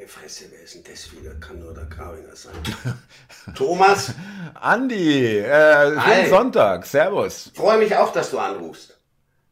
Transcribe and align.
Meine 0.00 0.08
Fresse, 0.08 0.46
wer 0.50 0.62
ist 0.62 0.74
denn 0.74 0.84
das 0.90 1.12
wieder? 1.12 1.34
Kann 1.34 1.58
nur 1.58 1.74
der 1.74 1.84
Gravinger 1.84 2.34
sein. 2.34 2.54
Thomas? 3.54 4.14
Andi, 4.54 5.40
äh, 5.40 6.00
schönen 6.00 6.30
Sonntag, 6.30 6.86
servus. 6.86 7.52
Freue 7.54 7.76
mich 7.76 7.94
auch, 7.94 8.10
dass 8.10 8.30
du 8.30 8.38
anrufst. 8.38 8.98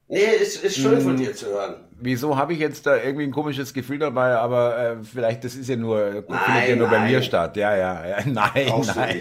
Nee, 0.07 0.25
ist, 0.25 0.65
ist 0.65 0.77
schön 0.79 1.03
von 1.03 1.19
hm. 1.19 1.19
dir 1.19 1.37
zu 1.37 1.49
hören. 1.49 1.75
Wieso 2.01 2.39
habe 2.39 2.55
ich 2.55 2.61
jetzt 2.61 2.87
da 2.87 2.97
irgendwie 2.97 3.25
ein 3.25 3.31
komisches 3.31 3.75
Gefühl 3.75 3.99
dabei, 3.99 4.37
aber 4.37 4.79
äh, 4.79 4.97
vielleicht, 5.05 5.45
das 5.45 5.55
ist 5.55 5.69
ja 5.69 5.77
nur, 5.77 6.25
nein, 6.27 6.41
findet 6.47 6.69
ja 6.71 6.77
nur 6.77 6.89
nein. 6.89 7.03
bei 7.03 7.07
mir 7.11 7.21
statt. 7.21 7.55
Ja, 7.59 7.77
ja, 7.77 8.07
ja. 8.07 8.17
Nein, 8.25 8.69
Brauchst 8.69 8.97
nein. 8.97 9.21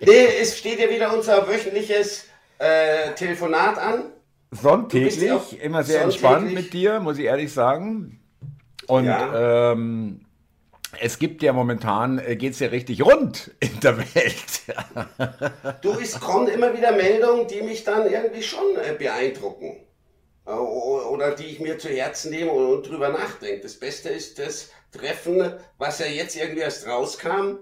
nee, 0.00 0.26
es 0.42 0.58
steht 0.58 0.80
ja 0.80 0.90
wieder 0.90 1.14
unser 1.14 1.46
wöchentliches 1.46 2.24
äh, 2.58 3.12
Telefonat 3.14 3.78
an. 3.78 4.06
Sonntäglich, 4.60 5.60
immer 5.60 5.82
sehr 5.82 6.02
entspannt 6.02 6.52
mit 6.52 6.72
dir, 6.72 7.00
muss 7.00 7.18
ich 7.18 7.24
ehrlich 7.24 7.52
sagen. 7.52 8.20
Und 8.86 9.06
ja. 9.06 9.72
ähm, 9.72 10.26
es 11.00 11.18
gibt 11.18 11.42
ja 11.42 11.52
momentan, 11.52 12.18
äh, 12.18 12.36
geht 12.36 12.52
es 12.52 12.60
ja 12.60 12.68
richtig 12.68 13.04
rund 13.04 13.52
in 13.60 13.80
der 13.80 13.98
Welt. 13.98 14.62
du, 15.82 15.92
es 15.92 16.18
kommen 16.20 16.48
immer 16.48 16.76
wieder 16.76 16.92
Meldungen, 16.92 17.46
die 17.48 17.62
mich 17.62 17.84
dann 17.84 18.10
irgendwie 18.10 18.42
schon 18.42 18.76
äh, 18.76 18.94
beeindrucken. 18.94 19.76
Äh, 20.46 20.50
oder 20.50 21.34
die 21.34 21.46
ich 21.46 21.60
mir 21.60 21.78
zu 21.78 21.88
Herzen 21.88 22.30
nehme 22.30 22.50
und 22.50 22.88
drüber 22.88 23.08
nachdenke. 23.10 23.60
Das 23.62 23.74
Beste 23.74 24.08
ist 24.08 24.38
das 24.38 24.70
Treffen, 24.92 25.52
was 25.78 25.98
ja 25.98 26.06
jetzt 26.06 26.36
irgendwie 26.36 26.60
erst 26.60 26.86
rauskam. 26.86 27.58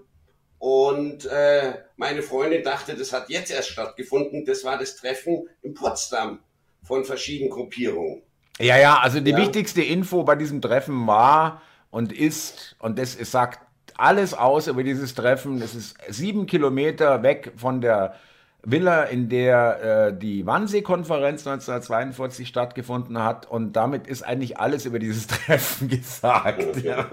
Und 0.58 1.26
äh, 1.26 1.74
meine 1.96 2.22
Freundin 2.22 2.62
dachte, 2.62 2.94
das 2.94 3.12
hat 3.12 3.28
jetzt 3.28 3.50
erst 3.50 3.70
stattgefunden. 3.70 4.44
Das 4.44 4.64
war 4.64 4.78
das 4.78 4.96
Treffen 4.96 5.48
in 5.62 5.74
Potsdam 5.74 6.40
von 6.84 7.04
verschiedenen 7.04 7.50
Gruppierungen. 7.50 8.22
Ja, 8.60 8.78
ja, 8.78 8.98
also 8.98 9.20
die 9.20 9.32
ja. 9.32 9.36
wichtigste 9.36 9.82
Info 9.82 10.22
bei 10.22 10.36
diesem 10.36 10.60
Treffen 10.60 11.06
war 11.06 11.62
und 11.90 12.12
ist, 12.12 12.76
und 12.78 12.98
das 12.98 13.14
sagt 13.14 13.60
alles 13.96 14.34
aus 14.34 14.68
über 14.68 14.84
dieses 14.84 15.14
Treffen, 15.14 15.60
es 15.60 15.74
ist 15.74 15.96
sieben 16.08 16.46
Kilometer 16.46 17.22
weg 17.22 17.52
von 17.56 17.80
der 17.80 18.14
Villa, 18.66 19.04
in 19.04 19.28
der 19.28 20.08
äh, 20.08 20.18
die 20.18 20.46
Wannsee-Konferenz 20.46 21.46
1942 21.46 22.48
stattgefunden 22.48 23.18
hat. 23.18 23.50
Und 23.50 23.74
damit 23.74 24.06
ist 24.06 24.22
eigentlich 24.22 24.58
alles 24.58 24.86
über 24.86 24.98
dieses 24.98 25.26
Treffen 25.26 25.88
gesagt. 25.88 26.82
Ja. 26.82 27.06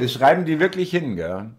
das 0.00 0.12
schreiben 0.12 0.44
die 0.44 0.60
wirklich 0.60 0.90
hin, 0.90 1.16
gell? 1.16 1.50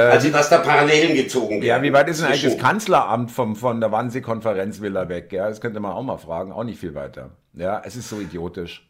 Also, 0.00 0.30
dass 0.30 0.48
da 0.48 0.58
Parallelen 0.58 1.14
gezogen 1.14 1.62
werden. 1.62 1.64
Ja, 1.64 1.82
wie 1.82 1.92
weit 1.92 2.08
ist 2.08 2.20
denn 2.20 2.26
eigentlich 2.26 2.42
das 2.42 2.58
Kanzleramt 2.58 3.30
vom, 3.30 3.56
von 3.56 3.80
der 3.80 3.92
Wannsee-Konferenzvilla 3.92 5.08
weg? 5.08 5.32
Ja, 5.32 5.48
das 5.48 5.60
könnte 5.60 5.80
man 5.80 5.92
auch 5.92 6.02
mal 6.02 6.18
fragen. 6.18 6.52
Auch 6.52 6.64
nicht 6.64 6.80
viel 6.80 6.94
weiter. 6.94 7.30
Ja, 7.54 7.82
es 7.84 7.96
ist 7.96 8.08
so 8.08 8.20
idiotisch. 8.20 8.88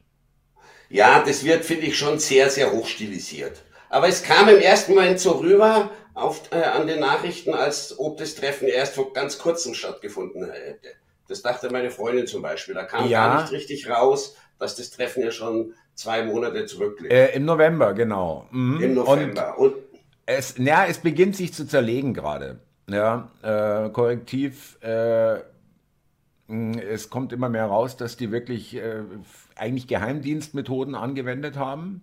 Ja, 0.89 1.23
das 1.25 1.45
wird, 1.45 1.65
finde 1.65 1.87
ich, 1.87 1.99
schon 1.99 2.19
sehr, 2.19 2.51
sehr 2.51 2.73
hochstilisiert. 2.73 3.63
Aber 3.89 4.09
es 4.09 4.23
kam 4.23 4.49
im 4.49 4.59
ersten 4.59 4.95
Moment 4.95 5.21
so 5.21 5.33
rüber 5.33 5.91
auf, 6.15 6.51
äh, 6.51 6.63
an 6.63 6.87
den 6.87 7.01
Nachrichten, 7.01 7.55
als 7.55 7.99
ob 7.99 8.17
das 8.19 8.35
Treffen 8.35 8.69
erst 8.69 8.95
vor 8.95 9.13
ganz 9.13 9.39
kurzem 9.39 9.75
stattgefunden 9.75 10.51
hätte. 10.51 10.89
Das 11.29 11.43
dachte 11.43 11.71
meine 11.71 11.91
Freundin 11.91 12.27
zum 12.27 12.43
Beispiel. 12.43 12.75
Da 12.75 12.85
kam 12.85 13.09
ja. 13.09 13.27
gar 13.27 13.43
nicht 13.43 13.53
richtig 13.53 13.89
raus, 13.89 14.37
dass 14.59 14.77
das 14.77 14.91
Treffen 14.91 15.23
ja 15.23 15.31
schon 15.31 15.75
zwei 15.95 16.25
Monate 16.25 16.67
zurückliegt. 16.67 17.13
Äh, 17.13 17.35
Im 17.35 17.45
November, 17.45 17.95
genau. 17.95 18.47
Mhm. 18.51 18.81
Im 18.81 18.95
November. 18.95 19.59
Und, 19.59 19.73
Und 19.73 19.86
es, 20.27 20.57
ja, 20.59 20.85
es 20.85 20.99
beginnt 20.99 21.37
sich 21.37 21.55
zu 21.55 21.67
zerlegen 21.67 22.13
gerade. 22.13 22.59
Ja, 22.89 23.31
äh, 23.43 23.89
korrektiv. 23.91 24.79
Äh, 24.83 25.39
es 26.49 27.11
kommt 27.11 27.33
immer 27.33 27.49
mehr 27.49 27.67
raus, 27.67 27.97
dass 27.97 28.17
die 28.17 28.31
wirklich 28.31 28.77
äh, 28.77 29.03
eigentlich 29.57 29.89
Geheimdienstmethoden 29.89 30.95
angewendet 30.95 31.57
haben. 31.57 32.03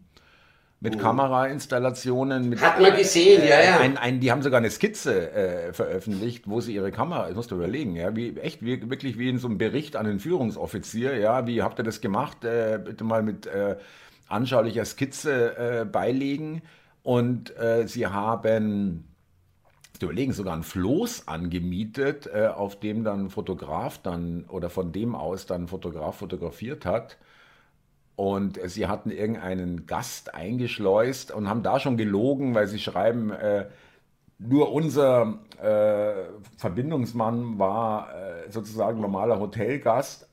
Mit 0.82 0.96
mhm. 0.96 1.00
Kamerainstallationen. 1.00 2.50
Mit, 2.50 2.62
Hat 2.62 2.82
man 2.82 2.94
gesehen, 2.98 3.42
äh, 3.42 3.50
ja, 3.50 3.64
ja. 3.64 3.80
Ein, 3.80 3.98
ein, 3.98 4.20
die 4.20 4.32
haben 4.32 4.42
sogar 4.42 4.58
eine 4.58 4.70
Skizze 4.70 5.32
äh, 5.32 5.72
veröffentlicht, 5.72 6.50
wo 6.50 6.60
sie 6.60 6.76
ihre 6.76 6.92
Kamera, 6.92 7.28
das 7.28 7.36
musst 7.38 7.52
du 7.52 7.56
überlegen, 7.56 7.96
ja, 7.96 8.14
wie, 8.18 8.38
echt, 8.38 8.66
wie, 8.66 8.90
wirklich 8.90 9.18
wie 9.18 9.30
in 9.30 9.38
so 9.38 9.48
einem 9.48 9.58
Bericht 9.58 9.96
an 9.96 10.06
den 10.06 10.20
Führungsoffizier, 10.20 11.16
ja, 11.18 11.48
wie 11.48 11.62
habt 11.62 11.80
ihr 11.80 11.86
das 11.86 12.02
gemacht? 12.02 12.44
Äh, 12.44 12.82
bitte 12.84 13.06
mal 13.06 13.24
mit 13.24 13.46
äh, 13.46 13.78
anschaulicher 14.28 14.84
Skizze 14.84 15.88
beilegen 15.90 16.64
und 17.04 17.56
äh, 17.58 17.88
sie 17.88 18.08
haben, 18.08 19.06
überlegen, 20.02 20.34
sogar 20.34 20.56
ein 20.56 20.64
Floß 20.64 21.28
angemietet, 21.28 22.28
äh, 22.34 22.48
auf 22.48 22.80
dem 22.80 23.04
dann 23.04 23.30
Fotograf 23.30 24.00
dann 24.00 24.46
oder 24.50 24.70
von 24.70 24.92
dem 24.92 25.16
aus 25.16 25.46
dann 25.46 25.68
Fotograf 25.68 26.18
fotografiert 26.18 26.86
hat. 26.86 27.18
Und 28.16 28.58
äh, 28.58 28.70
sie 28.70 28.88
hatten 28.88 29.12
irgendeinen 29.12 29.86
Gast 29.86 30.34
eingeschleust 30.34 31.32
und 31.32 31.50
haben 31.50 31.64
da 31.64 31.80
schon 31.80 31.98
gelogen, 31.98 32.56
weil 32.56 32.68
sie 32.68 32.80
schreiben, 32.80 33.32
äh, 33.32 33.68
nur 34.40 34.74
unser 34.74 35.40
äh, 35.62 36.26
Verbindungsmann 36.58 37.60
war 37.60 38.14
äh, 38.14 38.52
sozusagen 38.52 39.00
normaler 39.00 39.40
Hotelgast, 39.40 40.28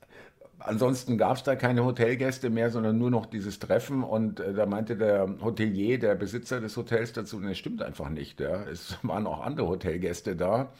Ansonsten 0.63 1.17
gab 1.17 1.37
es 1.37 1.43
da 1.43 1.55
keine 1.55 1.83
Hotelgäste 1.83 2.49
mehr, 2.49 2.69
sondern 2.69 2.97
nur 2.97 3.09
noch 3.09 3.25
dieses 3.25 3.59
Treffen. 3.59 4.03
Und 4.03 4.39
äh, 4.39 4.53
da 4.53 4.65
meinte 4.65 4.95
der 4.95 5.27
Hotelier, 5.41 5.99
der 5.99 6.15
Besitzer 6.15 6.61
des 6.61 6.77
Hotels 6.77 7.13
dazu, 7.13 7.39
das 7.39 7.57
stimmt 7.57 7.81
einfach 7.81 8.09
nicht. 8.09 8.39
Ja. 8.39 8.63
Es 8.63 8.97
waren 9.03 9.27
auch 9.27 9.41
andere 9.41 9.67
Hotelgäste 9.67 10.35
da. 10.35 10.71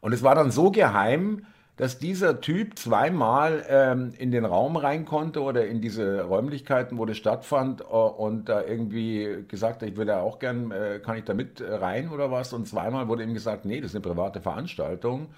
Und 0.00 0.12
es 0.12 0.22
war 0.22 0.34
dann 0.34 0.50
so 0.50 0.70
geheim, 0.70 1.46
dass 1.76 1.98
dieser 1.98 2.40
Typ 2.40 2.78
zweimal 2.78 3.64
ähm, 3.68 4.12
in 4.18 4.30
den 4.30 4.44
Raum 4.44 4.76
rein 4.76 5.04
konnte 5.04 5.42
oder 5.42 5.66
in 5.66 5.80
diese 5.80 6.22
Räumlichkeiten, 6.22 6.98
wo 6.98 7.04
das 7.04 7.16
stattfand 7.16 7.80
äh, 7.80 7.84
und 7.84 8.48
da 8.48 8.62
irgendwie 8.62 9.44
gesagt 9.48 9.82
hat, 9.82 9.88
ich 9.88 9.96
würde 9.96 10.18
auch 10.18 10.38
gern, 10.38 10.70
äh, 10.70 11.00
kann 11.04 11.16
ich 11.18 11.24
da 11.24 11.34
mit 11.34 11.60
rein 11.60 12.10
oder 12.10 12.30
was? 12.30 12.52
Und 12.52 12.68
zweimal 12.68 13.08
wurde 13.08 13.24
ihm 13.24 13.34
gesagt, 13.34 13.64
nee, 13.64 13.80
das 13.80 13.90
ist 13.90 13.96
eine 13.96 14.02
private 14.02 14.40
Veranstaltung 14.40 15.28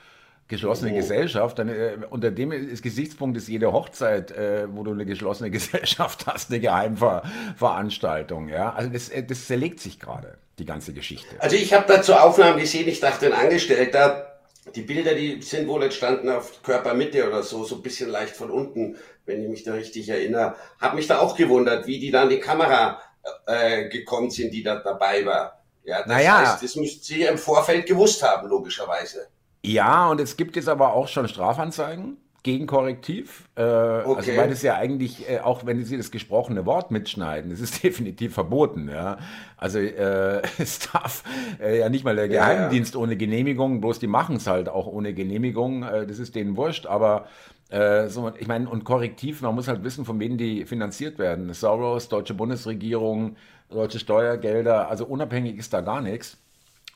geschlossene 0.49 0.93
oh. 0.93 0.97
Gesellschaft, 0.97 1.59
dann, 1.59 1.69
äh, 1.69 1.99
unter 2.11 2.31
dem 2.31 2.53
ist 2.53 2.83
Gesichtspunkt 2.83 3.37
ist 3.37 3.49
jede 3.49 3.73
Hochzeit, 3.73 4.31
äh, 4.31 4.67
wo 4.71 4.83
du 4.85 4.93
eine 4.93 5.05
geschlossene 5.05 5.51
Gesellschaft 5.53 6.27
hast, 6.27 6.51
eine 6.51 6.61
Geheimveranstaltung. 6.61 8.49
Ja? 8.49 8.73
Also 8.73 8.91
das, 8.91 9.09
äh, 9.09 9.25
das 9.25 9.47
zerlegt 9.47 9.81
sich 9.81 9.99
gerade, 9.99 10.39
die 10.59 10.65
ganze 10.65 10.93
Geschichte. 10.93 11.37
Also 11.39 11.57
ich 11.57 11.73
habe 11.73 11.85
dazu 11.89 12.15
Aufnahmen 12.15 12.59
gesehen, 12.59 12.89
ich 12.89 13.01
dachte, 13.01 13.27
ein 13.27 13.33
Angestellter, 13.33 14.41
die 14.75 14.83
Bilder, 14.83 15.15
die 15.15 15.43
sind 15.43 15.69
wohl 15.69 15.83
entstanden 15.85 16.29
auf 16.29 16.63
Körpermitte 16.63 17.27
oder 17.27 17.43
so, 17.43 17.65
so 17.65 17.77
ein 17.77 17.83
bisschen 17.83 18.11
leicht 18.11 18.35
von 18.35 18.51
unten, 18.51 18.97
wenn 19.25 19.43
ich 19.43 19.49
mich 19.49 19.63
da 19.65 19.75
richtig 19.75 20.09
erinnere. 20.09 20.57
Habe 20.81 20.97
mich 20.97 21.07
da 21.07 21.19
auch 21.21 21.37
gewundert, 21.37 21.87
wie 21.87 21.99
die 21.99 22.11
da 22.11 22.23
an 22.23 22.31
die 22.31 22.41
Kamera 22.41 23.01
äh, 23.47 23.89
gekommen 23.89 24.31
sind, 24.31 24.53
die 24.53 24.63
da 24.63 24.77
dabei 24.77 25.25
war. 25.25 25.61
Ja, 25.85 25.99
das 25.99 26.09
naja. 26.09 26.53
heißt, 26.53 26.63
das 26.63 26.77
müssten 26.77 27.05
sie 27.05 27.23
im 27.23 27.39
Vorfeld 27.39 27.87
gewusst 27.87 28.23
haben, 28.23 28.49
logischerweise. 28.49 29.29
Ja, 29.67 30.09
und 30.09 30.21
es 30.21 30.37
gibt 30.37 30.57
jetzt 30.57 30.69
aber 30.69 30.93
auch 30.93 31.09
schon 31.09 31.29
Strafanzeigen 31.29 32.17
gegen 32.47 32.69
Korrektiv. 32.69 33.49
Äh, 33.57 33.63
also 33.63 34.11
okay. 34.11 34.19
Also 34.19 34.37
weil 34.37 34.49
das 34.51 34.63
ja 34.63 34.77
eigentlich, 34.77 35.29
äh, 35.29 35.41
auch 35.41 35.67
wenn 35.67 35.85
sie 35.85 35.97
das 35.97 36.13
gesprochene 36.13 36.65
Wort 36.65 36.93
mitschneiden, 36.93 37.51
das 37.51 37.59
ist 37.59 37.83
definitiv 37.83 38.35
verboten. 38.35 38.89
Ja? 38.89 39.19
Also 39.57 39.81
äh, 39.81 40.43
es 40.59 40.79
darf 40.93 41.25
äh, 41.61 41.81
ja 41.81 41.89
nicht 41.89 42.05
mal 42.05 42.15
der 42.15 42.29
Geheimdienst 42.29 42.95
ja, 42.95 43.01
ja. 43.01 43.03
ohne 43.05 43.17
Genehmigung, 43.17 43.81
bloß 43.81 43.99
die 43.99 44.07
machen 44.07 44.37
es 44.37 44.47
halt 44.47 44.69
auch 44.69 44.87
ohne 44.87 45.13
Genehmigung. 45.13 45.83
Äh, 45.83 46.07
das 46.07 46.21
ist 46.21 46.37
denen 46.37 46.57
wurscht, 46.57 46.87
aber 46.87 47.27
äh, 47.69 48.07
so, 48.07 48.33
ich 48.39 48.47
meine, 48.47 48.69
und 48.69 48.85
Korrektiv, 48.85 49.43
man 49.43 49.57
muss 49.57 49.67
halt 49.67 49.83
wissen, 49.83 50.05
von 50.05 50.21
wem 50.21 50.39
die 50.39 50.67
finanziert 50.67 51.19
werden. 51.19 51.53
Soros, 51.53 52.09
deutsche 52.09 52.35
Bundesregierung, 52.35 53.37
deutsche 53.71 53.99
Steuergelder, 53.99 54.89
also 54.89 55.05
unabhängig 55.05 55.59
ist 55.59 55.73
da 55.73 55.81
gar 55.81 56.01
nichts. 56.01 56.39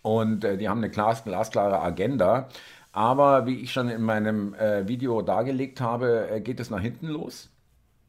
Und 0.02 0.44
äh, 0.44 0.56
die 0.56 0.68
haben 0.68 0.78
eine 0.78 0.90
glas, 0.90 1.24
glasklare 1.24 1.80
Agenda. 1.80 2.48
Aber 2.92 3.46
wie 3.46 3.60
ich 3.60 3.72
schon 3.72 3.88
in 3.88 4.02
meinem 4.02 4.54
äh, 4.54 4.88
Video 4.88 5.22
dargelegt 5.22 5.80
habe, 5.80 6.28
äh, 6.30 6.40
geht 6.40 6.58
es 6.60 6.70
nach 6.70 6.80
hinten 6.80 7.06
los. 7.06 7.48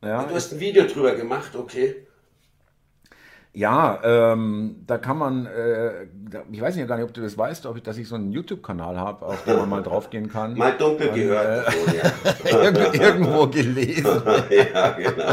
Ja, 0.04 0.24
du 0.24 0.34
hast 0.34 0.54
ein 0.54 0.60
Video 0.60 0.86
drüber 0.86 1.14
gemacht, 1.14 1.56
okay. 1.56 2.08
Ja, 3.54 4.00
ähm, 4.04 4.78
da 4.88 4.98
kann 4.98 5.18
man, 5.18 5.46
äh, 5.46 6.06
ich 6.52 6.62
weiß 6.62 6.76
nicht 6.76 6.88
gar 6.88 6.96
nicht, 6.96 7.04
ob 7.04 7.14
du 7.14 7.22
das 7.22 7.38
weißt, 7.38 7.66
ob 7.66 7.76
ich, 7.76 7.84
dass 7.84 7.98
ich 7.98 8.08
so 8.08 8.16
einen 8.16 8.32
YouTube-Kanal 8.32 8.98
habe, 8.98 9.26
auf 9.26 9.44
den 9.44 9.58
man 9.58 9.70
mal 9.70 9.84
draufgehen 9.84 10.30
kann. 10.30 10.58
mal 10.58 10.72
dunkel 10.78 11.10
Und, 11.10 11.16
gehört. 11.16 11.68
Äh, 11.68 11.72
so, 12.50 12.60
ja. 12.60 12.72
irgendwo 12.94 13.48
gelesen. 13.48 14.06
ja, 14.50 14.90
genau. 14.92 15.24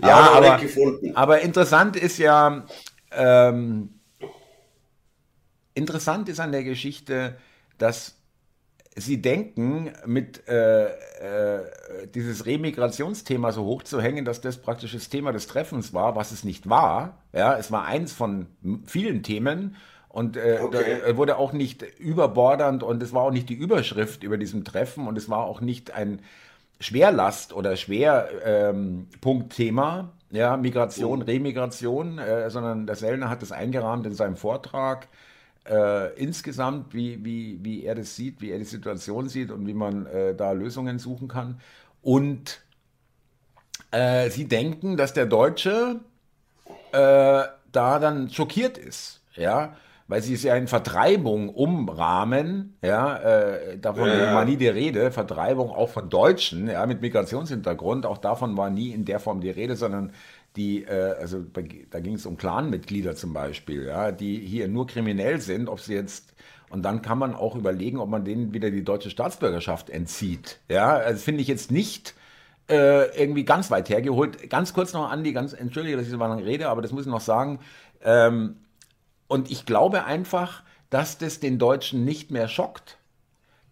ja, 0.00 0.30
aber, 0.32 0.52
aber, 0.54 0.60
aber, 1.14 1.40
interessant 1.42 1.96
ist 1.96 2.16
ja, 2.16 2.64
ähm, 3.12 3.90
Interessant 5.74 6.28
ist 6.28 6.40
an 6.40 6.52
der 6.52 6.64
Geschichte, 6.64 7.36
dass 7.78 8.16
sie 8.96 9.20
denken, 9.20 9.90
mit 10.06 10.48
äh, 10.48 10.86
äh, 10.86 10.90
dieses 12.14 12.46
Remigrationsthema 12.46 13.52
so 13.52 13.64
hoch 13.64 13.82
zu 13.82 14.00
hängen, 14.00 14.24
dass 14.24 14.40
das 14.40 14.58
praktisch 14.58 14.92
das 14.92 15.08
Thema 15.08 15.32
des 15.32 15.48
Treffens 15.48 15.92
war, 15.92 16.14
was 16.14 16.30
es 16.30 16.44
nicht 16.44 16.68
war. 16.68 17.18
Ja, 17.32 17.58
es 17.58 17.72
war 17.72 17.86
eins 17.86 18.12
von 18.12 18.46
vielen 18.86 19.24
Themen 19.24 19.74
und 20.08 20.36
äh, 20.36 20.60
okay. 20.62 21.00
da 21.04 21.16
wurde 21.16 21.38
auch 21.38 21.52
nicht 21.52 21.82
überbordernd 21.98 22.84
und 22.84 23.02
es 23.02 23.12
war 23.12 23.22
auch 23.22 23.32
nicht 23.32 23.48
die 23.48 23.54
Überschrift 23.54 24.22
über 24.22 24.38
diesem 24.38 24.62
Treffen 24.64 25.08
und 25.08 25.18
es 25.18 25.28
war 25.28 25.44
auch 25.44 25.60
nicht 25.60 25.90
ein 25.92 26.22
Schwerlast 26.78 27.52
oder 27.52 27.74
Schwerpunktthema, 27.76 29.98
ähm, 29.98 30.08
ja, 30.30 30.56
Migration, 30.56 31.22
oh. 31.22 31.24
Remigration, 31.24 32.18
äh, 32.18 32.48
sondern 32.50 32.86
der 32.86 32.94
Sellner 32.96 33.28
hat 33.28 33.42
das 33.42 33.50
eingerahmt 33.50 34.06
in 34.06 34.14
seinem 34.14 34.36
Vortrag. 34.36 35.08
Äh, 35.68 36.12
insgesamt, 36.14 36.92
wie, 36.92 37.24
wie, 37.24 37.58
wie 37.62 37.84
er 37.84 37.94
das 37.94 38.14
sieht, 38.16 38.40
wie 38.42 38.50
er 38.50 38.58
die 38.58 38.64
Situation 38.64 39.28
sieht 39.28 39.50
und 39.50 39.66
wie 39.66 39.72
man 39.74 40.04
äh, 40.06 40.34
da 40.34 40.52
Lösungen 40.52 40.98
suchen 40.98 41.26
kann. 41.26 41.60
Und 42.02 42.60
äh, 43.90 44.28
sie 44.28 44.46
denken, 44.46 44.96
dass 44.96 45.14
der 45.14 45.24
Deutsche 45.24 46.00
äh, 46.92 47.44
da 47.72 47.98
dann 47.98 48.28
schockiert 48.28 48.76
ist, 48.76 49.22
ja, 49.34 49.74
weil 50.06 50.22
sie 50.22 50.34
es 50.34 50.42
ja 50.42 50.54
in 50.54 50.68
Vertreibung 50.68 51.48
umrahmen, 51.48 52.76
ja, 52.82 53.16
äh, 53.16 53.78
davon 53.78 54.08
ja. 54.08 54.34
war 54.34 54.44
nie 54.44 54.56
die 54.56 54.68
Rede, 54.68 55.10
Vertreibung 55.10 55.70
auch 55.70 55.88
von 55.88 56.10
Deutschen, 56.10 56.68
ja, 56.68 56.84
mit 56.84 57.00
Migrationshintergrund, 57.00 58.04
auch 58.04 58.18
davon 58.18 58.56
war 58.56 58.68
nie 58.68 58.90
in 58.90 59.04
der 59.04 59.18
Form 59.18 59.40
die 59.40 59.50
Rede, 59.50 59.76
sondern 59.76 60.12
die, 60.56 60.84
äh, 60.84 61.14
also 61.18 61.40
da 61.40 62.00
ging 62.00 62.14
es 62.14 62.26
um 62.26 62.36
Clanmitglieder 62.36 63.16
zum 63.16 63.32
Beispiel, 63.32 63.84
ja, 63.86 64.12
die 64.12 64.38
hier 64.38 64.68
nur 64.68 64.86
kriminell 64.86 65.40
sind, 65.40 65.68
ob 65.68 65.80
sie 65.80 65.94
jetzt 65.94 66.34
und 66.70 66.82
dann 66.82 67.02
kann 67.02 67.18
man 67.18 67.36
auch 67.36 67.54
überlegen, 67.54 67.98
ob 67.98 68.08
man 68.08 68.24
denen 68.24 68.52
wieder 68.52 68.70
die 68.70 68.82
deutsche 68.82 69.08
Staatsbürgerschaft 69.08 69.90
entzieht. 69.90 70.58
Ja, 70.68 70.98
das 70.98 71.06
also 71.06 71.22
finde 71.22 71.42
ich 71.42 71.46
jetzt 71.46 71.70
nicht 71.70 72.14
äh, 72.68 73.16
irgendwie 73.16 73.44
ganz 73.44 73.70
weit 73.70 73.88
hergeholt. 73.88 74.50
Ganz 74.50 74.72
kurz 74.72 74.92
noch, 74.92 75.08
Andi, 75.08 75.32
ganz 75.32 75.52
entschuldige, 75.52 75.96
dass 75.96 76.06
ich 76.06 76.10
so 76.10 76.18
lange 76.18 76.44
rede, 76.44 76.68
aber 76.68 76.82
das 76.82 76.90
muss 76.90 77.02
ich 77.06 77.12
noch 77.12 77.20
sagen. 77.20 77.60
Ähm, 78.02 78.56
und 79.28 79.50
ich 79.52 79.66
glaube 79.66 80.04
einfach, 80.04 80.64
dass 80.90 81.18
das 81.18 81.38
den 81.38 81.58
Deutschen 81.58 82.04
nicht 82.04 82.30
mehr 82.30 82.48
schockt. 82.48 82.98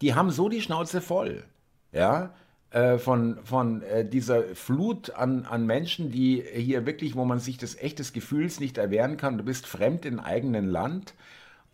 Die 0.01 0.13
haben 0.13 0.31
so 0.31 0.47
die 0.47 0.61
Schnauze 0.61 1.01
voll, 1.01 1.43
ja, 1.91 2.33
äh, 2.73 2.97
von, 2.97 3.37
von 3.43 3.81
äh, 3.83 4.05
dieser 4.07 4.43
Flut 4.55 5.11
an, 5.11 5.45
an 5.45 5.65
Menschen, 5.65 6.11
die 6.11 6.43
hier 6.53 6.85
wirklich, 6.85 7.15
wo 7.15 7.23
man 7.23 7.39
sich 7.39 7.57
des 7.57 7.81
echtes 7.81 8.13
Gefühls 8.13 8.59
nicht 8.59 8.77
erwehren 8.77 9.15
kann, 9.17 9.37
du 9.37 9.43
bist 9.43 9.65
fremd 9.65 10.05
im 10.05 10.19
eigenen 10.19 10.67
Land 10.67 11.13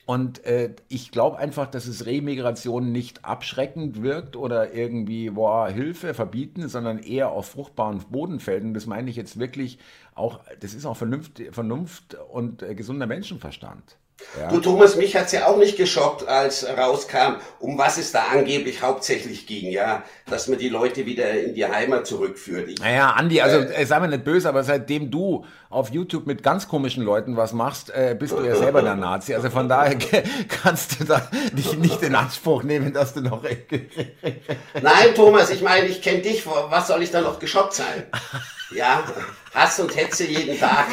und 0.09 0.43
äh, 0.43 0.73
ich 0.87 1.11
glaube 1.11 1.37
einfach, 1.37 1.67
dass 1.67 1.85
es 1.85 2.07
Remigration 2.07 2.91
nicht 2.91 3.25
abschreckend 3.25 4.01
wirkt 4.01 4.35
oder 4.35 4.73
irgendwie, 4.73 5.29
boah, 5.29 5.69
Hilfe 5.69 6.15
verbieten, 6.15 6.67
sondern 6.67 6.97
eher 6.97 7.29
auf 7.29 7.51
fruchtbaren 7.51 7.99
Boden 8.09 8.39
fällt. 8.39 8.63
Und 8.63 8.73
das 8.73 8.87
meine 8.87 9.11
ich 9.11 9.15
jetzt 9.15 9.37
wirklich 9.37 9.77
auch, 10.15 10.39
das 10.61 10.73
ist 10.73 10.87
auch 10.87 10.97
Vernunft, 10.97 11.39
Vernunft 11.51 12.17
und 12.31 12.63
äh, 12.63 12.73
gesunder 12.73 13.05
Menschenverstand. 13.05 13.98
Ja. 14.39 14.47
Du 14.49 14.59
Thomas, 14.59 14.95
mich 14.95 15.15
hat's 15.15 15.31
ja 15.31 15.47
auch 15.47 15.57
nicht 15.57 15.75
geschockt, 15.75 16.27
als 16.27 16.65
rauskam, 16.77 17.37
um 17.59 17.77
was 17.77 17.97
es 17.97 18.11
da 18.11 18.25
angeblich 18.31 18.81
hauptsächlich 18.81 19.47
ging, 19.47 19.71
ja, 19.71 20.03
dass 20.27 20.47
man 20.47 20.59
die 20.59 20.69
Leute 20.69 21.05
wieder 21.05 21.31
in 21.31 21.55
die 21.55 21.65
Heimat 21.65 22.05
zurückführt. 22.05 22.69
Ich, 22.69 22.79
naja, 22.79 23.11
Andi, 23.11 23.41
also 23.41 23.59
äh, 23.59 23.85
sei 23.85 23.99
mir 23.99 24.07
nicht 24.07 24.23
böse, 24.23 24.47
aber 24.47 24.63
seitdem 24.63 25.09
du 25.09 25.45
auf 25.69 25.89
YouTube 25.89 26.27
mit 26.27 26.43
ganz 26.43 26.67
komischen 26.67 27.03
Leuten 27.03 27.37
was 27.37 27.53
machst, 27.53 27.89
äh, 27.89 28.15
bist 28.17 28.33
du 28.33 28.43
ja 28.43 28.55
selber 28.55 28.81
der 28.81 28.95
Nazi. 28.95 29.33
Also 29.33 29.49
von 29.49 29.67
daher 29.67 29.97
kannst 30.63 30.99
du 30.99 31.05
da 31.05 31.27
dich 31.53 31.77
nicht 31.77 32.01
in 32.03 32.15
Anspruch 32.15 32.63
nehmen, 32.63 32.93
dass 32.93 33.13
du 33.13 33.21
noch. 33.21 33.43
Nein, 33.43 35.15
Thomas, 35.15 35.49
ich 35.49 35.61
meine, 35.61 35.87
ich 35.87 36.01
kenne 36.01 36.21
dich, 36.21 36.45
was 36.45 36.87
soll 36.87 37.01
ich 37.03 37.11
da 37.11 37.21
noch 37.21 37.39
geschockt 37.39 37.73
sein? 37.73 38.05
Ja, 38.71 39.03
Hass 39.53 39.79
und 39.79 39.95
Hetze 39.95 40.25
jeden 40.25 40.59
Tag. 40.59 40.87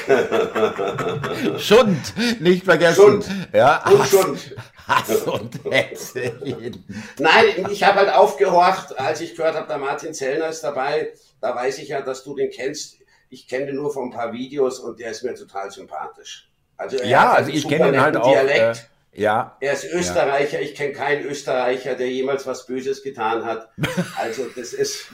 Schund, 1.58 2.14
nicht 2.40 2.64
vergessen. 2.64 2.94
Schund. 3.02 3.26
Ja, 3.52 3.84
und 3.86 4.00
Hass, 4.00 4.10
Schund. 4.10 4.56
Hass 4.88 5.10
und 5.22 5.60
Hetze 5.70 6.32
jeden 6.42 6.84
Nein, 7.18 7.66
ich 7.70 7.82
habe 7.82 8.00
halt 8.00 8.12
aufgehorcht, 8.12 8.98
als 8.98 9.20
ich 9.20 9.34
gehört 9.34 9.56
habe, 9.56 9.68
der 9.68 9.78
Martin 9.78 10.14
Zellner 10.14 10.48
ist 10.48 10.62
dabei. 10.62 11.12
Da 11.40 11.54
weiß 11.54 11.78
ich 11.78 11.88
ja, 11.88 12.00
dass 12.00 12.24
du 12.24 12.34
den 12.34 12.50
kennst. 12.50 12.96
Ich 13.28 13.46
kenne 13.46 13.66
den 13.66 13.76
nur 13.76 13.92
von 13.92 14.08
ein 14.08 14.10
paar 14.10 14.32
Videos 14.32 14.78
und 14.78 14.98
der 14.98 15.10
ist 15.10 15.22
mir 15.22 15.34
total 15.34 15.70
sympathisch. 15.70 16.48
Also 16.76 17.02
ja, 17.02 17.32
also 17.32 17.50
ich 17.50 17.68
kenne 17.68 17.88
ihn 17.88 18.00
halt 18.00 18.16
auch. 18.16 18.30
Dialekt. 18.30 18.88
Äh, 19.12 19.22
ja. 19.22 19.56
Er 19.60 19.72
ist 19.72 19.84
Österreicher. 19.84 20.60
Ja. 20.60 20.64
Ich 20.64 20.74
kenne 20.74 20.92
keinen 20.92 21.24
Österreicher, 21.24 21.94
der 21.94 22.08
jemals 22.08 22.46
was 22.46 22.66
Böses 22.66 23.02
getan 23.02 23.44
hat. 23.44 23.70
Also 24.16 24.46
das 24.54 24.72
ist, 24.72 25.06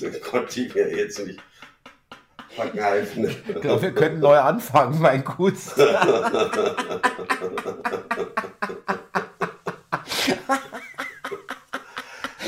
das 0.00 0.20
konnte 0.22 0.60
ich 0.60 0.74
mir 0.74 0.96
jetzt 0.96 1.24
nicht 1.24 1.40
vergreifen. 2.50 3.34
Glaube, 3.60 3.82
wir 3.82 3.92
können 3.94 4.20
neu 4.20 4.36
anfangen, 4.38 5.00
mein 5.00 5.24
Gut. 5.24 5.54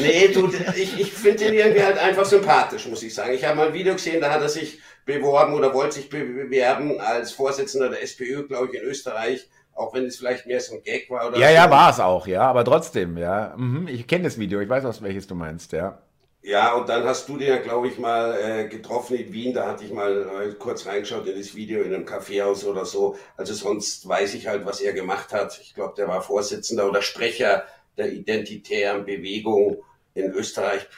nee, 0.00 0.28
du, 0.28 0.50
ich, 0.76 0.98
ich 1.00 1.12
finde 1.12 1.46
ihn 1.46 1.54
irgendwie 1.54 1.82
halt 1.82 1.98
einfach 1.98 2.24
sympathisch, 2.24 2.86
muss 2.88 3.02
ich 3.02 3.14
sagen. 3.14 3.32
Ich 3.34 3.44
habe 3.44 3.56
mal 3.56 3.68
ein 3.68 3.74
Video 3.74 3.94
gesehen, 3.94 4.20
da 4.20 4.30
hat 4.32 4.40
er 4.42 4.48
sich 4.48 4.80
beworben 5.04 5.54
oder 5.54 5.74
wollte 5.74 5.96
sich 5.96 6.08
bewerben 6.08 7.00
als 7.00 7.32
Vorsitzender 7.32 7.88
der 7.88 8.02
SPÖ, 8.02 8.46
glaube 8.46 8.68
ich, 8.72 8.80
in 8.80 8.88
Österreich. 8.88 9.48
Auch 9.74 9.94
wenn 9.94 10.04
es 10.04 10.18
vielleicht 10.18 10.46
mehr 10.46 10.60
so 10.60 10.74
ein 10.74 10.82
Gag 10.82 11.08
war 11.08 11.28
oder 11.28 11.38
Ja, 11.38 11.48
so. 11.48 11.54
ja, 11.54 11.70
war 11.70 11.90
es 11.90 11.98
auch, 11.98 12.26
ja, 12.26 12.42
aber 12.42 12.62
trotzdem, 12.64 13.16
ja. 13.16 13.54
Mhm, 13.56 13.88
ich 13.88 14.06
kenne 14.06 14.24
das 14.24 14.38
Video, 14.38 14.60
ich 14.60 14.68
weiß, 14.68 14.84
aus 14.84 15.00
welches 15.02 15.26
du 15.26 15.34
meinst, 15.34 15.72
ja. 15.72 15.98
Ja, 16.42 16.74
und 16.74 16.88
dann 16.88 17.04
hast 17.04 17.28
du 17.28 17.36
den 17.36 17.48
ja, 17.48 17.58
glaube 17.58 17.86
ich, 17.86 17.98
mal 17.98 18.36
äh, 18.36 18.68
getroffen 18.68 19.16
in 19.16 19.32
Wien. 19.32 19.54
Da 19.54 19.68
hatte 19.68 19.84
ich 19.84 19.92
mal 19.92 20.22
äh, 20.22 20.52
kurz 20.54 20.86
reingeschaut 20.86 21.26
in 21.26 21.38
das 21.38 21.54
Video 21.54 21.82
in 21.82 21.94
einem 21.94 22.04
Kaffeehaus 22.04 22.64
oder 22.64 22.84
so. 22.84 23.16
Also 23.36 23.54
sonst 23.54 24.08
weiß 24.08 24.34
ich 24.34 24.48
halt, 24.48 24.66
was 24.66 24.80
er 24.80 24.92
gemacht 24.92 25.32
hat. 25.32 25.60
Ich 25.62 25.74
glaube, 25.74 25.94
der 25.96 26.08
war 26.08 26.20
Vorsitzender 26.20 26.88
oder 26.88 27.00
Sprecher 27.00 27.64
der 27.96 28.12
identitären 28.12 29.04
Bewegung 29.04 29.84
in 30.14 30.32
Österreich 30.32 30.88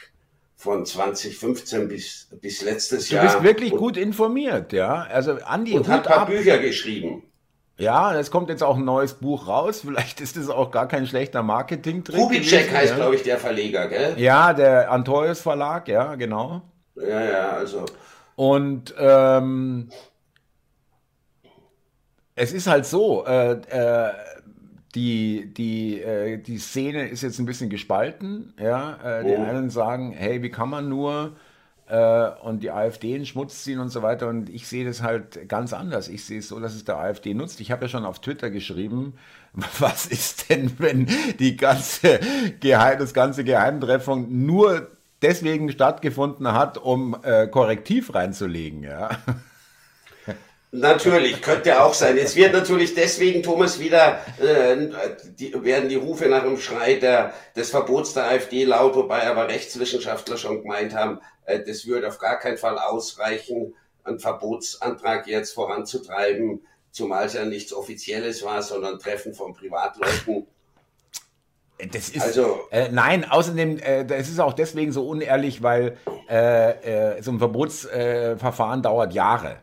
von 0.57 0.87
2015 0.87 1.89
bis, 1.89 2.29
bis 2.41 2.63
letztes 2.63 3.11
Jahr. 3.11 3.27
Du 3.27 3.33
bist 3.33 3.45
wirklich 3.45 3.73
und, 3.73 3.79
gut 3.79 3.97
informiert, 3.99 4.73
ja. 4.73 5.03
Also 5.03 5.33
Andi 5.33 5.75
und 5.75 5.89
hat 5.89 6.07
ein 6.07 6.13
paar 6.13 6.23
ab. 6.23 6.29
Bücher 6.29 6.59
geschrieben. 6.59 7.23
Ja, 7.77 8.15
es 8.15 8.31
kommt 8.31 8.51
jetzt 8.51 8.63
auch 8.63 8.77
ein 8.77 8.85
neues 8.85 9.15
Buch 9.15 9.49
raus. 9.49 9.81
Vielleicht 9.81 10.21
ist 10.21 10.37
es 10.37 10.49
auch 10.49 10.71
gar 10.71 10.87
kein 10.87 11.07
schlechter 11.07 11.43
Marketing-Trick. 11.43 12.21
Kubitschek 12.21 12.73
heißt, 12.73 12.91
ja. 12.91 12.97
glaube 12.97 13.17
ich, 13.17 13.23
der 13.23 13.39
Verleger, 13.39 13.89
gell? 13.89 14.15
Ja, 14.17 14.53
der 14.53 14.93
Antoius 14.93 15.41
Verlag, 15.41 15.89
ja, 15.89 16.15
genau. 16.15 16.63
Ja, 16.95 17.25
ja, 17.25 17.49
also. 17.51 17.85
Und 18.37 18.95
ähm, 18.97 19.89
es 22.37 22.53
ist 22.53 22.69
halt 22.69 22.87
so, 22.87 23.27
äh, 23.27 23.53
äh, 23.53 24.13
die, 24.95 25.53
die, 25.53 26.01
äh, 26.01 26.39
die 26.39 26.59
Szene 26.59 27.09
ist 27.09 27.23
jetzt 27.23 27.41
ein 27.41 27.47
bisschen 27.47 27.71
gespalten. 27.71 28.55
Ja? 28.59 28.99
Äh, 29.03 29.25
die 29.25 29.37
oh. 29.37 29.43
einen 29.43 29.71
sagen, 29.71 30.13
hey, 30.13 30.43
wie 30.43 30.51
kann 30.51 30.71
man 30.71 30.89
nur 30.89 31.37
äh, 31.95 32.31
und 32.43 32.65
die 32.65 32.73
AfD 32.73 33.15
in 33.15 33.25
Schmutz 33.25 33.63
ziehen 33.63 33.79
und 33.79 33.91
so 33.91 34.03
weiter. 34.03 34.27
Und 34.29 34.51
ich 34.51 34.67
sehe 34.67 34.85
das 34.85 35.01
halt 35.01 35.49
ganz 35.49 35.73
anders. 35.73 36.09
Ich 36.09 36.25
sehe 36.25 36.41
es 36.41 36.49
so, 36.49 36.59
dass 36.59 36.75
es 36.75 36.85
der 36.85 36.99
AfD 36.99 37.35
nutzt. 37.35 37.61
Ich 37.61 37.71
habe 37.71 37.85
ja 37.85 37.89
schon 37.89 38.05
auf 38.05 38.21
Twitter 38.21 38.51
geschrieben, 38.51 39.15
was 39.79 40.07
ist 40.07 40.51
denn, 40.51 40.73
wenn 40.79 41.07
die 41.39 41.57
ganze 41.57 42.19
Geheim, 42.59 42.99
das 42.99 43.15
ganze 43.15 43.45
Geheimtreffung 43.45 44.45
nur 44.45 44.89
deswegen 45.23 45.71
stattgefunden 45.71 46.53
hat, 46.53 46.79
um 46.79 47.17
äh, 47.23 47.47
Korrektiv 47.47 48.13
reinzulegen, 48.13 48.83
ja. 48.83 49.11
Natürlich, 50.77 51.41
könnte 51.41 51.81
auch 51.81 51.95
sein. 51.95 52.19
Es 52.19 52.35
wird 52.35 52.53
natürlich 52.53 52.95
deswegen, 52.95 53.45
Thomas, 53.45 53.79
wieder 53.79 54.19
äh, 54.41 54.77
die, 55.39 55.55
werden 55.63 55.89
die 55.89 55.95
Rufe 55.95 56.29
nach 56.29 56.43
dem 56.43 56.57
Schrei 56.57 56.97
der, 56.97 57.33
des 57.55 57.71
Verbots 57.71 58.13
der 58.15 58.25
AfD 58.25 58.65
laut, 58.65 58.97
wobei 58.97 59.25
aber 59.29 59.47
Rechtswissenschaftler 59.47 60.37
schon 60.37 60.63
gemeint 60.63 60.93
haben, 60.93 61.21
äh, 61.45 61.61
das 61.65 61.87
würde 61.87 62.09
auf 62.09 62.19
gar 62.19 62.41
keinen 62.41 62.59
Fall 62.59 62.77
ausreichen, 62.77 63.73
einen 64.03 64.19
Verbotsantrag 64.19 65.29
jetzt 65.29 65.53
voranzutreiben, 65.53 66.67
zumal 66.91 67.27
es 67.27 67.35
ja 67.35 67.45
nichts 67.45 67.73
Offizielles 67.73 68.45
war, 68.45 68.61
sondern 68.61 68.99
Treffen 68.99 69.33
von 69.33 69.55
Privatleuten. 69.55 70.49
Das 71.93 72.09
ist, 72.09 72.21
also, 72.21 72.63
äh, 72.73 72.89
nein, 72.91 73.25
außerdem, 73.31 73.79
äh, 73.79 74.05
das 74.05 74.29
ist 74.29 74.41
auch 74.41 74.55
deswegen 74.55 74.91
so 74.91 75.07
unehrlich, 75.07 75.63
weil 75.63 75.99
äh, 76.29 77.15
äh 77.17 77.23
so 77.23 77.31
ein 77.31 77.39
Verbotsverfahren 77.39 78.83
dauert 78.83 79.13
Jahre. 79.13 79.59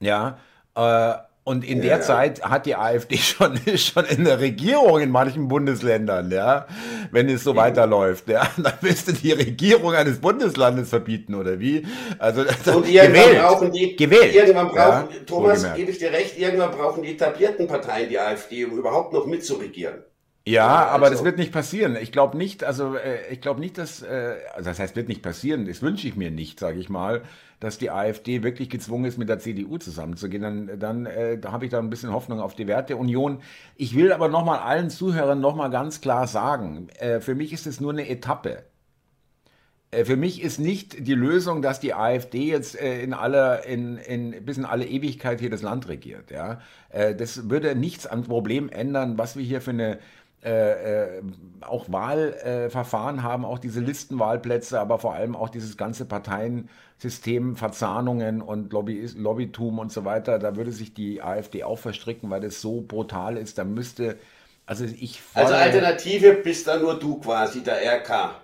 Ja, 0.00 0.38
äh, 0.74 1.14
und 1.48 1.64
in 1.64 1.80
der 1.80 1.96
ja. 1.96 2.00
Zeit 2.02 2.42
hat 2.42 2.66
die 2.66 2.76
AfD 2.76 3.16
schon, 3.16 3.58
schon 3.76 4.04
in 4.04 4.24
der 4.24 4.38
Regierung 4.38 5.00
in 5.00 5.10
manchen 5.10 5.48
Bundesländern, 5.48 6.30
ja, 6.30 6.66
wenn 7.10 7.26
es 7.30 7.42
so 7.42 7.52
ja. 7.52 7.56
weiterläuft, 7.62 8.28
ja, 8.28 8.46
dann 8.58 8.74
willst 8.82 9.08
du 9.08 9.12
die 9.12 9.32
Regierung 9.32 9.94
eines 9.94 10.20
Bundeslandes 10.20 10.90
verbieten, 10.90 11.34
oder 11.34 11.58
wie? 11.58 11.86
Also, 12.18 12.42
und 12.42 12.86
irgendwann 12.86 13.12
gewählt. 13.12 13.38
brauchen 13.38 13.72
die, 13.72 13.96
gewählt. 13.96 14.34
Irgendwann 14.34 14.68
brauchen, 14.68 15.08
ja, 15.10 15.24
Thomas, 15.26 15.74
gebe 15.74 15.90
ich 15.90 15.96
dir 15.96 16.12
recht, 16.12 16.38
irgendwann 16.38 16.70
brauchen 16.70 17.02
die 17.02 17.12
etablierten 17.12 17.66
Parteien 17.66 18.10
die 18.10 18.18
AfD, 18.18 18.66
um 18.66 18.76
überhaupt 18.76 19.14
noch 19.14 19.24
mitzuregieren. 19.24 20.02
Ja, 20.46 20.86
aber 20.86 21.06
also. 21.06 21.16
das 21.16 21.24
wird 21.24 21.38
nicht 21.38 21.52
passieren. 21.52 21.96
Ich 22.00 22.12
glaube 22.12 22.36
nicht, 22.36 22.64
also 22.64 22.94
äh, 22.94 23.30
ich 23.30 23.40
glaube 23.40 23.60
nicht, 23.60 23.76
dass, 23.78 24.02
äh, 24.02 24.34
also 24.54 24.68
das 24.68 24.78
heißt, 24.78 24.96
wird 24.96 25.08
nicht 25.08 25.22
passieren, 25.22 25.66
das 25.66 25.82
wünsche 25.82 26.08
ich 26.08 26.16
mir 26.16 26.30
nicht, 26.30 26.58
sage 26.58 26.78
ich 26.78 26.88
mal, 26.88 27.22
dass 27.60 27.78
die 27.78 27.90
AfD 27.90 28.42
wirklich 28.42 28.70
gezwungen 28.70 29.04
ist, 29.06 29.18
mit 29.18 29.28
der 29.28 29.38
CDU 29.40 29.78
zusammenzugehen. 29.78 30.42
Dann, 30.42 30.78
dann 30.78 31.06
äh, 31.06 31.38
habe 31.44 31.64
ich 31.64 31.70
da 31.70 31.78
ein 31.78 31.90
bisschen 31.90 32.12
Hoffnung 32.12 32.40
auf 32.40 32.54
die 32.54 32.66
Werteunion. 32.68 33.40
Ich 33.76 33.94
will 33.96 34.12
aber 34.12 34.28
nochmal 34.28 34.60
allen 34.60 34.90
Zuhörern 34.90 35.40
nochmal 35.40 35.70
ganz 35.70 36.00
klar 36.00 36.26
sagen, 36.26 36.88
äh, 36.98 37.20
für 37.20 37.34
mich 37.34 37.52
ist 37.52 37.66
es 37.66 37.80
nur 37.80 37.92
eine 37.92 38.08
Etappe. 38.08 38.64
äh, 39.90 40.04
für 40.04 40.16
mich 40.16 40.42
ist 40.42 40.58
nicht 40.58 41.06
die 41.06 41.14
Lösung, 41.14 41.62
dass 41.62 41.80
die 41.80 41.94
AfD 41.94 42.44
jetzt 42.50 42.78
äh, 42.80 43.02
in 43.02 43.14
aller, 43.14 43.64
in, 43.64 43.96
in, 43.98 44.44
bis 44.44 44.58
in 44.58 44.64
alle 44.64 44.86
Ewigkeit 44.86 45.40
hier 45.40 45.50
das 45.50 45.62
Land 45.62 45.88
regiert. 45.88 46.30
Ja? 46.30 46.60
Äh, 46.90 47.14
das 47.14 47.48
würde 47.50 47.74
nichts 47.74 48.06
am 48.06 48.24
Problem 48.24 48.68
ändern, 48.68 49.18
was 49.18 49.36
wir 49.36 49.44
hier 49.44 49.60
für 49.60 49.70
eine 49.70 49.98
äh, 50.42 51.20
auch 51.62 51.90
Wahlverfahren 51.90 53.22
haben, 53.22 53.44
auch 53.44 53.58
diese 53.58 53.80
Listenwahlplätze, 53.80 54.78
aber 54.78 54.98
vor 54.98 55.14
allem 55.14 55.34
auch 55.34 55.48
dieses 55.48 55.76
ganze 55.76 56.04
Parteiensystem, 56.04 57.56
Verzahnungen 57.56 58.40
und 58.40 58.72
Lobby, 58.72 59.08
Lobbytum 59.16 59.78
und 59.78 59.92
so 59.92 60.04
weiter. 60.04 60.38
Da 60.38 60.56
würde 60.56 60.70
sich 60.70 60.94
die 60.94 61.22
AfD 61.22 61.64
auch 61.64 61.78
verstricken, 61.78 62.30
weil 62.30 62.40
das 62.40 62.60
so 62.60 62.82
brutal 62.82 63.36
ist. 63.36 63.58
Da 63.58 63.64
müsste, 63.64 64.16
also 64.64 64.84
ich. 64.84 65.20
Also 65.34 65.54
Alternative 65.54 66.34
bist 66.34 66.68
da 66.68 66.78
nur 66.78 66.98
du 66.98 67.18
quasi, 67.18 67.62
der 67.62 67.80
RK. 67.98 68.36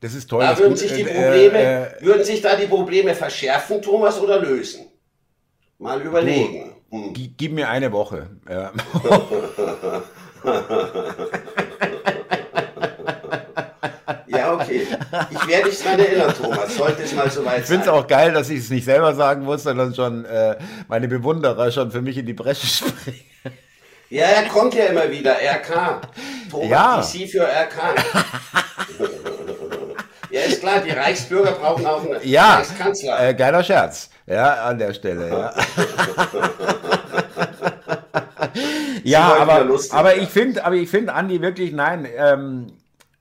Das 0.00 0.14
ist 0.14 0.28
toll. 0.28 0.40
Da 0.40 0.58
würden 0.58 0.76
sich, 0.76 0.92
die 0.94 1.04
Probleme, 1.04 1.58
äh, 1.58 1.84
äh, 1.84 2.02
würden 2.02 2.24
sich 2.24 2.40
da 2.40 2.56
die 2.56 2.66
Probleme 2.66 3.14
verschärfen, 3.14 3.82
Thomas, 3.82 4.18
oder 4.18 4.40
lösen? 4.40 4.86
Mal 5.78 6.00
überlegen. 6.00 6.72
Du, 6.90 6.96
hm. 6.96 7.12
Gib 7.36 7.52
mir 7.52 7.68
eine 7.68 7.92
Woche. 7.92 8.30
Ja, 14.26 14.54
okay. 14.54 14.86
Ich 15.30 15.46
werde 15.46 15.70
dich 15.70 15.82
daran 15.82 16.00
erinnern, 16.00 16.34
Thomas. 16.34 16.74
Sollte 16.74 17.02
es 17.02 17.14
mal 17.14 17.30
soweit 17.30 17.52
sein. 17.52 17.60
Ich 17.60 17.66
finde 17.66 17.82
es 17.82 17.88
auch 17.88 18.06
geil, 18.06 18.32
dass 18.32 18.48
ich 18.48 18.60
es 18.60 18.70
nicht 18.70 18.84
selber 18.84 19.14
sagen 19.14 19.44
muss, 19.44 19.62
sondern 19.62 19.94
schon 19.94 20.24
äh, 20.24 20.56
meine 20.88 21.06
Bewunderer 21.06 21.70
schon 21.70 21.90
für 21.90 22.00
mich 22.00 22.16
in 22.16 22.26
die 22.26 22.32
Bresche 22.32 22.66
springen. 22.66 23.20
Ja, 24.08 24.24
er 24.24 24.48
kommt 24.48 24.74
ja 24.74 24.86
immer 24.86 25.10
wieder. 25.10 25.34
RK. 25.34 26.00
Thomas 26.50 26.68
ja. 26.68 27.00
DC 27.00 27.30
für 27.30 27.44
RK. 27.44 27.94
Ja, 30.30 30.40
ist 30.40 30.60
klar, 30.60 30.80
die 30.80 30.90
Reichsbürger 30.90 31.52
brauchen 31.52 31.84
auch 31.84 32.02
einen 32.02 32.16
ja, 32.22 32.56
Reichskanzler. 32.56 33.28
Äh, 33.28 33.34
geiler 33.34 33.62
Scherz, 33.62 34.08
ja, 34.26 34.64
an 34.64 34.78
der 34.78 34.94
Stelle, 34.94 35.28
ja. 35.28 35.54
ja, 39.04 39.36
aber, 39.36 39.64
lustig, 39.64 39.94
aber 39.94 40.16
ja. 40.16 40.22
ich 40.22 40.28
finde, 40.28 40.64
aber 40.64 40.76
ich 40.76 40.88
finde, 40.88 41.14
Andi, 41.14 41.40
wirklich, 41.40 41.72
nein, 41.72 42.06
ähm, 42.16 42.66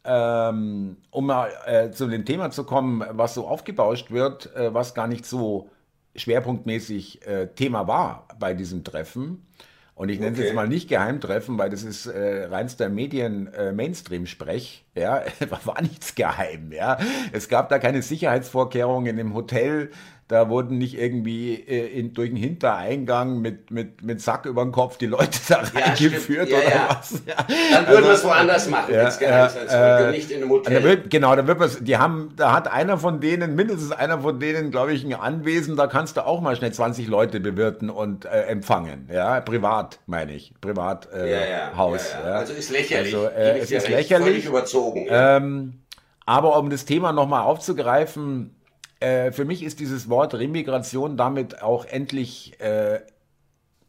ähm, 0.04 0.98
um 1.12 1.25
mal 1.25 1.51
äh, 1.66 1.92
zu 1.92 2.08
dem 2.08 2.25
Thema 2.25 2.51
zu 2.51 2.63
kommen, 2.63 3.04
was 3.12 3.34
so 3.36 3.48
aufgebauscht 3.48 4.12
wird, 4.12 4.56
äh, 4.56 4.74
was 4.74 4.94
gar 4.94 5.08
nicht 5.08 5.25
so 5.25 5.70
schwerpunktmäßig 6.16 7.25
äh, 7.25 7.48
Thema 7.48 7.88
war 7.88 8.28
bei 8.40 8.54
diesem 8.54 8.84
Treffen. 8.84 9.46
Und 9.94 10.10
ich 10.10 10.20
nenne 10.20 10.34
es 10.34 10.44
jetzt 10.44 10.56
mal 10.56 10.68
nicht 10.68 10.90
Geheimtreffen, 10.90 11.60
weil 11.60 11.70
das 11.70 11.84
ist 11.84 12.08
äh, 12.08 12.46
reinster 12.46 12.90
Medien-Mainstream-Sprech. 12.90 14.84
Ja, 14.95 15.24
war 15.65 15.81
nichts 15.81 16.15
geheim. 16.15 16.71
Ja, 16.71 16.98
es 17.31 17.48
gab 17.48 17.69
da 17.69 17.79
keine 17.79 18.01
Sicherheitsvorkehrungen 18.01 19.17
im 19.17 19.33
Hotel. 19.33 19.91
Da 20.31 20.48
wurden 20.48 20.77
nicht 20.77 20.98
irgendwie 20.98 21.55
äh, 21.55 21.88
in, 21.88 22.13
durch 22.13 22.29
den 22.29 22.38
Hintereingang 22.38 23.41
mit, 23.41 23.69
mit, 23.69 24.01
mit 24.01 24.21
Sack 24.21 24.45
über 24.45 24.63
den 24.63 24.71
Kopf 24.71 24.98
die 24.98 25.07
Leute 25.07 25.38
da 25.50 25.57
reingeführt 25.57 26.48
ja, 26.48 26.57
oder 26.57 26.69
ja. 26.69 26.88
was. 26.89 27.21
Ja. 27.25 27.36
Dann 27.36 27.88
würden 27.88 27.98
also, 27.98 28.07
wir 28.07 28.13
es 28.13 28.24
woanders 28.24 28.69
machen, 28.69 28.93
ja, 28.93 29.10
äh, 29.10 30.07
äh, 30.07 30.12
nicht 30.12 30.31
in 30.31 30.41
einem 30.41 30.50
Hotel. 30.50 30.74
Da 30.74 30.83
wird, 30.86 31.10
genau, 31.10 31.36
da 31.36 31.45
wird 31.45 31.60
man, 31.60 31.69
die 31.81 31.98
haben, 31.98 32.31
da 32.38 32.53
hat 32.53 32.71
einer 32.71 32.98
von 32.98 33.19
denen, 33.19 33.55
mindestens 33.55 33.91
einer 33.91 34.21
von 34.21 34.39
denen, 34.39 34.71
glaube 34.71 34.93
ich, 34.93 35.03
ein 35.03 35.13
Anwesen, 35.13 35.75
da 35.75 35.88
kannst 35.88 36.15
du 36.15 36.25
auch 36.25 36.39
mal 36.39 36.55
schnell 36.55 36.71
20 36.71 37.10
Leute 37.10 37.41
bewirten 37.41 37.89
und 37.89 38.24
äh, 38.24 38.43
empfangen. 38.43 39.10
Ja, 39.12 39.41
privat, 39.41 40.00
meine 40.05 40.33
ich. 40.33 40.53
Privat 40.62 41.12
äh, 41.12 41.75
Haus. 41.75 42.15
Also 42.15 42.53
ist 42.53 42.69
lächerlich. 42.69 43.13
Also, 43.13 43.27
äh, 43.27 43.60
es 43.60 43.69
ist 43.69 43.89
lächerlich. 43.89 44.27
Völlig 44.27 44.45
überzogen. 44.45 44.80
Ähm, 44.95 45.81
aber 46.25 46.57
um 46.57 46.69
das 46.69 46.85
Thema 46.85 47.11
nochmal 47.11 47.43
aufzugreifen, 47.43 48.55
äh, 49.00 49.31
für 49.31 49.45
mich 49.45 49.63
ist 49.63 49.79
dieses 49.79 50.09
Wort 50.09 50.33
Remigration 50.33 51.17
damit 51.17 51.61
auch 51.61 51.85
endlich 51.85 52.59
äh, 52.59 53.01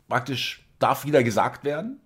praktisch 0.08 0.66
darf 0.78 1.04
wieder 1.04 1.22
gesagt 1.22 1.64
werden. 1.64 2.00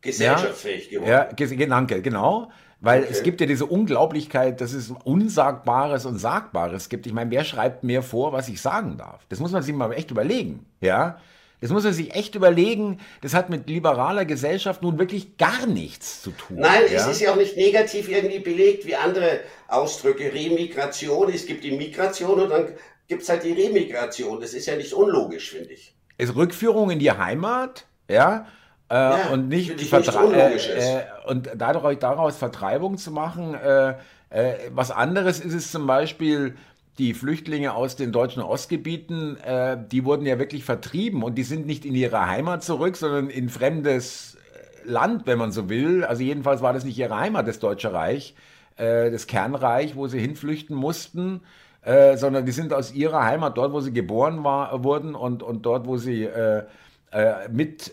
Gesellschaftsfähig 0.00 0.90
geworden. 0.90 1.10
Ja, 1.10 1.66
danke, 1.66 2.02
genau. 2.02 2.50
Weil 2.80 3.02
okay. 3.02 3.12
es 3.12 3.22
gibt 3.22 3.40
ja 3.40 3.46
diese 3.46 3.66
Unglaublichkeit, 3.66 4.60
dass 4.60 4.72
es 4.72 4.90
Unsagbares 5.04 6.04
und 6.04 6.18
Sagbares 6.18 6.88
gibt. 6.88 7.06
Ich 7.06 7.12
meine, 7.12 7.30
wer 7.30 7.44
schreibt 7.44 7.84
mir 7.84 8.02
vor, 8.02 8.32
was 8.32 8.48
ich 8.48 8.60
sagen 8.60 8.96
darf? 8.96 9.24
Das 9.28 9.38
muss 9.38 9.52
man 9.52 9.62
sich 9.62 9.72
mal 9.72 9.92
echt 9.92 10.10
überlegen. 10.10 10.66
Ja, 10.80 11.18
das 11.62 11.70
muss 11.70 11.84
man 11.84 11.92
sich 11.92 12.12
echt 12.14 12.34
überlegen. 12.34 12.98
Das 13.20 13.34
hat 13.34 13.48
mit 13.48 13.68
liberaler 13.68 14.24
Gesellschaft 14.24 14.82
nun 14.82 14.98
wirklich 14.98 15.36
gar 15.36 15.64
nichts 15.66 16.20
zu 16.20 16.32
tun. 16.32 16.56
Nein, 16.58 16.82
ja? 16.90 16.98
es 16.98 17.06
ist 17.06 17.20
ja 17.20 17.30
auch 17.30 17.36
nicht 17.36 17.56
negativ 17.56 18.08
irgendwie 18.08 18.40
belegt 18.40 18.84
wie 18.84 18.96
andere 18.96 19.40
Ausdrücke. 19.68 20.34
Remigration, 20.34 21.32
es 21.32 21.46
gibt 21.46 21.62
die 21.62 21.70
Migration 21.70 22.40
und 22.40 22.50
dann 22.50 22.66
gibt 23.06 23.22
es 23.22 23.28
halt 23.28 23.44
die 23.44 23.52
Remigration. 23.52 24.40
Das 24.40 24.54
ist 24.54 24.66
ja 24.66 24.74
nicht 24.74 24.92
unlogisch, 24.92 25.50
finde 25.52 25.72
ich. 25.72 25.94
Ist 26.18 26.34
Rückführung 26.34 26.90
in 26.90 26.98
die 26.98 27.12
Heimat, 27.12 27.86
ja, 28.08 28.46
äh, 28.90 28.94
ja 28.94 29.28
und 29.32 29.46
nicht, 29.46 29.76
nicht 29.76 29.92
äh, 29.92 30.98
äh, 30.98 31.02
und 31.26 31.48
dadurch, 31.54 31.98
daraus 32.00 32.36
Vertreibung 32.36 32.98
zu 32.98 33.12
machen. 33.12 33.54
Äh, 33.54 33.94
äh, 34.30 34.54
was 34.70 34.90
anderes 34.90 35.38
ist 35.38 35.54
es 35.54 35.70
zum 35.70 35.86
Beispiel 35.86 36.56
die 36.98 37.14
Flüchtlinge 37.14 37.74
aus 37.74 37.96
den 37.96 38.12
deutschen 38.12 38.42
Ostgebieten, 38.42 39.36
äh, 39.38 39.78
die 39.90 40.04
wurden 40.04 40.26
ja 40.26 40.38
wirklich 40.38 40.64
vertrieben 40.64 41.22
und 41.22 41.36
die 41.36 41.42
sind 41.42 41.66
nicht 41.66 41.84
in 41.84 41.94
ihre 41.94 42.26
Heimat 42.26 42.62
zurück, 42.62 42.96
sondern 42.96 43.30
in 43.30 43.48
fremdes 43.48 44.36
äh, 44.84 44.90
Land, 44.90 45.26
wenn 45.26 45.38
man 45.38 45.52
so 45.52 45.70
will. 45.70 46.04
Also 46.04 46.22
jedenfalls 46.22 46.60
war 46.60 46.72
das 46.72 46.84
nicht 46.84 46.98
ihre 46.98 47.18
Heimat, 47.18 47.48
das 47.48 47.58
Deutsche 47.58 47.92
Reich, 47.92 48.34
äh, 48.76 49.10
das 49.10 49.26
Kernreich, 49.26 49.96
wo 49.96 50.06
sie 50.06 50.20
hinflüchten 50.20 50.76
mussten, 50.76 51.40
äh, 51.80 52.16
sondern 52.18 52.44
die 52.44 52.52
sind 52.52 52.74
aus 52.74 52.92
ihrer 52.92 53.24
Heimat, 53.24 53.56
dort, 53.56 53.72
wo 53.72 53.80
sie 53.80 53.92
geboren 53.92 54.44
war, 54.44 54.84
wurden 54.84 55.14
und, 55.14 55.42
und 55.42 55.64
dort, 55.64 55.86
wo 55.86 55.96
sie 55.96 56.24
äh, 56.24 56.64
äh, 57.10 57.48
mit 57.50 57.90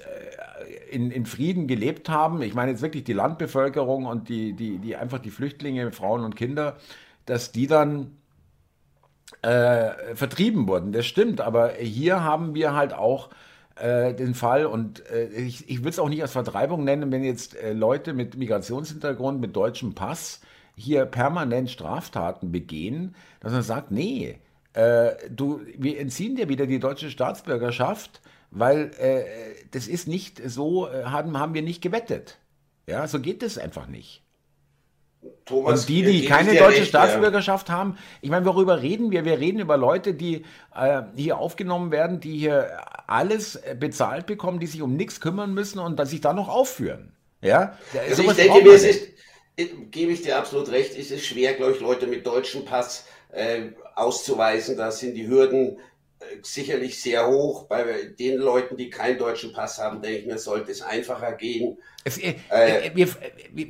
in, 0.91 1.09
in, 1.11 1.25
Frieden 1.25 1.67
gelebt 1.67 2.09
haben. 2.09 2.41
Ich 2.41 2.53
meine 2.53 2.71
jetzt 2.71 2.81
wirklich 2.81 3.03
die 3.03 3.13
Landbevölkerung 3.13 4.05
und 4.05 4.27
die, 4.27 4.53
die, 4.53 4.77
die 4.77 4.95
einfach 4.95 5.19
die 5.19 5.29
Flüchtlinge, 5.29 5.91
Frauen 5.91 6.23
und 6.23 6.35
Kinder, 6.35 6.77
dass 7.25 7.51
die 7.51 7.67
dann 7.67 8.18
äh, 9.41 10.15
vertrieben 10.15 10.67
wurden. 10.67 10.91
Das 10.91 11.05
stimmt, 11.05 11.41
aber 11.41 11.73
hier 11.73 12.23
haben 12.23 12.55
wir 12.55 12.73
halt 12.73 12.93
auch 12.93 13.29
äh, 13.79 14.13
den 14.13 14.35
Fall 14.35 14.65
und 14.65 15.09
äh, 15.09 15.27
ich, 15.27 15.69
ich 15.69 15.79
würde 15.79 15.89
es 15.89 15.99
auch 15.99 16.09
nicht 16.09 16.21
als 16.21 16.33
Vertreibung 16.33 16.83
nennen, 16.83 17.11
wenn 17.11 17.23
jetzt 17.23 17.55
äh, 17.55 17.71
Leute 17.71 18.13
mit 18.13 18.35
Migrationshintergrund, 18.35 19.39
mit 19.39 19.55
deutschem 19.55 19.95
Pass 19.95 20.41
hier 20.75 21.05
permanent 21.05 21.69
Straftaten 21.69 22.51
begehen, 22.51 23.15
dass 23.39 23.53
man 23.53 23.63
sagt, 23.63 23.91
nee, 23.91 24.39
äh, 24.73 25.11
du, 25.29 25.61
wir 25.77 25.97
entziehen 25.99 26.35
dir 26.35 26.49
wieder 26.49 26.67
die 26.67 26.79
deutsche 26.79 27.09
Staatsbürgerschaft, 27.09 28.21
weil 28.51 28.91
das 29.69 29.87
ist 29.87 30.07
nicht 30.07 30.41
so, 30.43 30.89
haben, 30.91 31.37
haben 31.37 31.53
wir 31.53 31.61
nicht 31.61 31.83
gewettet. 31.83 32.39
Ja, 32.87 33.07
so 33.07 33.19
geht 33.19 33.43
es 33.43 33.59
einfach 33.59 33.85
nicht. 33.85 34.23
Thomas, 35.45 35.81
und 35.81 35.89
die, 35.89 36.03
die 36.03 36.25
keine 36.25 36.55
deutsche 36.55 36.79
recht, 36.79 36.89
Staatsbürgerschaft 36.89 37.69
ja. 37.69 37.75
haben, 37.75 37.97
ich 38.21 38.29
meine, 38.29 38.45
worüber 38.45 38.81
reden 38.81 39.11
wir? 39.11 39.25
Wir 39.25 39.39
reden 39.39 39.59
über 39.59 39.77
Leute, 39.77 40.13
die 40.13 40.45
äh, 40.75 41.01
hier 41.15 41.37
aufgenommen 41.37 41.91
werden, 41.91 42.19
die 42.19 42.37
hier 42.37 42.79
alles 43.07 43.59
bezahlt 43.79 44.27
bekommen, 44.27 44.59
die 44.59 44.67
sich 44.67 44.81
um 44.81 44.95
nichts 44.95 45.19
kümmern 45.19 45.53
müssen 45.53 45.79
und 45.79 45.97
dass 45.97 46.11
sich 46.11 46.21
da 46.21 46.33
noch 46.33 46.47
aufführen. 46.47 47.13
Ja? 47.41 47.77
Also 48.07 48.23
ich 48.23 48.33
denke, 48.33 48.61
mir 48.63 48.73
ist, 48.73 49.09
gebe 49.91 50.11
ich 50.11 50.21
dir 50.21 50.37
absolut 50.37 50.71
recht, 50.71 50.97
es 50.97 51.11
ist 51.11 51.25
schwer, 51.25 51.53
glaube 51.53 51.73
ich, 51.73 51.79
Leute 51.79 52.07
mit 52.07 52.25
deutschem 52.25 52.65
Pass 52.65 53.05
äh, 53.31 53.71
auszuweisen. 53.95 54.77
Da 54.77 54.91
sind 54.91 55.15
die 55.15 55.27
Hürden 55.27 55.79
äh, 56.19 56.23
sicherlich 56.43 57.01
sehr 57.01 57.27
hoch. 57.27 57.65
Bei 57.67 57.83
den 58.17 58.37
Leuten, 58.37 58.77
die 58.77 58.89
keinen 58.89 59.17
deutschen 59.17 59.53
Pass 59.53 59.79
haben, 59.79 60.01
denke 60.01 60.19
ich 60.19 60.25
mir, 60.27 60.37
sollte 60.37 60.71
es 60.71 60.81
einfacher 60.81 61.33
gehen. 61.33 61.77
Es, 62.03 62.17
äh, 62.17 62.35
äh 62.49 62.91
wir, 62.95 63.07
wir, 63.51 63.67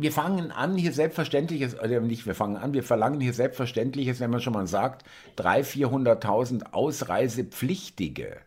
wir 0.00 0.12
fangen 0.12 0.50
an, 0.50 0.76
hier 0.76 0.92
Selbstverständliches, 0.92 1.78
oder 1.78 2.00
nicht, 2.00 2.24
wir 2.26 2.34
fangen 2.34 2.56
an, 2.56 2.72
wir 2.72 2.82
verlangen 2.82 3.20
hier 3.20 3.34
Selbstverständliches, 3.34 4.18
wenn 4.18 4.30
man 4.30 4.40
schon 4.40 4.54
mal 4.54 4.66
sagt, 4.66 5.04
300.000, 5.36 6.22
400.000 6.22 6.72
Ausreisepflichtige. 6.72 8.38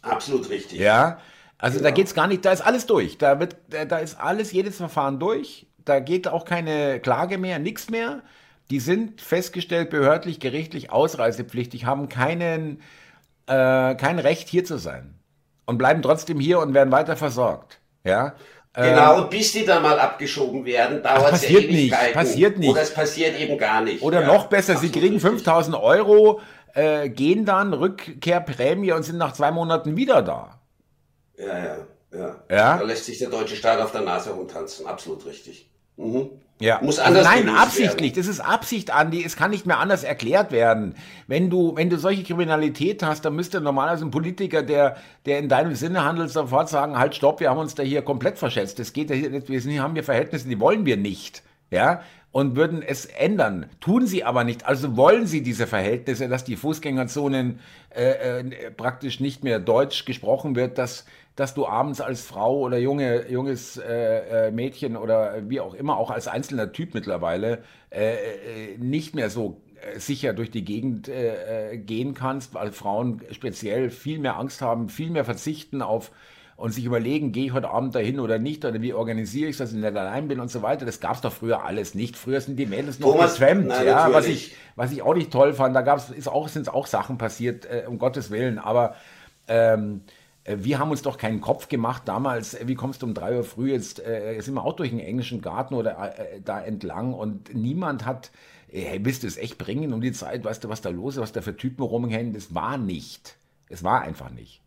Absolut 0.00 0.48
richtig. 0.48 0.80
Ja, 0.80 1.18
also 1.58 1.78
genau. 1.78 1.90
da 1.90 1.94
geht 1.94 2.06
es 2.06 2.14
gar 2.14 2.26
nicht, 2.26 2.44
da 2.44 2.52
ist 2.52 2.62
alles 2.62 2.86
durch. 2.86 3.18
Da, 3.18 3.38
wird, 3.40 3.56
da 3.68 3.98
ist 3.98 4.18
alles, 4.18 4.52
jedes 4.52 4.78
Verfahren 4.78 5.18
durch. 5.18 5.66
Da 5.84 6.00
geht 6.00 6.28
auch 6.28 6.46
keine 6.46 6.98
Klage 7.00 7.36
mehr, 7.36 7.58
nichts 7.58 7.90
mehr. 7.90 8.22
Die 8.70 8.80
sind 8.80 9.20
festgestellt, 9.20 9.90
behördlich, 9.90 10.40
gerichtlich 10.40 10.90
ausreisepflichtig, 10.90 11.84
haben 11.84 12.08
keinen, 12.08 12.80
äh, 13.46 13.94
kein 13.94 14.18
Recht 14.18 14.48
hier 14.48 14.64
zu 14.64 14.78
sein. 14.78 15.14
Und 15.66 15.76
bleiben 15.78 16.00
trotzdem 16.00 16.40
hier 16.40 16.58
und 16.60 16.72
werden 16.74 16.90
weiter 16.90 17.16
versorgt. 17.16 17.80
Ja, 18.02 18.34
Genau, 18.76 19.22
und 19.22 19.30
bis 19.30 19.52
die 19.52 19.64
dann 19.64 19.82
mal 19.82 19.98
abgeschoben 19.98 20.66
werden, 20.66 21.02
dauert 21.02 21.32
es 21.32 21.44
Ewigkeiten. 21.44 22.04
Nicht, 22.04 22.12
passiert 22.12 22.58
nicht. 22.58 22.70
Oder 22.70 22.82
es 22.82 22.92
passiert 22.92 23.40
eben 23.40 23.56
gar 23.56 23.80
nicht. 23.80 24.02
Oder 24.02 24.20
ja, 24.20 24.26
noch 24.26 24.48
besser, 24.48 24.76
sie 24.76 24.92
kriegen 24.92 25.18
5000 25.18 25.74
Euro, 25.76 26.40
äh, 26.74 27.08
gehen 27.08 27.46
dann, 27.46 27.72
Rückkehrprämie 27.72 28.92
und 28.92 29.02
sind 29.02 29.16
nach 29.16 29.32
zwei 29.32 29.50
Monaten 29.50 29.96
wieder 29.96 30.20
da. 30.20 30.60
Ja, 31.38 31.46
ja, 31.58 31.76
ja. 32.12 32.36
ja? 32.50 32.76
Da 32.76 32.84
lässt 32.84 33.06
sich 33.06 33.18
der 33.18 33.30
deutsche 33.30 33.56
Staat 33.56 33.80
auf 33.80 33.92
der 33.92 34.02
Nase 34.02 34.30
rumtanzen, 34.30 34.86
absolut 34.86 35.24
richtig. 35.24 35.70
Mhm. 35.96 36.30
Ja, 36.58 36.80
muss 36.82 36.98
also 36.98 37.18
anders 37.18 37.24
nein, 37.26 37.48
absichtlich. 37.50 38.16
Werden. 38.16 38.26
Das 38.26 38.34
ist 38.34 38.40
Absicht, 38.40 38.90
Andi. 38.90 39.22
Es 39.22 39.36
kann 39.36 39.50
nicht 39.50 39.66
mehr 39.66 39.78
anders 39.78 40.04
erklärt 40.04 40.52
werden. 40.52 40.94
Wenn 41.26 41.50
du, 41.50 41.76
wenn 41.76 41.90
du 41.90 41.98
solche 41.98 42.22
Kriminalität 42.22 43.02
hast, 43.02 43.26
dann 43.26 43.36
müsste 43.36 43.60
normalerweise 43.60 44.06
ein 44.06 44.10
Politiker, 44.10 44.62
der, 44.62 44.96
der 45.26 45.38
in 45.38 45.50
deinem 45.50 45.74
Sinne 45.74 46.04
handelt, 46.04 46.30
sofort 46.30 46.70
sagen, 46.70 46.98
halt, 46.98 47.14
stopp, 47.14 47.40
wir 47.40 47.50
haben 47.50 47.58
uns 47.58 47.74
da 47.74 47.82
hier 47.82 48.00
komplett 48.00 48.38
verschätzt. 48.38 48.78
Das 48.78 48.94
geht 48.94 49.10
ja 49.10 49.16
hier, 49.16 49.46
wir 49.46 49.60
sind, 49.60 49.78
haben 49.80 49.92
hier 49.92 50.04
Verhältnisse, 50.04 50.48
die 50.48 50.58
wollen 50.58 50.86
wir 50.86 50.96
nicht. 50.96 51.42
Ja, 51.70 52.02
und 52.36 52.54
würden 52.54 52.82
es 52.82 53.06
ändern. 53.06 53.66
Tun 53.80 54.06
sie 54.06 54.22
aber 54.22 54.44
nicht. 54.44 54.66
Also 54.66 54.96
wollen 54.96 55.26
sie 55.26 55.42
diese 55.42 55.66
Verhältnisse, 55.66 56.28
dass 56.28 56.44
die 56.44 56.56
Fußgängerzonen 56.56 57.60
äh, 57.94 58.40
äh, 58.40 58.70
praktisch 58.70 59.20
nicht 59.20 59.42
mehr 59.42 59.58
deutsch 59.58 60.04
gesprochen 60.04 60.54
wird, 60.54 60.76
dass 60.78 61.06
dass 61.36 61.52
du 61.52 61.66
abends 61.66 62.00
als 62.00 62.22
Frau 62.22 62.60
oder 62.60 62.78
junge, 62.78 63.30
junges 63.30 63.76
äh, 63.76 64.48
äh, 64.48 64.50
Mädchen 64.50 64.96
oder 64.96 65.48
wie 65.48 65.60
auch 65.60 65.74
immer, 65.74 65.98
auch 65.98 66.10
als 66.10 66.28
einzelner 66.28 66.72
Typ 66.72 66.94
mittlerweile, 66.94 67.62
äh, 67.90 68.14
äh 68.14 68.78
nicht 68.78 69.14
mehr 69.14 69.28
so 69.28 69.60
äh, 69.80 70.00
sicher 70.00 70.32
durch 70.32 70.50
die 70.50 70.64
Gegend 70.64 71.08
äh, 71.08 71.76
gehen 71.76 72.14
kannst, 72.14 72.54
weil 72.54 72.72
Frauen 72.72 73.20
speziell 73.32 73.90
viel 73.90 74.18
mehr 74.18 74.38
Angst 74.38 74.62
haben, 74.62 74.88
viel 74.88 75.10
mehr 75.10 75.26
verzichten 75.26 75.82
auf 75.82 76.10
und 76.56 76.72
sich 76.72 76.86
überlegen, 76.86 77.32
gehe 77.32 77.46
ich 77.46 77.52
heute 77.52 77.68
Abend 77.68 77.94
dahin 77.94 78.18
oder 78.18 78.38
nicht 78.38 78.64
oder 78.64 78.80
wie 78.80 78.94
organisiere 78.94 79.50
ich 79.50 79.58
das, 79.58 79.68
dass 79.68 79.76
ich 79.76 79.84
nicht 79.84 79.94
allein 79.94 80.28
bin 80.28 80.40
und 80.40 80.50
so 80.50 80.62
weiter. 80.62 80.86
Das 80.86 81.00
gab 81.00 81.16
es 81.16 81.20
doch 81.20 81.32
früher 81.32 81.64
alles 81.64 81.94
nicht. 81.94 82.16
Früher 82.16 82.40
sind 82.40 82.58
die 82.58 82.64
Mädels 82.64 82.98
noch 82.98 83.14
getrennt, 83.18 83.70
ja, 83.84 84.10
was 84.10 84.26
ich, 84.26 84.56
was 84.74 84.90
ich 84.90 85.02
auch 85.02 85.14
nicht 85.14 85.30
toll 85.30 85.52
fand. 85.52 85.76
Da 85.76 85.82
gab's, 85.82 86.08
ist 86.08 86.28
auch, 86.28 86.48
sind 86.48 86.72
auch 86.72 86.86
Sachen 86.86 87.18
passiert, 87.18 87.66
äh, 87.66 87.84
um 87.86 87.98
Gottes 87.98 88.30
Willen. 88.30 88.58
Aber 88.58 88.94
ähm, 89.48 90.00
äh, 90.06 90.12
wir 90.48 90.78
haben 90.78 90.90
uns 90.90 91.02
doch 91.02 91.18
keinen 91.18 91.40
Kopf 91.40 91.68
gemacht 91.68 92.02
damals, 92.06 92.54
äh, 92.54 92.68
wie 92.68 92.74
kommst 92.74 93.02
du 93.02 93.06
um 93.06 93.14
drei 93.14 93.36
Uhr 93.36 93.44
früh 93.44 93.72
jetzt, 93.72 94.04
äh, 94.04 94.40
sind 94.40 94.54
wir 94.54 94.64
auch 94.64 94.76
durch 94.76 94.90
den 94.90 95.00
englischen 95.00 95.42
Garten 95.42 95.74
oder 95.74 96.18
äh, 96.18 96.40
da 96.40 96.60
entlang 96.60 97.14
und 97.14 97.54
niemand 97.54 98.06
hat, 98.06 98.30
äh, 98.70 98.80
hey, 98.80 99.04
willst 99.04 99.22
du 99.22 99.26
es 99.26 99.36
echt 99.36 99.58
bringen 99.58 99.92
um 99.92 100.00
die 100.00 100.12
Zeit, 100.12 100.44
weißt 100.44 100.62
du, 100.64 100.68
was 100.68 100.80
da 100.80 100.90
los 100.90 101.16
ist, 101.16 101.22
was 101.22 101.32
da 101.32 101.42
für 101.42 101.56
Typen 101.56 101.82
rumhängen, 101.82 102.32
das 102.32 102.54
war 102.54 102.78
nicht. 102.78 103.36
Es 103.68 103.82
war 103.82 104.02
einfach 104.02 104.30
nicht. 104.30 104.62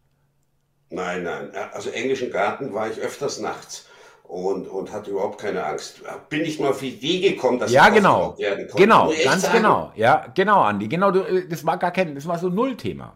Nein, 0.90 1.24
nein, 1.24 1.52
also 1.72 1.90
englischen 1.92 2.32
Garten 2.32 2.74
war 2.74 2.90
ich 2.90 2.98
öfters 2.98 3.40
nachts 3.40 3.88
und, 4.24 4.68
und 4.68 4.92
hatte 4.92 5.12
überhaupt 5.12 5.40
keine 5.40 5.64
Angst. 5.64 6.02
Bin 6.30 6.42
nicht 6.42 6.60
mal 6.60 6.70
auf 6.70 6.80
die 6.80 6.90
Idee 6.90 7.32
gekommen, 7.32 7.60
dass 7.60 7.72
ja, 7.72 7.88
ich 7.88 7.96
genau, 7.96 8.38
werden 8.38 8.68
konnte. 8.68 8.84
Genau, 8.84 9.14
ganz 9.24 9.44
sagen. 9.44 9.58
genau. 9.58 9.92
Ja, 9.96 10.28
genau, 10.34 10.62
Andi. 10.62 10.88
Genau, 10.88 11.12
du, 11.12 11.22
äh, 11.22 11.48
das 11.48 11.66
war 11.66 11.78
gar 11.78 11.92
kein, 11.92 12.16
das 12.16 12.28
war 12.28 12.38
so 12.38 12.50
Nullthema. 12.50 13.16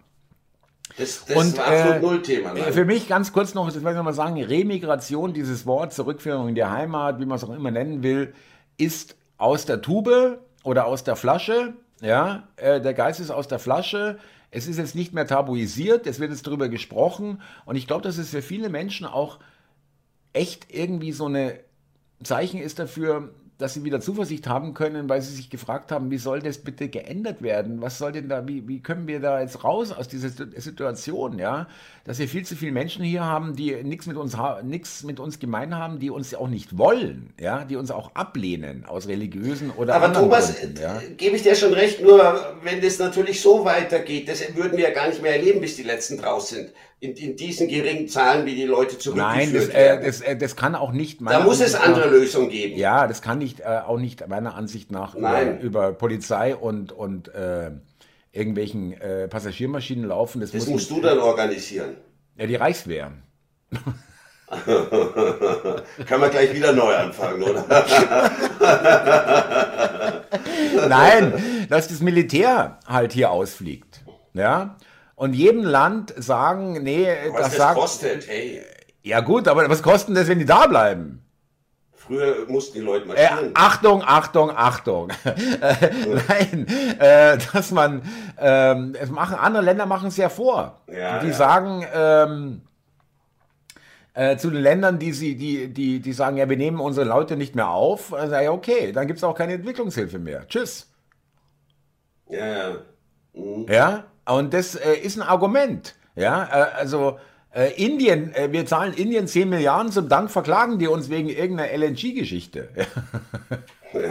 Das, 0.98 1.26
das 1.26 1.36
und, 1.36 1.58
war 1.58 1.68
absolut 1.68 1.96
äh, 1.96 2.00
Nullthema. 2.02 2.54
Nein. 2.54 2.74
Für 2.74 2.86
mich 2.86 3.08
ganz 3.08 3.34
kurz 3.34 3.54
noch, 3.54 3.68
ich 3.68 3.82
noch 3.82 4.04
mal 4.04 4.14
sagen, 4.14 4.42
Remigration, 4.42 5.34
dieses 5.34 5.66
Wort, 5.66 5.94
Zurückführung 5.94 6.50
in 6.50 6.56
die 6.56 6.66
Heimat, 6.66 7.20
wie 7.20 7.26
man 7.26 7.38
es 7.38 7.44
auch 7.44 7.54
immer 7.54 7.72
nennen 7.72 8.04
will, 8.04 8.34
ist 8.78 9.16
aus 9.38 9.66
der 9.66 9.82
Tube 9.82 10.40
oder 10.64 10.86
aus 10.86 11.04
der 11.04 11.16
Flasche. 11.16 11.74
Ja, 12.02 12.48
äh, 12.58 12.82
der 12.82 12.94
Geist 12.94 13.20
ist 13.20 13.32
aus 13.32 13.48
der 13.48 13.60
Flasche. 13.60 14.20
Es 14.52 14.68
ist 14.68 14.78
jetzt 14.78 14.94
nicht 14.94 15.14
mehr 15.14 15.26
tabuisiert, 15.26 16.06
es 16.06 16.20
wird 16.20 16.32
jetzt 16.32 16.46
darüber 16.46 16.70
gesprochen. 16.70 17.42
Und 17.66 17.76
ich 17.76 17.88
glaube, 17.88 18.04
dass 18.04 18.18
es 18.18 18.30
für 18.30 18.44
viele 18.44 18.70
Menschen 18.70 19.08
auch 19.08 19.40
echt 20.34 20.68
irgendwie 20.70 21.12
so 21.12 21.26
eine 21.26 21.60
Zeichen 22.24 22.62
ist 22.62 22.78
dafür, 22.78 23.34
dass 23.64 23.76
sie 23.76 23.86
wieder 23.86 24.02
Zuversicht 24.02 24.46
haben 24.46 24.74
können, 24.74 25.08
weil 25.08 25.22
sie 25.22 25.34
sich 25.34 25.50
gefragt 25.50 25.94
haben, 25.94 26.12
wie 26.12 26.18
soll 26.18 26.42
das 26.42 26.58
bitte 26.58 26.90
geändert 26.90 27.42
werden? 27.42 27.82
Was 27.82 27.98
soll 27.98 28.12
denn 28.12 28.28
da, 28.28 28.46
wie, 28.46 28.68
wie 28.68 28.82
können 28.82 29.08
wir 29.08 29.22
da 29.22 29.40
jetzt 29.40 29.64
raus 29.64 29.94
aus 29.94 30.10
dieser 30.10 30.28
Situation, 30.28 31.40
ja? 31.40 31.70
Dass 32.04 32.20
wir 32.20 32.28
viel 32.28 32.46
zu 32.46 32.58
viele 32.58 32.74
Menschen 32.74 33.06
hier 33.06 33.24
haben, 33.24 33.56
die 33.56 33.82
nichts 33.82 34.06
mit 34.06 34.18
uns, 34.18 34.36
nichts 34.64 35.04
mit 35.04 35.22
uns 35.22 35.40
gemein 35.40 35.76
haben, 35.76 36.00
die 36.00 36.10
uns 36.10 36.36
auch 36.36 36.50
nicht 36.50 36.78
wollen, 36.78 37.34
ja? 37.40 37.64
Die 37.64 37.78
uns 37.78 37.90
auch 37.90 38.14
ablehnen 38.16 38.84
aus 38.84 39.08
religiösen 39.08 39.72
oder 39.72 39.96
Aber 39.96 40.12
Thomas, 40.12 40.60
Gründen, 40.60 40.82
ja? 40.82 41.02
gebe 41.16 41.38
ich 41.38 41.44
dir 41.44 41.56
schon 41.56 41.72
recht, 41.72 42.04
nur 42.04 42.58
wenn 42.64 42.82
das 42.82 43.00
natürlich 43.00 43.40
so 43.40 43.64
weitergeht, 43.64 44.28
das 44.28 44.44
würden 44.58 44.74
wir 44.74 44.90
ja 44.90 44.94
gar 44.94 45.08
nicht 45.08 45.22
mehr 45.22 45.38
erleben, 45.38 45.62
bis 45.62 45.78
die 45.78 45.84
Letzten 45.84 46.18
draus 46.18 46.50
sind 46.50 46.74
in, 47.04 47.16
in 47.18 47.36
diesen 47.36 47.68
geringen 47.68 48.08
Zahlen, 48.08 48.46
wie 48.46 48.56
die 48.56 48.64
Leute 48.64 48.98
zurückgeführt 48.98 49.36
Nein, 49.36 49.54
das, 49.54 49.68
äh, 49.68 50.02
das, 50.02 50.22
äh, 50.22 50.38
das 50.38 50.56
kann 50.56 50.74
auch 50.74 50.94
nicht. 50.94 51.20
Da 51.22 51.42
muss 51.42 51.60
Ansicht 51.60 51.76
es 51.76 51.78
andere 51.82 52.06
nach, 52.06 52.12
Lösungen 52.12 52.48
geben. 52.50 52.78
Ja, 52.78 53.08
das 53.08 53.22
kann 53.22 53.40
nicht 53.40 53.60
äh, 53.60 53.82
auch 53.86 54.00
nicht 54.00 54.26
meiner 54.28 54.56
Ansicht 54.56 54.90
nach 54.90 55.14
über, 55.14 55.60
über, 55.60 55.92
Polizei 55.92 56.56
und 56.56 56.94
und 56.94 57.28
äh, 57.36 57.72
irgendwelchen 58.32 58.94
äh, 58.94 59.28
Passagiermaschinen 59.28 60.06
laufen. 60.06 60.40
Das, 60.40 60.52
das 60.52 60.62
muss 60.62 60.70
musst 60.70 60.92
nicht, 60.92 61.04
du 61.04 61.08
dann 61.08 61.20
organisieren. 61.20 61.98
Ja, 62.38 62.48
die 62.48 62.56
Reichswehr. 62.56 63.12
Kann 66.06 66.22
man 66.22 66.30
gleich 66.30 66.54
wieder 66.54 66.72
neu 66.72 66.96
anfangen, 66.96 67.44
oder? 67.44 67.66
Nein, 70.88 71.68
dass 71.70 71.90
das 71.90 72.02
Militär 72.02 72.78
halt 72.88 73.14
hier 73.14 73.32
ausfliegt. 73.32 74.04
Ja, 74.34 74.76
und 75.16 75.34
jedem 75.34 75.64
Land 75.64 76.14
sagen, 76.18 76.84
nee, 76.84 77.08
was 77.32 77.42
das, 77.42 77.50
das 77.50 77.58
sagt, 77.58 77.76
kostet, 77.76 78.28
hey. 78.28 78.62
Ja 79.04 79.20
gut, 79.20 79.48
aber 79.48 79.70
was 79.70 79.84
kostet 79.84 80.16
das, 80.16 80.28
wenn 80.28 80.40
die 80.40 80.46
da 80.46 80.66
bleiben? 80.66 81.24
Früher 81.94 82.46
mussten 82.50 82.80
die 82.80 82.84
Leute 82.84 83.08
marschieren. 83.08 83.50
Äh, 83.50 83.52
Achtung, 83.54 84.04
Achtung, 84.06 84.52
Achtung. 84.52 85.10
Nein, 86.28 86.68
äh, 87.00 87.38
dass 87.54 87.72
man, 87.72 88.02
ähm, 88.38 88.96
es 89.00 89.10
machen, 89.10 89.36
andere 89.36 89.64
Länder 89.64 89.86
machen 89.86 90.10
es 90.10 90.18
ja 90.18 90.28
vor. 90.28 90.82
Ja, 90.88 91.20
die 91.20 91.28
ja. 91.28 91.34
sagen, 91.34 91.86
ähm, 91.94 92.62
äh, 94.14 94.36
zu 94.36 94.50
den 94.50 94.62
Ländern, 94.62 95.00
die 95.00 95.14
sie, 95.14 95.36
die, 95.36 95.70
die, 95.74 96.02
die 96.02 96.14
sagen, 96.14 96.36
ja, 96.36 96.50
wir 96.50 96.58
nehmen 96.58 96.82
unsere 96.82 97.08
Leute 97.08 97.38
nicht 97.38 97.56
mehr 97.56 97.70
auf, 97.70 98.14
also, 98.14 98.36
ja, 98.36 98.52
okay, 98.52 98.92
dann 98.92 99.08
gibt 99.08 99.18
es 99.18 99.24
auch 99.24 99.36
keine 99.36 99.54
Entwicklungshilfe 99.54 100.20
mehr. 100.20 100.46
Tschüss. 100.48 100.92
Ja, 102.28 102.46
ja. 102.46 102.76
Mhm. 103.34 103.66
Ja, 103.70 104.04
und 104.26 104.54
das 104.54 104.76
äh, 104.76 104.94
ist 104.96 105.18
ein 105.18 105.22
Argument. 105.22 105.96
Ja, 106.16 106.44
äh, 106.46 106.78
also 106.78 107.20
äh, 107.54 107.72
Indien, 107.74 108.34
äh, 108.34 108.52
wir 108.52 108.66
zahlen 108.66 108.94
Indien 108.94 109.28
10 109.28 109.50
Milliarden, 109.50 109.92
zum 109.92 110.10
Dank 110.10 110.32
verklagen 110.32 110.80
die 110.80 110.88
uns 110.88 111.10
wegen 111.10 111.30
irgendeiner 111.30 111.72
LNG-Geschichte. 111.78 112.70
und 113.94 114.04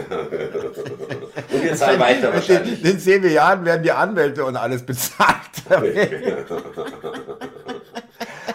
wir 1.63 1.75
zahlen 1.75 1.99
weiter 1.99 2.33
wahrscheinlich. 2.33 2.83
In 2.83 2.99
10 2.99 3.21
Milliarden 3.21 3.65
werden 3.65 3.83
die 3.83 3.91
Anwälte 3.91 4.45
und 4.45 4.55
alles 4.55 4.85
bezahlt. 4.85 5.39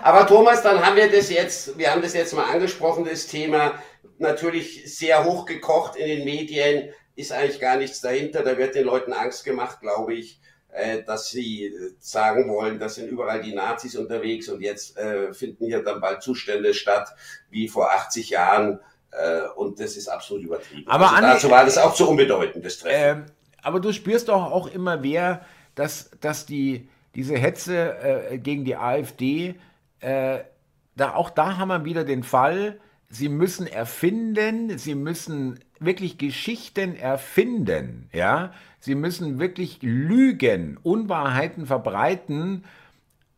Aber 0.03 0.27
Thomas, 0.27 0.63
dann 0.63 0.85
haben 0.85 0.97
wir 0.97 1.11
das 1.11 1.29
jetzt, 1.29 1.77
wir 1.77 1.91
haben 1.91 2.01
das 2.01 2.15
jetzt 2.15 2.35
mal 2.35 2.51
angesprochen, 2.51 3.05
das 3.05 3.27
Thema 3.27 3.75
natürlich 4.19 4.97
sehr 4.97 5.25
hochgekocht 5.25 5.97
in 5.97 6.07
den 6.07 6.25
Medien, 6.25 6.89
ist 7.15 7.33
eigentlich 7.33 7.61
gar 7.61 7.77
nichts 7.77 8.01
dahinter, 8.01 8.43
da 8.43 8.57
wird 8.57 8.75
den 8.75 8.87
Leuten 8.87 9.13
Angst 9.13 9.45
gemacht, 9.45 9.81
glaube 9.81 10.15
ich. 10.15 10.41
Äh, 10.79 11.03
dass 11.03 11.31
sie 11.31 11.65
äh, 11.65 11.91
sagen 11.99 12.49
wollen, 12.49 12.79
das 12.79 12.95
sind 12.95 13.09
überall 13.09 13.43
die 13.43 13.53
Nazis 13.53 13.97
unterwegs 13.97 14.49
und 14.49 14.61
jetzt 14.61 14.97
äh, 14.97 15.33
finden 15.35 15.67
hier 15.67 15.83
dann 15.83 16.01
bald 16.01 16.23
Zustände 16.23 16.73
statt 16.73 17.09
wie 17.51 17.67
vor 17.67 17.91
80 17.91 18.31
Jahren 18.31 18.79
äh, 19.11 19.49
und 19.57 19.81
das 19.81 19.97
ist 19.97 20.07
absolut 20.07 20.45
übertrieben. 20.45 20.87
Aber 20.87 21.11
also 21.11 21.23
dazu 21.27 21.51
war 21.51 21.65
das 21.65 21.79
auch 21.79 21.95
zu 21.95 22.09
unbedeutend, 22.09 22.65
das 22.65 22.79
Treffen. 22.79 23.25
Ähm, 23.25 23.27
aber 23.61 23.81
du 23.81 23.93
spürst 23.93 24.29
doch 24.29 24.53
auch 24.53 24.69
immer 24.69 24.99
mehr, 24.99 25.45
dass, 25.75 26.11
dass 26.21 26.47
die, 26.47 26.89
diese 27.17 27.37
Hetze 27.37 28.31
äh, 28.31 28.39
gegen 28.39 28.65
die 28.65 28.77
AfD, 28.77 29.57
da, 30.01 31.15
auch 31.15 31.31
da 31.31 31.57
haben 31.57 31.69
wir 31.71 31.85
wieder 31.85 32.05
den 32.05 32.23
Fall, 32.23 32.79
sie 33.09 33.29
müssen 33.29 33.67
erfinden, 33.67 34.79
sie 34.79 34.95
müssen 34.95 35.59
wirklich 35.81 36.19
Geschichten 36.19 36.97
erfinden, 36.97 38.09
ja. 38.13 38.53
Sie 38.81 38.95
müssen 38.95 39.39
wirklich 39.39 39.79
lügen, 39.83 40.79
Unwahrheiten 40.83 41.67
verbreiten, 41.67 42.65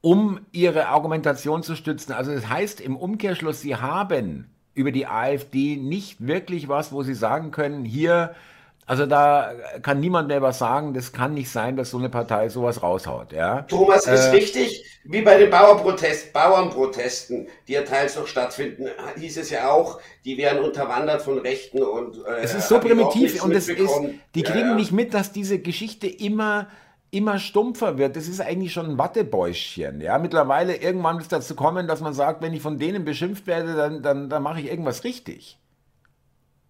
um 0.01 0.41
ihre 0.53 0.89
Argumentation 0.89 1.63
zu 1.63 1.77
stützen. 1.77 2.13
Also 2.13 2.33
das 2.33 2.49
heißt 2.49 2.81
im 2.81 2.97
Umkehrschluss, 2.97 3.61
sie 3.61 3.77
haben 3.77 4.51
über 4.75 4.93
die 4.93 5.07
AfD 5.07 5.77
nicht 5.77 6.27
wirklich 6.27 6.69
was, 6.69 6.93
wo 6.93 7.03
sie 7.03 7.15
sagen 7.15 7.51
können, 7.51 7.85
hier 7.85 8.35
also 8.91 9.07
da 9.07 9.53
kann 9.83 10.01
niemand 10.01 10.27
mehr 10.27 10.43
was 10.43 10.59
sagen. 10.59 10.95
Das 10.95 11.13
kann 11.13 11.33
nicht 11.33 11.49
sein, 11.49 11.77
dass 11.77 11.93
so 11.93 11.99
eine 11.99 12.09
Partei 12.09 12.49
sowas 12.49 12.83
raushaut. 12.83 13.33
Ja? 13.33 13.63
Thomas, 13.63 14.05
ist 14.09 14.27
äh, 14.27 14.31
richtig, 14.31 14.85
wie 15.05 15.23
bei 15.23 15.39
den 15.39 15.49
Bauernprotest, 15.49 16.33
Bauernprotesten, 16.33 17.47
die 17.69 17.75
ja 17.75 17.83
teils 17.83 18.17
noch 18.17 18.27
stattfinden, 18.27 18.89
hieß 19.17 19.37
es 19.37 19.51
ja 19.51 19.71
auch, 19.71 20.01
die 20.25 20.37
werden 20.39 20.65
unterwandert 20.65 21.23
von 21.23 21.39
Rechten 21.39 21.81
und 21.81 22.17
äh, 22.27 22.41
es 22.43 22.53
ist 22.53 22.67
so 22.67 22.81
primitiv 22.81 23.45
und 23.45 23.53
es 23.53 23.69
ist, 23.69 23.95
die 24.35 24.43
kriegen 24.43 24.59
ja, 24.59 24.69
ja. 24.71 24.75
nicht 24.75 24.91
mit, 24.91 25.15
dass 25.15 25.31
diese 25.31 25.61
Geschichte 25.61 26.09
immer 26.09 26.67
immer 27.13 27.39
stumpfer 27.39 27.97
wird. 27.97 28.17
Das 28.17 28.27
ist 28.27 28.41
eigentlich 28.41 28.73
schon 28.73 28.87
ein 28.87 28.99
Wattebäuschen. 28.99 30.01
Ja, 30.01 30.19
mittlerweile 30.19 30.77
irgendwann 30.77 31.19
ist 31.19 31.31
dazu 31.31 31.55
kommen, 31.55 31.87
dass 31.87 32.01
man 32.01 32.13
sagt, 32.13 32.43
wenn 32.43 32.55
ich 32.55 32.63
von 32.63 32.79
denen 32.79 33.05
beschimpft 33.05 33.47
werde, 33.47 33.75
dann, 33.75 34.03
dann, 34.03 34.29
dann 34.29 34.43
mache 34.43 34.61
ich 34.61 34.67
irgendwas 34.67 35.05
richtig. 35.05 35.59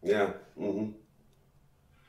Ja. 0.02 0.34
Mhm. 0.56 0.94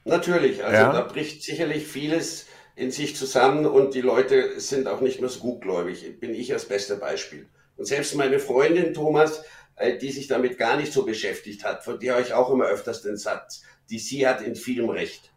Natürlich, 0.03 0.63
also 0.63 0.75
ja. 0.75 0.91
da 0.91 1.01
bricht 1.01 1.43
sicherlich 1.43 1.85
vieles 1.85 2.47
in 2.75 2.91
sich 2.91 3.15
zusammen 3.15 3.65
und 3.65 3.93
die 3.93 4.01
Leute 4.01 4.59
sind 4.59 4.87
auch 4.87 5.01
nicht 5.01 5.21
mehr 5.21 5.29
so 5.29 5.39
gutgläubig. 5.39 6.19
Bin 6.19 6.33
ich 6.33 6.47
das 6.47 6.65
beste 6.65 6.95
Beispiel. 6.95 7.47
Und 7.77 7.85
selbst 7.85 8.15
meine 8.15 8.39
Freundin 8.39 8.93
Thomas, 8.93 9.43
äh, 9.75 9.97
die 9.97 10.11
sich 10.11 10.27
damit 10.27 10.57
gar 10.57 10.77
nicht 10.77 10.91
so 10.93 11.03
beschäftigt 11.03 11.63
hat, 11.63 11.83
von 11.83 11.99
der 11.99 12.13
habe 12.13 12.23
ich 12.23 12.33
auch 12.33 12.49
immer 12.49 12.65
öfters 12.65 13.01
den 13.01 13.17
Satz, 13.17 13.63
die 13.89 13.99
sie 13.99 14.27
hat 14.27 14.41
in 14.41 14.55
vielem 14.55 14.89
Recht. 14.89 15.30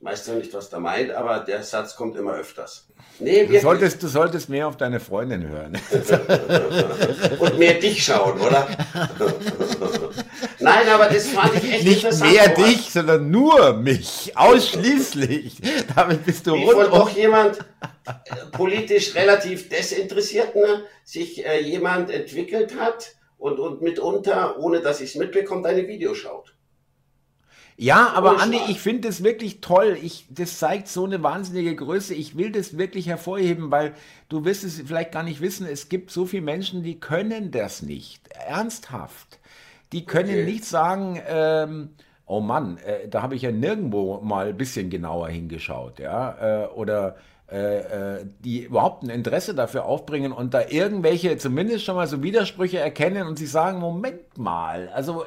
Weißt 0.00 0.28
du 0.28 0.32
nicht, 0.34 0.52
was 0.52 0.68
da 0.68 0.78
meint, 0.78 1.10
aber 1.10 1.40
der 1.40 1.62
Satz 1.62 1.96
kommt 1.96 2.16
immer 2.16 2.34
öfters. 2.34 2.86
Nee, 3.18 3.46
du, 3.46 3.58
solltest, 3.60 4.02
du 4.02 4.08
solltest 4.08 4.50
mehr 4.50 4.68
auf 4.68 4.76
deine 4.76 5.00
Freundin 5.00 5.48
hören. 5.48 5.78
Und 7.38 7.58
mehr 7.58 7.74
dich 7.74 8.04
schauen, 8.04 8.38
oder? 8.38 8.68
Nein, 10.58 10.88
aber 10.88 11.06
das 11.06 11.28
fand 11.28 11.54
ich 11.54 11.72
echt 11.72 11.84
Nicht 11.84 12.20
mehr 12.20 12.48
dich, 12.48 12.90
sondern 12.90 13.30
nur 13.30 13.72
mich. 13.72 14.32
Ausschließlich. 14.36 15.62
Damit 15.94 16.26
bist 16.26 16.46
du 16.46 16.54
Wie 16.54 16.66
von 16.66 16.90
doch 16.90 17.08
jemand 17.08 17.58
äh, 18.06 18.12
politisch 18.52 19.14
relativ 19.14 19.70
desinteressierten 19.70 20.82
sich 21.04 21.44
äh, 21.46 21.62
jemand 21.62 22.10
entwickelt 22.10 22.78
hat 22.78 23.14
und, 23.38 23.58
und 23.58 23.80
mitunter, 23.80 24.58
ohne 24.58 24.80
dass 24.80 25.00
ich 25.00 25.10
es 25.10 25.14
mitbekomme, 25.16 25.62
deine 25.62 25.88
Videos 25.88 26.18
schaut. 26.18 26.55
Ja, 27.78 28.12
aber 28.14 28.40
Andi, 28.40 28.58
ich 28.68 28.80
finde 28.80 29.08
es 29.08 29.22
wirklich 29.22 29.60
toll. 29.60 29.98
Ich, 30.02 30.26
das 30.30 30.58
zeigt 30.58 30.88
so 30.88 31.04
eine 31.04 31.22
wahnsinnige 31.22 31.76
Größe. 31.76 32.14
Ich 32.14 32.36
will 32.36 32.50
das 32.50 32.78
wirklich 32.78 33.06
hervorheben, 33.06 33.70
weil 33.70 33.92
du 34.30 34.46
wirst 34.46 34.64
es 34.64 34.80
vielleicht 34.80 35.12
gar 35.12 35.22
nicht 35.22 35.42
wissen. 35.42 35.66
Es 35.66 35.90
gibt 35.90 36.10
so 36.10 36.24
viele 36.24 36.42
Menschen, 36.42 36.82
die 36.82 36.98
können 36.98 37.50
das 37.50 37.82
nicht. 37.82 38.28
Ernsthaft. 38.28 39.38
Die 39.92 40.06
können 40.06 40.30
okay. 40.30 40.44
nicht 40.44 40.64
sagen, 40.64 41.20
ähm, 41.28 41.90
oh 42.24 42.40
Mann, 42.40 42.78
äh, 42.78 43.08
da 43.08 43.22
habe 43.22 43.34
ich 43.34 43.42
ja 43.42 43.52
nirgendwo 43.52 44.20
mal 44.20 44.48
ein 44.48 44.56
bisschen 44.56 44.88
genauer 44.90 45.28
hingeschaut, 45.28 46.00
ja, 46.00 46.64
äh, 46.64 46.66
oder 46.68 47.16
äh, 47.50 48.16
äh 48.18 48.26
die 48.40 48.64
überhaupt 48.64 49.04
ein 49.04 49.10
Interesse 49.10 49.54
dafür 49.54 49.84
aufbringen 49.84 50.32
und 50.32 50.52
da 50.52 50.62
irgendwelche 50.68 51.38
zumindest 51.38 51.84
schon 51.84 51.94
mal 51.94 52.08
so 52.08 52.22
Widersprüche 52.22 52.78
erkennen 52.78 53.28
und 53.28 53.38
sie 53.38 53.46
sagen, 53.46 53.78
Moment 53.78 54.36
mal, 54.36 54.88
also 54.88 55.24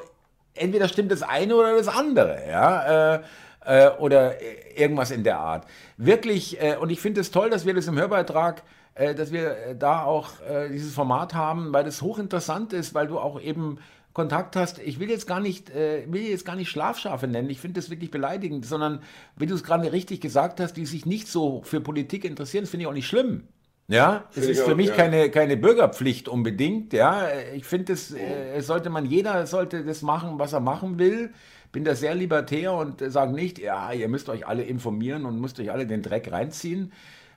entweder 0.54 0.88
stimmt 0.88 1.12
das 1.12 1.22
eine 1.22 1.54
oder 1.54 1.76
das 1.76 1.88
andere, 1.88 2.42
ja, 2.48 3.14
äh, 3.14 3.20
äh, 3.64 3.90
oder 3.98 4.34
irgendwas 4.76 5.10
in 5.10 5.24
der 5.24 5.38
Art. 5.38 5.66
Wirklich, 5.96 6.60
äh, 6.60 6.76
und 6.76 6.90
ich 6.90 7.00
finde 7.00 7.20
es 7.20 7.30
toll, 7.30 7.50
dass 7.50 7.66
wir 7.66 7.74
das 7.74 7.86
im 7.86 7.98
Hörbeitrag, 7.98 8.62
äh, 8.94 9.14
dass 9.14 9.32
wir 9.32 9.56
äh, 9.56 9.76
da 9.76 10.04
auch 10.04 10.40
äh, 10.40 10.68
dieses 10.68 10.94
Format 10.94 11.34
haben, 11.34 11.72
weil 11.72 11.84
das 11.84 12.02
hochinteressant 12.02 12.72
ist, 12.72 12.94
weil 12.94 13.06
du 13.06 13.18
auch 13.18 13.40
eben 13.40 13.78
Kontakt 14.12 14.56
hast, 14.56 14.78
ich 14.80 14.98
will 14.98 15.08
jetzt 15.08 15.28
gar 15.28 15.38
nicht, 15.38 15.72
will 15.72 16.22
jetzt 16.22 16.44
gar 16.44 16.56
nicht 16.56 16.68
Schlafschafe 16.68 17.28
nennen, 17.28 17.48
ich 17.48 17.60
finde 17.60 17.80
das 17.80 17.90
wirklich 17.90 18.10
beleidigend, 18.10 18.66
sondern 18.66 19.02
wie 19.36 19.46
du 19.46 19.54
es 19.54 19.62
gerade 19.62 19.92
richtig 19.92 20.20
gesagt 20.20 20.58
hast, 20.58 20.76
die 20.76 20.84
sich 20.84 21.06
nicht 21.06 21.28
so 21.28 21.62
für 21.62 21.80
Politik 21.80 22.24
interessieren, 22.24 22.64
das 22.64 22.70
finde 22.70 22.82
ich 22.82 22.86
auch 22.88 22.92
nicht 22.92 23.06
schlimm. 23.06 23.46
Ja, 23.90 24.24
es 24.36 24.46
ist 24.46 24.62
für 24.62 24.76
mich 24.76 24.94
keine, 24.94 25.30
keine 25.30 25.56
Bürgerpflicht 25.56 26.28
unbedingt. 26.28 26.92
Ja, 26.92 27.26
ich 27.54 27.64
finde, 27.64 27.94
es 27.94 28.14
äh, 28.14 28.60
sollte 28.60 28.88
man, 28.88 29.04
jeder 29.04 29.48
sollte 29.48 29.84
das 29.84 30.02
machen, 30.02 30.38
was 30.38 30.52
er 30.52 30.60
machen 30.60 31.00
will. 31.00 31.32
Bin 31.72 31.84
da 31.84 31.96
sehr 31.96 32.14
libertär 32.14 32.72
und 32.72 33.02
äh, 33.02 33.10
sage 33.10 33.32
nicht, 33.32 33.58
ja, 33.58 33.92
ihr 33.92 34.08
müsst 34.08 34.28
euch 34.28 34.46
alle 34.46 34.62
informieren 34.62 35.26
und 35.26 35.40
müsst 35.40 35.58
euch 35.58 35.72
alle 35.72 35.88
den 35.88 36.02
Dreck 36.02 36.30
reinziehen. 36.30 36.92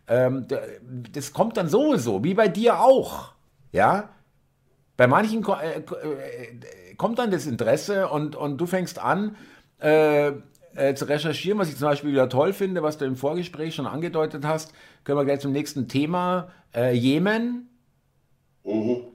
Ähm, 0.08 0.46
das 1.12 1.34
kommt 1.34 1.58
dann 1.58 1.70
sowieso, 1.70 2.24
wie 2.24 2.36
bei 2.36 2.50
dir 2.50 2.80
auch. 2.82 3.34
Ja, 3.72 4.10
bei 4.96 5.08
manchen 5.08 5.44
äh, 5.44 5.80
äh, 5.80 6.96
kommt 6.98 7.18
dann 7.18 7.32
das 7.32 7.48
Interesse 7.48 8.10
und, 8.10 8.36
und 8.36 8.60
du 8.60 8.68
fängst 8.68 9.00
an, 9.00 9.38
äh, 9.80 10.34
äh, 10.76 10.94
zu 10.96 11.06
recherchieren, 11.06 11.60
was 11.60 11.70
ich 11.70 11.78
zum 11.78 11.88
Beispiel 11.88 12.12
wieder 12.12 12.30
toll 12.30 12.54
finde, 12.54 12.84
was 12.84 12.98
du 12.98 13.06
im 13.06 13.16
Vorgespräch 13.16 13.76
schon 13.76 13.88
angedeutet 13.88 14.46
hast, 14.46 14.74
können 15.04 15.18
wir 15.18 15.26
gleich 15.26 15.40
zum 15.40 15.52
nächsten 15.52 15.88
Thema. 15.88 16.50
Äh, 16.74 16.94
Jemen. 16.94 17.70
Mhm. 18.64 19.13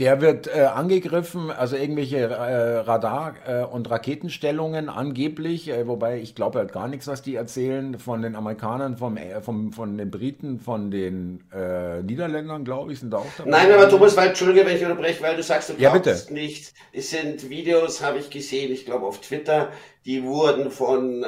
Der 0.00 0.20
wird 0.20 0.48
äh, 0.48 0.62
angegriffen, 0.62 1.52
also 1.52 1.76
irgendwelche 1.76 2.16
äh, 2.16 2.78
Radar- 2.78 3.36
äh, 3.46 3.64
und 3.64 3.88
Raketenstellungen 3.88 4.88
angeblich, 4.88 5.68
äh, 5.68 5.86
wobei 5.86 6.18
ich 6.18 6.34
glaube 6.34 6.58
halt 6.58 6.72
gar 6.72 6.88
nichts, 6.88 7.06
was 7.06 7.22
die 7.22 7.36
erzählen, 7.36 7.96
von 8.00 8.20
den 8.20 8.34
Amerikanern, 8.34 8.96
vom, 8.96 9.16
äh, 9.16 9.40
vom, 9.40 9.72
von 9.72 9.96
den 9.96 10.10
Briten, 10.10 10.58
von 10.58 10.90
den 10.90 11.44
äh, 11.54 12.02
Niederländern, 12.02 12.64
glaube 12.64 12.92
ich, 12.92 12.98
sind 12.98 13.12
da 13.12 13.18
auch 13.18 13.26
dabei. 13.38 13.50
Nein, 13.50 13.70
aber 13.70 13.88
Thomas, 13.88 14.16
weil, 14.16 14.30
Entschuldige, 14.30 14.66
wenn 14.66 14.76
ich 14.76 14.82
unterbreche, 14.82 15.22
weil 15.22 15.36
du 15.36 15.44
sagst, 15.44 15.68
du 15.68 15.74
ja, 15.78 15.92
bitte. 15.92 16.26
nicht. 16.30 16.74
Es 16.92 17.10
sind 17.10 17.48
Videos, 17.48 18.02
habe 18.02 18.18
ich 18.18 18.30
gesehen, 18.30 18.72
ich 18.72 18.86
glaube 18.86 19.06
auf 19.06 19.20
Twitter, 19.20 19.70
die 20.04 20.24
wurden 20.24 20.72
von 20.72 21.24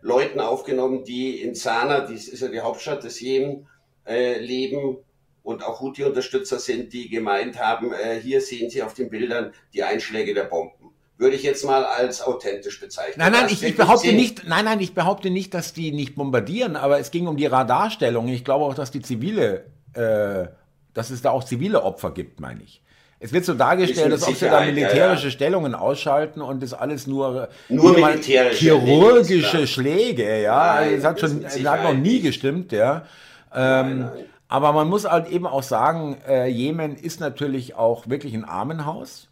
Leuten 0.00 0.40
aufgenommen, 0.40 1.04
die 1.04 1.40
in 1.40 1.54
Sanaa, 1.54 2.00
das 2.00 2.26
ist 2.26 2.42
ja 2.42 2.48
die 2.48 2.60
Hauptstadt 2.60 3.04
des 3.04 3.20
Jemen, 3.20 3.66
leben 4.06 4.98
und 5.42 5.64
auch 5.64 5.80
Houthi-Unterstützer 5.80 6.58
sind, 6.58 6.92
die 6.92 7.08
gemeint 7.08 7.58
haben, 7.58 7.92
äh, 7.92 8.20
hier 8.20 8.40
sehen 8.40 8.70
Sie 8.70 8.82
auf 8.82 8.94
den 8.94 9.10
Bildern 9.10 9.52
die 9.74 9.82
Einschläge 9.82 10.34
der 10.34 10.44
Bomben. 10.44 10.90
Würde 11.18 11.36
ich 11.36 11.42
jetzt 11.42 11.64
mal 11.64 11.84
als 11.84 12.22
authentisch 12.22 12.80
bezeichnen. 12.80 13.14
Nein, 13.18 13.32
nein, 13.32 13.46
ich, 13.48 13.62
ich 13.62 13.76
behaupte 13.76 14.08
sehen? 14.08 14.16
nicht, 14.16 14.46
nein, 14.46 14.64
nein, 14.64 14.80
ich 14.80 14.94
behaupte 14.94 15.30
nicht, 15.30 15.54
dass 15.54 15.72
die 15.72 15.92
nicht 15.92 16.14
bombardieren, 16.14 16.74
aber 16.74 16.98
es 16.98 17.10
ging 17.10 17.26
um 17.26 17.36
die 17.36 17.46
Radarstellung. 17.46 18.28
Ich 18.28 18.44
glaube 18.44 18.64
auch, 18.64 18.74
dass 18.74 18.90
die 18.90 19.02
zivile, 19.02 19.66
äh, 19.94 20.48
dass 20.94 21.10
es 21.10 21.22
da 21.22 21.30
auch 21.30 21.44
zivile 21.44 21.82
Opfer 21.82 22.12
gibt, 22.12 22.40
meine 22.40 22.62
ich. 22.62 22.82
Es 23.20 23.32
wird 23.32 23.44
so 23.44 23.54
dargestellt, 23.54 24.10
als 24.10 24.26
ob 24.26 24.34
sie 24.34 24.46
da 24.46 24.62
militärische 24.62 24.96
ja, 24.96 25.28
ja. 25.28 25.30
Stellungen 25.30 25.76
ausschalten 25.76 26.40
und 26.40 26.60
das 26.60 26.74
alles 26.74 27.06
nur, 27.06 27.48
nur 27.68 27.92
militärische 27.92 28.58
chirurgische 28.58 29.68
Schläge, 29.68 30.42
ja. 30.42 30.80
Nein, 30.80 30.94
es 30.94 31.04
hat 31.04 31.20
schon, 31.20 31.44
es 31.44 31.64
hat 31.64 31.84
noch 31.84 31.94
nie 31.94 32.20
gestimmt, 32.20 32.72
ja. 32.72 33.06
Ähm, 33.54 33.60
nein, 33.60 33.98
nein. 34.00 34.24
Aber 34.52 34.74
man 34.74 34.86
muss 34.86 35.08
halt 35.08 35.30
eben 35.30 35.46
auch 35.46 35.62
sagen, 35.62 36.18
äh, 36.28 36.46
Jemen 36.46 36.94
ist 36.94 37.20
natürlich 37.20 37.74
auch 37.74 38.10
wirklich 38.10 38.34
ein 38.34 38.44
Armenhaus. 38.44 39.28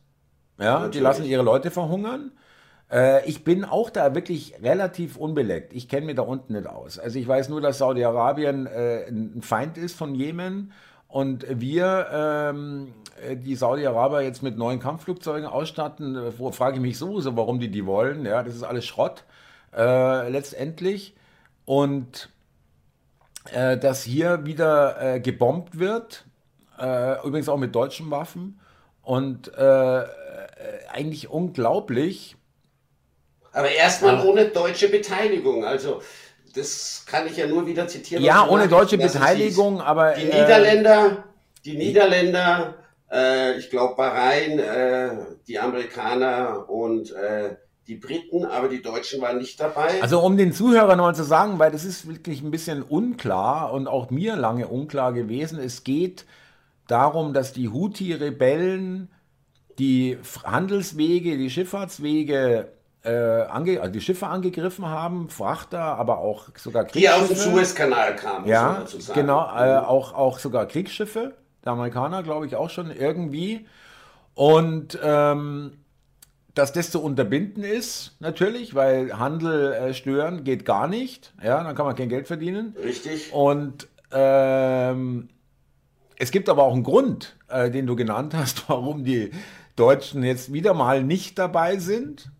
Ja, 0.58 0.72
natürlich. 0.72 0.92
die 0.92 1.00
lassen 1.00 1.24
ihre 1.26 1.42
Leute 1.42 1.70
verhungern. 1.70 2.32
Äh, 2.90 3.28
ich 3.28 3.44
bin 3.44 3.66
auch 3.66 3.90
da 3.90 4.14
wirklich 4.14 4.54
relativ 4.62 5.18
unbeleckt. 5.18 5.74
Ich 5.74 5.90
kenne 5.90 6.06
mich 6.06 6.16
da 6.16 6.22
unten 6.22 6.54
nicht 6.54 6.66
aus. 6.66 6.98
Also 6.98 7.18
ich 7.18 7.28
weiß 7.28 7.50
nur, 7.50 7.60
dass 7.60 7.76
Saudi-Arabien 7.76 8.64
äh, 8.64 9.08
ein 9.10 9.42
Feind 9.42 9.76
ist 9.76 9.94
von 9.94 10.14
Jemen 10.14 10.72
und 11.06 11.44
wir 11.50 12.06
ähm, 12.10 12.94
die 13.44 13.56
Saudi-Araber 13.56 14.22
jetzt 14.22 14.42
mit 14.42 14.56
neuen 14.56 14.80
Kampfflugzeugen 14.80 15.46
ausstatten, 15.46 16.18
wo 16.38 16.50
frage 16.50 16.76
ich 16.76 16.82
mich 16.82 16.96
sowieso, 16.96 17.36
warum 17.36 17.60
die 17.60 17.70
die 17.70 17.84
wollen. 17.84 18.24
Ja, 18.24 18.42
das 18.42 18.54
ist 18.54 18.62
alles 18.62 18.86
Schrott 18.86 19.24
äh, 19.76 20.30
letztendlich. 20.30 21.14
Und 21.66 22.30
äh, 23.52 23.78
dass 23.78 24.02
hier 24.02 24.44
wieder 24.44 25.14
äh, 25.14 25.20
gebombt 25.20 25.78
wird, 25.78 26.24
äh, 26.78 27.26
übrigens 27.26 27.48
auch 27.48 27.56
mit 27.56 27.74
deutschen 27.74 28.10
Waffen 28.10 28.60
und 29.02 29.52
äh, 29.56 30.00
äh, 30.00 30.06
eigentlich 30.92 31.30
unglaublich. 31.30 32.36
Aber 33.52 33.70
erstmal 33.70 34.24
ohne 34.26 34.46
deutsche 34.46 34.88
Beteiligung, 34.88 35.64
also 35.64 36.02
das 36.54 37.04
kann 37.06 37.26
ich 37.26 37.36
ja 37.36 37.46
nur 37.46 37.66
wieder 37.66 37.88
zitieren. 37.88 38.22
Ja, 38.22 38.46
ohne 38.46 38.68
deutsche 38.68 38.98
Beteiligung, 38.98 39.80
aber 39.80 40.14
die 40.14 40.24
Niederländer, 40.24 41.24
die 41.64 41.76
Niederländer, 41.76 42.74
ich 43.58 43.70
glaube 43.70 43.96
Bahrain, 43.96 44.60
die 45.48 45.58
Amerikaner 45.58 46.68
und 46.68 47.12
die 47.90 47.96
Briten, 47.96 48.44
aber 48.44 48.68
die 48.68 48.82
Deutschen 48.82 49.20
waren 49.20 49.38
nicht 49.38 49.58
dabei. 49.58 50.00
Also 50.00 50.20
um 50.20 50.36
den 50.36 50.52
Zuhörern 50.52 50.98
mal 50.98 51.12
zu 51.12 51.24
sagen, 51.24 51.58
weil 51.58 51.72
das 51.72 51.84
ist 51.84 52.06
wirklich 52.06 52.40
ein 52.40 52.52
bisschen 52.52 52.84
unklar 52.84 53.72
und 53.72 53.88
auch 53.88 54.10
mir 54.10 54.36
lange 54.36 54.68
unklar 54.68 55.12
gewesen, 55.12 55.58
es 55.58 55.82
geht 55.82 56.24
darum, 56.86 57.34
dass 57.34 57.52
die 57.52 57.68
Houthi-Rebellen 57.68 59.10
die 59.80 60.18
Handelswege, 60.44 61.36
die 61.36 61.50
Schifffahrtswege 61.50 62.68
äh, 63.02 63.10
ange, 63.10 63.80
also 63.80 63.92
die 63.92 64.00
Schiffe 64.00 64.28
angegriffen 64.28 64.86
haben, 64.86 65.28
Frachter, 65.28 65.80
aber 65.80 66.18
auch 66.18 66.50
sogar 66.56 66.84
Kriegsschiffe. 66.84 67.26
Die 67.26 67.34
aus 67.34 67.44
dem 67.44 67.52
Suezkanal 67.52 68.14
kamen, 68.14 68.46
ja, 68.46 68.84
genau, 69.14 69.40
äh, 69.46 69.78
auch, 69.78 70.14
auch 70.14 70.38
sogar 70.38 70.66
Kriegsschiffe, 70.66 71.34
der 71.64 71.72
Amerikaner 71.72 72.22
glaube 72.22 72.46
ich 72.46 72.54
auch 72.54 72.70
schon 72.70 72.92
irgendwie. 72.92 73.66
Und 74.34 74.96
ähm, 75.02 75.79
dass 76.54 76.72
das 76.72 76.90
zu 76.90 77.02
unterbinden 77.02 77.62
ist, 77.62 78.16
natürlich, 78.20 78.74
weil 78.74 79.18
Handel 79.18 79.72
äh, 79.72 79.94
stören 79.94 80.44
geht 80.44 80.64
gar 80.64 80.88
nicht. 80.88 81.32
Ja, 81.42 81.62
dann 81.62 81.74
kann 81.74 81.86
man 81.86 81.94
kein 81.94 82.08
Geld 82.08 82.26
verdienen. 82.26 82.74
Richtig. 82.82 83.32
Und 83.32 83.88
ähm, 84.12 85.28
es 86.18 86.30
gibt 86.30 86.48
aber 86.48 86.64
auch 86.64 86.74
einen 86.74 86.82
Grund, 86.82 87.36
äh, 87.48 87.70
den 87.70 87.86
du 87.86 87.96
genannt 87.96 88.34
hast, 88.34 88.64
warum 88.68 89.04
die 89.04 89.30
Deutschen 89.76 90.22
jetzt 90.22 90.52
wieder 90.52 90.74
mal 90.74 91.02
nicht 91.02 91.38
dabei 91.38 91.78
sind. 91.78 92.30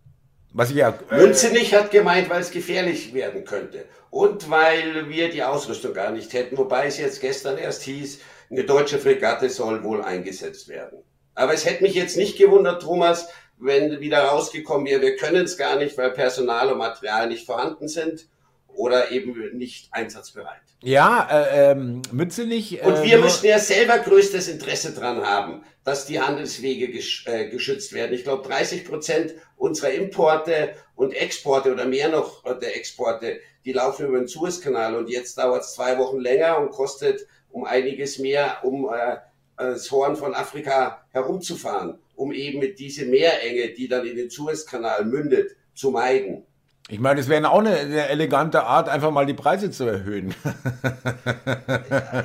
Was 0.53 0.69
ich 0.69 0.77
ja. 0.77 0.93
Äh, 1.09 1.17
Münzenich 1.17 1.73
hat 1.73 1.91
gemeint, 1.91 2.29
weil 2.29 2.41
es 2.41 2.51
gefährlich 2.51 3.13
werden 3.13 3.45
könnte. 3.45 3.85
Und 4.09 4.49
weil 4.49 5.09
wir 5.09 5.29
die 5.29 5.43
Ausrüstung 5.43 5.93
gar 5.93 6.11
nicht 6.11 6.33
hätten, 6.33 6.57
wobei 6.57 6.87
es 6.87 6.97
jetzt 6.97 7.21
gestern 7.21 7.57
erst 7.57 7.83
hieß, 7.83 8.19
eine 8.49 8.65
deutsche 8.65 8.99
Fregatte 8.99 9.49
soll 9.49 9.83
wohl 9.83 10.01
eingesetzt 10.01 10.67
werden. 10.67 10.99
Aber 11.33 11.53
es 11.53 11.65
hätte 11.65 11.83
mich 11.83 11.93
jetzt 11.93 12.17
nicht 12.17 12.37
gewundert, 12.37 12.81
Thomas, 12.81 13.29
wenn 13.61 13.99
wieder 13.99 14.23
rausgekommen 14.23 14.87
wäre, 14.87 15.01
wir 15.01 15.15
können 15.15 15.45
es 15.45 15.57
gar 15.57 15.77
nicht, 15.77 15.97
weil 15.97 16.11
Personal 16.11 16.71
und 16.71 16.77
Material 16.79 17.27
nicht 17.27 17.45
vorhanden 17.45 17.87
sind. 17.87 18.27
oder 18.73 19.11
eben 19.11 19.57
nicht 19.57 19.89
einsatzbereit. 19.91 20.61
Ja, 20.81 21.27
äh, 21.29 21.71
ähm, 21.71 22.01
Mützenich. 22.11 22.81
Äh, 22.81 22.85
Und 22.85 23.03
wir 23.03 23.17
müssen 23.19 23.45
ja 23.45 23.59
selber 23.59 23.99
größtes 23.99 24.47
Interesse 24.47 24.93
dran 24.93 25.25
haben, 25.25 25.63
dass 25.83 26.05
die 26.05 26.21
Handelswege 26.21 26.87
gesch 26.89 27.25
äh, 27.27 27.49
geschützt 27.49 27.91
werden. 27.93 28.13
Ich 28.13 28.23
glaube, 28.23 28.47
30 28.47 28.85
Prozent 28.85 29.35
unserer 29.57 29.91
Importe 29.91 30.73
und 30.95 31.11
Exporte 31.13 31.71
oder 31.73 31.85
mehr 31.85 32.09
noch 32.09 32.43
der 32.59 32.75
Exporte, 32.77 33.41
die 33.65 33.73
laufen 33.73 34.07
über 34.07 34.17
den 34.17 34.27
Suezkanal 34.27 34.95
und 34.95 35.09
jetzt 35.09 35.37
dauert 35.37 35.63
es 35.63 35.73
zwei 35.73 35.97
Wochen 35.97 36.19
länger 36.19 36.57
und 36.57 36.71
kostet 36.71 37.27
um 37.51 37.65
einiges 37.65 38.19
mehr, 38.19 38.59
um 38.63 38.89
äh, 38.89 39.17
das 39.57 39.91
Horn 39.91 40.15
von 40.15 40.33
Afrika 40.33 41.05
herumzufahren, 41.11 41.99
um 42.21 42.31
eben 42.31 42.59
mit 42.59 42.77
diese 42.77 43.05
Meerenge, 43.05 43.69
die 43.69 43.87
dann 43.87 44.05
in 44.05 44.15
den 44.15 44.29
Suezkanal 44.29 45.05
mündet, 45.05 45.55
zu 45.73 45.89
meiden. 45.89 46.43
Ich 46.87 46.99
meine, 46.99 47.19
es 47.19 47.29
wäre 47.29 47.49
auch 47.49 47.59
eine, 47.59 47.75
eine, 47.75 48.09
elegante 48.09 48.63
Art, 48.63 48.89
einfach 48.89 49.11
mal 49.11 49.25
die 49.25 49.33
Preise 49.33 49.71
zu 49.71 49.85
erhöhen. 49.85 50.35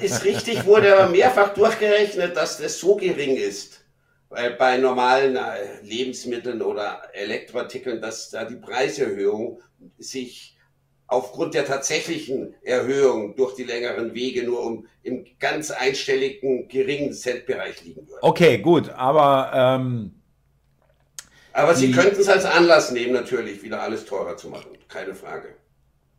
ist 0.03 0.25
richtig, 0.25 0.67
wurde 0.67 0.99
aber 0.99 1.11
mehrfach 1.11 1.55
durchgerechnet, 1.55 2.37
dass 2.37 2.59
das 2.59 2.79
so 2.79 2.97
gering 2.97 3.37
ist 3.37 3.85
bei 4.29 4.77
normalen 4.77 5.37
äh, 5.37 5.81
Lebensmitteln 5.83 6.61
oder 6.61 7.03
Elektroartikeln, 7.15 8.03
dass 8.03 8.31
da 8.31 8.45
die 8.45 8.57
Preiserhöhung 8.57 9.61
sich 9.99 10.56
aufgrund 11.09 11.55
der 11.55 11.65
tatsächlichen 11.65 12.55
Erhöhung 12.63 13.37
durch 13.37 13.55
die 13.55 13.65
längeren 13.65 14.15
Wege 14.15 14.43
nur 14.45 14.65
um 14.65 14.87
im 15.03 15.25
ganz 15.39 15.71
einstelligen 15.71 16.69
geringen 16.69 17.13
Centbereich 17.13 17.85
liegen 17.85 18.09
würde. 18.09 18.23
Okay, 18.23 18.59
gut, 18.59 18.89
aber 18.91 19.53
ähm, 19.55 20.13
aber 21.53 21.75
Sie 21.75 21.91
könnten 21.91 22.21
es 22.21 22.29
als 22.29 22.45
Anlass 22.45 22.91
nehmen, 22.91 23.15
natürlich 23.15 23.63
wieder 23.63 23.81
alles 23.81 24.05
teurer 24.05 24.37
zu 24.37 24.49
machen, 24.49 24.77
keine 24.89 25.15
Frage. 25.15 25.55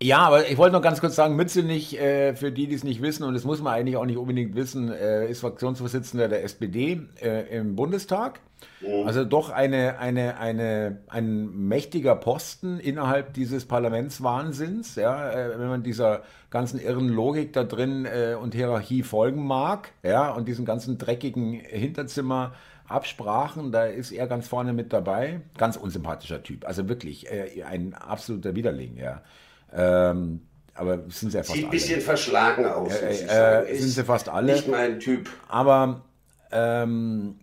Ja, 0.02 0.20
aber 0.20 0.48
ich 0.48 0.58
wollte 0.58 0.74
noch 0.74 0.82
ganz 0.84 1.02
kurz 1.02 1.16
sagen, 1.16 1.36
Mützenich, 1.36 2.00
äh, 2.00 2.36
für 2.36 2.52
die, 2.52 2.68
die 2.68 2.76
es 2.76 2.84
nicht 2.84 3.02
wissen, 3.02 3.24
und 3.24 3.34
das 3.34 3.46
muss 3.46 3.62
man 3.62 3.74
eigentlich 3.74 3.98
auch 3.98 4.06
nicht 4.06 4.18
unbedingt 4.18 4.56
wissen, 4.56 4.92
äh, 4.92 5.28
ist 5.28 5.40
Fraktionsvorsitzender 5.40 6.28
der 6.28 6.44
SPD 6.44 7.02
äh, 7.20 7.58
im 7.58 7.76
Bundestag. 7.76 8.40
Mhm. 8.82 9.08
Also 9.08 9.26
doch 9.26 9.50
eine, 9.50 9.98
eine, 9.98 10.38
eine, 10.38 11.00
ein 11.08 11.68
mächtiger 11.68 12.16
Posten 12.16 12.80
innerhalb 12.80 13.34
dieses 13.34 13.66
Parlamentswahnsinns, 13.66 14.96
ja, 14.98 15.32
äh, 15.32 15.60
wenn 15.60 15.68
man 15.68 15.82
dieser 15.82 16.22
ganzen 16.52 16.80
irren 16.80 17.10
Logik 17.10 17.54
da 17.54 17.64
drin 17.64 18.06
äh, 18.06 18.36
und 18.36 18.54
Hierarchie 18.54 19.02
folgen 19.02 19.48
mag, 19.48 19.94
ja, 20.04 20.32
und 20.32 20.48
diesen 20.48 20.66
ganzen 20.66 21.00
dreckigen 21.00 21.54
Hinterzimmer 21.54 22.54
Absprachen, 22.88 23.72
da 23.72 23.86
ist 23.86 24.12
er 24.12 24.28
ganz 24.28 24.48
vorne 24.48 24.74
mit 24.74 24.94
dabei. 24.94 25.42
Ganz 25.58 25.76
unsympathischer 25.76 26.44
Typ, 26.44 26.66
also 26.66 26.88
wirklich 26.88 27.30
äh, 27.32 27.64
ein 27.64 27.96
absoluter 27.96 28.56
Widerling, 28.56 28.96
ja. 28.96 29.24
Ähm, 29.74 30.42
aber 30.74 31.00
sind 31.10 31.32
sie 31.32 31.38
ja 31.38 31.44
fast 31.44 31.56
Sieht 31.56 31.66
ein 31.66 31.72
bisschen 31.72 32.02
verschlagen 32.02 32.66
aus. 32.66 32.96
Äh, 32.96 33.64
äh, 33.64 33.76
sind 33.78 33.90
sie 33.90 34.04
fast 34.04 34.30
alle. 34.30 34.54
Nicht 34.54 34.68
mein 34.68 35.00
Typ. 35.00 35.30
Aber 35.48 36.04
ähm, 36.52 37.40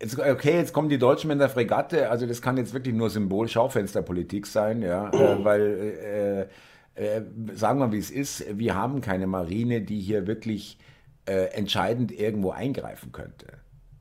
jetzt, 0.00 0.18
okay, 0.18 0.56
jetzt 0.56 0.72
kommen 0.72 0.88
die 0.88 0.98
Deutschen 0.98 1.28
mit 1.28 1.40
der 1.40 1.48
Fregatte. 1.48 2.10
Also 2.10 2.26
das 2.26 2.42
kann 2.42 2.56
jetzt 2.56 2.74
wirklich 2.74 2.94
nur 2.94 3.08
Symbol-Schaufensterpolitik 3.08 4.46
sein, 4.46 4.82
ja, 4.82 5.10
äh, 5.10 5.44
weil 5.44 6.48
äh, 6.96 7.16
äh, 7.16 7.22
sagen 7.54 7.78
wir, 7.78 7.92
wie 7.92 7.98
es 7.98 8.10
ist. 8.10 8.44
Wir 8.58 8.74
haben 8.74 9.00
keine 9.00 9.26
Marine, 9.26 9.80
die 9.80 10.00
hier 10.00 10.26
wirklich 10.26 10.78
äh, 11.26 11.46
entscheidend 11.54 12.12
irgendwo 12.12 12.50
eingreifen 12.50 13.12
könnte. 13.12 13.46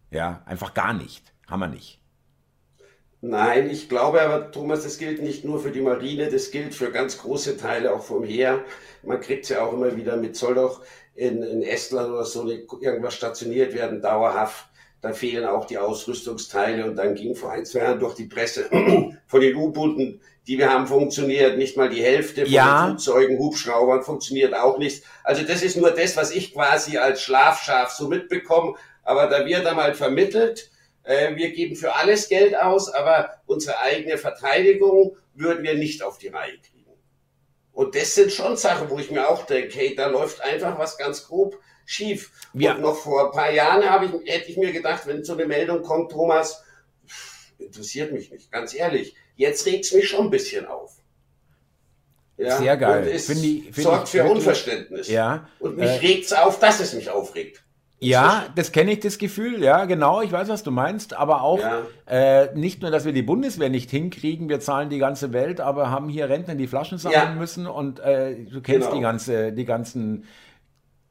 Ja, 0.10 0.42
einfach 0.46 0.74
gar 0.74 0.94
nicht. 0.94 1.34
Haben 1.48 1.60
wir 1.60 1.68
nicht. 1.68 2.01
Nein, 3.24 3.70
ich 3.70 3.88
glaube 3.88 4.20
aber, 4.22 4.52
Thomas, 4.52 4.84
das 4.84 4.98
gilt 4.98 5.22
nicht 5.22 5.46
nur 5.46 5.60
für 5.60 5.70
die 5.70 5.82
Marine, 5.82 6.30
das 6.30 6.50
gilt 6.50 6.74
für 6.74 6.92
ganz 6.92 7.20
große 7.20 7.56
Teile 7.56 7.94
auch 7.94 8.04
vom 8.04 8.24
Heer. 8.24 8.66
Man 9.04 9.22
kriegt 9.22 9.44
es 9.44 9.50
ja 9.50 9.64
auch 9.64 9.74
immer 9.74 9.96
wieder 9.96 10.18
mit, 10.18 10.36
soll 10.36 10.56
doch 10.56 10.82
in, 11.14 11.44
in 11.44 11.62
Estland 11.62 12.12
oder 12.12 12.26
so 12.26 12.50
irgendwas 12.50 13.14
stationiert 13.14 13.76
werden, 13.76 14.02
dauerhaft. 14.02 14.66
Da 15.02 15.14
fehlen 15.14 15.46
auch 15.46 15.66
die 15.66 15.78
Ausrüstungsteile 15.78 16.86
und 16.86 16.96
dann 16.96 17.14
ging 17.14 17.36
vor 17.36 17.52
ein, 17.52 17.66
zwei 17.66 17.80
Jahren 17.80 18.00
durch 18.00 18.16
die 18.16 18.26
Presse 18.26 18.70
von 19.28 19.42
den 19.42 19.56
U-Booten, 19.56 20.20
die 20.48 20.58
wir 20.58 20.72
haben, 20.72 20.88
funktioniert 20.88 21.60
nicht 21.60 21.78
mal 21.78 21.90
die 21.90 22.04
Hälfte 22.04 22.46
von 22.46 22.52
ja. 22.52 22.82
den 22.82 22.98
Flugzeugen, 22.98 23.38
Hubschraubern 23.38 24.02
funktioniert 24.02 24.56
auch 24.56 24.80
nicht. 24.80 25.04
Also 25.24 25.44
das 25.44 25.62
ist 25.62 25.78
nur 25.78 25.92
das, 25.92 26.18
was 26.18 26.32
ich 26.32 26.54
quasi 26.54 26.98
als 26.98 27.22
Schlafschaf 27.22 27.92
so 27.92 28.08
mitbekomme. 28.08 28.74
Aber 29.04 29.28
da 29.28 29.46
wird 29.46 29.66
dann 29.66 29.76
mal 29.76 29.94
vermittelt, 29.94 30.71
äh, 31.04 31.36
wir 31.36 31.52
geben 31.52 31.76
für 31.76 31.96
alles 31.96 32.30
Geld 32.30 32.56
aus, 32.56 32.90
aber 32.90 33.42
unsere 33.46 33.80
eigene 33.80 34.18
Verteidigung 34.18 35.18
würden 35.34 35.64
wir 35.64 35.76
nicht 35.76 36.04
auf 36.04 36.18
die 36.18 36.28
Reihe 36.28 36.58
kriegen. 36.60 36.92
Und 37.74 37.96
das 37.96 38.16
sind 38.16 38.32
schon 38.32 38.58
Sachen, 38.58 38.90
wo 38.90 39.00
ich 39.00 39.12
mir 39.12 39.30
auch 39.30 39.46
denke, 39.46 39.74
hey, 39.76 39.96
da 39.96 40.08
läuft 40.08 40.42
einfach 40.42 40.78
was 40.78 40.98
ganz 40.98 41.26
grob 41.26 41.58
schief. 41.86 42.32
Ja. 42.54 42.76
Und 42.76 42.82
noch 42.82 42.98
vor 42.98 43.26
ein 43.26 43.32
paar 43.32 43.52
Jahren 43.52 43.90
habe 43.90 44.06
ich, 44.06 44.32
hätte 44.32 44.52
ich 44.52 44.58
mir 44.58 44.72
gedacht, 44.72 45.08
wenn 45.08 45.24
so 45.24 45.34
eine 45.34 45.46
Meldung 45.46 45.82
kommt, 45.82 46.12
Thomas, 46.12 46.64
interessiert 47.58 48.12
mich 48.12 48.32
nicht, 48.32 48.52
ganz 48.52 48.74
ehrlich. 48.74 49.16
Jetzt 49.36 49.66
regt 49.66 49.86
es 49.86 49.94
mich 49.94 50.10
schon 50.10 50.26
ein 50.26 50.30
bisschen 50.30 50.66
auf. 50.66 50.98
Ja? 52.38 52.58
Sehr 52.58 52.78
geil. 52.78 53.04
Und 53.04 53.08
es 53.10 53.28
find 53.28 53.44
ich, 53.44 53.64
find 53.64 53.76
sorgt 53.76 54.10
für 54.10 54.18
wirklich, 54.20 54.36
Unverständnis. 54.36 55.08
Ja. 55.08 55.48
Und 55.60 55.78
mich 55.78 55.90
äh, 55.90 55.98
regt 55.98 56.26
es 56.26 56.34
auf, 56.34 56.60
dass 56.60 56.80
es 56.80 56.94
mich 56.94 57.10
aufregt. 57.10 57.64
Ja, 58.04 58.48
das 58.56 58.72
kenne 58.72 58.94
ich, 58.94 59.00
das 59.00 59.20
Gefühl. 59.20 59.64
Ja, 59.64 59.86
genau. 59.86 60.22
Ich 60.22 60.32
weiß, 60.32 60.50
was 60.50 60.64
du 60.64 60.72
meinst. 60.72 61.14
Aber 61.14 61.44
auch 61.44 61.60
ja. 61.60 61.84
äh, 62.08 62.54
nicht 62.56 62.82
nur, 62.82 62.90
dass 62.90 63.06
wir 63.06 63.14
die 63.14 63.22
Bundeswehr 63.22 63.70
nicht 63.70 63.92
hinkriegen, 63.92 64.50
wir 64.50 64.60
zahlen 64.60 64.90
die 64.90 64.98
ganze 64.98 65.34
Welt, 65.34 65.62
aber 65.62 65.92
haben 65.92 66.10
hier 66.10 66.28
Rentner, 66.28 66.56
die 66.56 66.66
Flaschen 66.66 66.98
sammeln 66.98 67.22
ja. 67.22 67.36
müssen. 67.36 67.68
Und 67.68 68.00
äh, 68.00 68.36
du 68.46 68.62
kennst 68.62 68.88
genau. 68.88 68.96
die, 68.96 69.02
ganze, 69.02 69.52
die 69.54 69.66
ganzen 69.66 70.26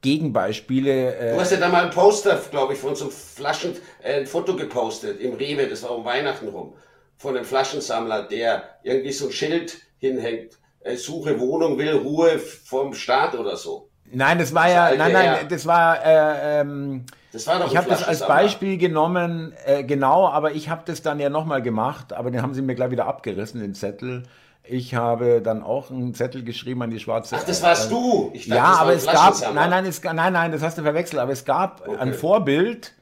Gegenbeispiele. 0.01 1.15
Äh, 1.15 1.33
du 1.33 1.39
hast 1.39 1.51
ja 1.51 1.59
da 1.59 1.69
mal 1.69 1.85
ein 1.85 1.91
Poster, 1.91 2.37
glaube 2.51 2.73
ich, 2.73 2.79
von 2.79 2.95
so 2.95 3.09
Flaschen, 3.09 3.77
äh, 4.03 4.19
ein 4.19 4.27
Foto 4.27 4.57
gepostet 4.57 5.21
im 5.21 5.33
Rewe, 5.33 5.67
das 5.67 5.83
war 5.83 5.95
um 5.95 6.03
Weihnachten 6.03 6.49
rum, 6.49 6.73
von 7.15 7.37
einem 7.37 7.45
Flaschensammler, 7.45 8.23
der 8.23 8.63
irgendwie 8.83 9.13
so 9.13 9.27
ein 9.27 9.31
Schild 9.31 9.77
hinhängt. 9.97 10.57
Äh, 10.81 10.97
suche 10.97 11.39
Wohnung, 11.39 11.77
will 11.77 11.93
Ruhe 11.93 12.39
vom 12.39 12.93
Staat 12.93 13.35
oder 13.35 13.55
so. 13.55 13.90
Nein, 14.13 14.39
das 14.39 14.53
war 14.53 14.69
ja, 14.69 14.95
nein, 14.95 15.11
nein, 15.13 15.47
das 15.49 15.65
war, 15.65 16.03
äh, 16.03 16.61
ähm, 16.61 17.05
das 17.31 17.47
war 17.47 17.59
doch 17.59 17.71
ich 17.71 17.77
habe 17.77 17.89
das 17.89 18.03
als 18.03 18.27
Beispiel 18.27 18.77
genommen, 18.77 19.53
äh, 19.65 19.83
genau, 19.83 20.27
aber 20.27 20.51
ich 20.51 20.69
habe 20.69 20.81
das 20.85 21.01
dann 21.01 21.19
ja 21.19 21.29
nochmal 21.29 21.61
gemacht, 21.61 22.13
aber 22.13 22.31
den 22.31 22.41
haben 22.41 22.53
sie 22.53 22.61
mir 22.61 22.75
gleich 22.75 22.91
wieder 22.91 23.05
abgerissen, 23.05 23.61
den 23.61 23.73
Zettel. 23.73 24.23
Ich 24.63 24.93
habe 24.95 25.41
dann 25.41 25.63
auch 25.63 25.89
einen 25.89 26.13
Zettel 26.13 26.43
geschrieben 26.43 26.83
an 26.83 26.91
die 26.91 26.99
schwarze. 26.99 27.35
Ach, 27.37 27.43
das 27.43 27.63
warst 27.63 27.87
äh, 27.87 27.89
du. 27.89 28.31
Dachte, 28.33 28.49
ja, 28.49 28.63
aber 28.63 28.93
es 28.93 29.05
gab, 29.05 29.33
nein, 29.53 29.69
nein, 29.69 29.85
es, 29.85 30.03
nein, 30.03 30.33
nein, 30.33 30.51
das 30.51 30.61
hast 30.61 30.77
du 30.77 30.83
verwechselt. 30.83 31.19
Aber 31.19 31.31
es 31.31 31.45
gab 31.45 31.87
okay. 31.87 31.97
ein 31.97 32.13
Vorbild, 32.13 32.93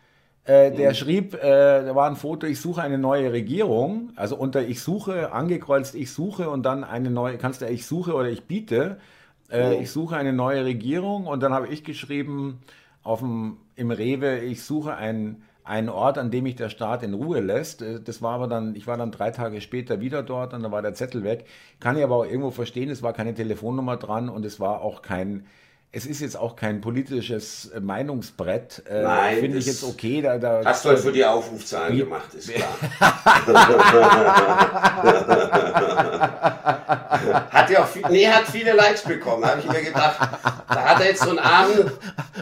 äh, 0.46 0.72
der 0.72 0.92
mhm. 0.92 0.96
schrieb, 0.96 1.34
äh, 1.36 1.86
da 1.86 1.96
war 1.96 2.10
ein 2.10 2.16
Foto, 2.16 2.48
ich 2.48 2.62
suche 2.62 2.82
eine 2.82 2.98
neue 2.98 3.34
Regierung. 3.34 4.12
Also 4.16 4.38
unter 4.38 4.62
ich 4.62 4.82
suche, 4.82 5.34
angekreuzt 5.34 5.96
ich 5.96 6.14
suche 6.14 6.50
und 6.50 6.64
dann 6.64 6.84
eine 6.84 7.10
neue, 7.10 7.38
kannst 7.38 7.62
du 7.62 7.68
ich 7.68 7.86
suche 7.86 8.14
oder 8.14 8.30
ich 8.30 8.46
biete 8.46 8.98
äh, 9.50 9.76
oh. 9.76 9.82
ich 9.82 9.92
suche 9.92 10.16
eine 10.16 10.34
neue 10.34 10.66
Regierung 10.66 11.28
und 11.28 11.42
dann 11.42 11.54
habe 11.54 11.68
ich 11.68 11.84
geschrieben 11.84 12.60
auf 13.04 13.20
dem, 13.20 13.58
im 13.76 13.92
Rewe, 13.92 14.40
ich 14.40 14.64
suche 14.64 14.96
einen, 14.96 15.44
einen 15.64 15.90
Ort, 15.90 16.18
an 16.18 16.32
dem 16.32 16.44
mich 16.44 16.56
der 16.56 16.70
Staat 16.70 17.04
in 17.04 17.14
Ruhe 17.14 17.40
lässt. 17.40 17.82
Äh, 17.82 18.02
das 18.02 18.22
war 18.22 18.34
aber 18.34 18.48
dann, 18.48 18.76
ich 18.76 18.88
war 18.88 18.98
dann 18.98 19.12
drei 19.12 19.32
Tage 19.32 19.62
später 19.62 20.02
wieder 20.02 20.24
dort 20.24 20.54
und 20.54 20.64
dann 20.64 20.72
war 20.72 20.82
der 20.82 20.94
Zettel 20.94 21.24
weg. 21.24 21.46
Kann 21.80 21.98
ich 21.98 22.04
aber 22.04 22.18
auch 22.18 22.26
irgendwo 22.26 22.52
verstehen, 22.52 22.90
es 22.90 23.04
war 23.04 23.14
keine 23.14 23.34
Telefonnummer 23.34 23.98
dran 23.98 24.30
und 24.30 24.46
es 24.46 24.60
war 24.60 24.82
auch 24.82 25.02
kein, 25.02 25.46
es 25.92 26.06
ist 26.06 26.22
jetzt 26.22 26.38
auch 26.38 26.56
kein 26.56 26.82
politisches 26.82 27.72
äh, 27.74 27.80
Meinungsbrett. 27.80 28.84
Äh, 28.88 29.02
Nein. 29.02 29.40
Finde 29.40 29.58
ich 29.58 29.66
jetzt 29.66 29.84
okay. 29.84 30.22
Da, 30.22 30.38
da, 30.38 30.62
hast 30.64 30.86
du 30.86 30.90
halt 30.90 31.00
für 31.00 31.12
die 31.12 31.26
Aufrufzahlen 31.26 31.98
gemacht, 31.98 32.32
ist 32.36 32.54
klar. 32.54 32.78
hat 37.50 37.70
ja 37.70 37.84
auch 37.84 37.88
viel, 37.88 38.04
nee, 38.10 38.28
hat 38.28 38.46
viele 38.46 38.74
Likes 38.74 39.02
bekommen, 39.02 39.46
habe 39.46 39.62
ich 39.62 39.68
mir 39.68 39.82
gedacht. 39.82 40.20
Da 40.68 40.84
hat 40.84 41.02
er 41.02 41.08
jetzt 41.08 41.24
so 41.24 41.32
einen 41.32 41.40
armen, 41.40 41.92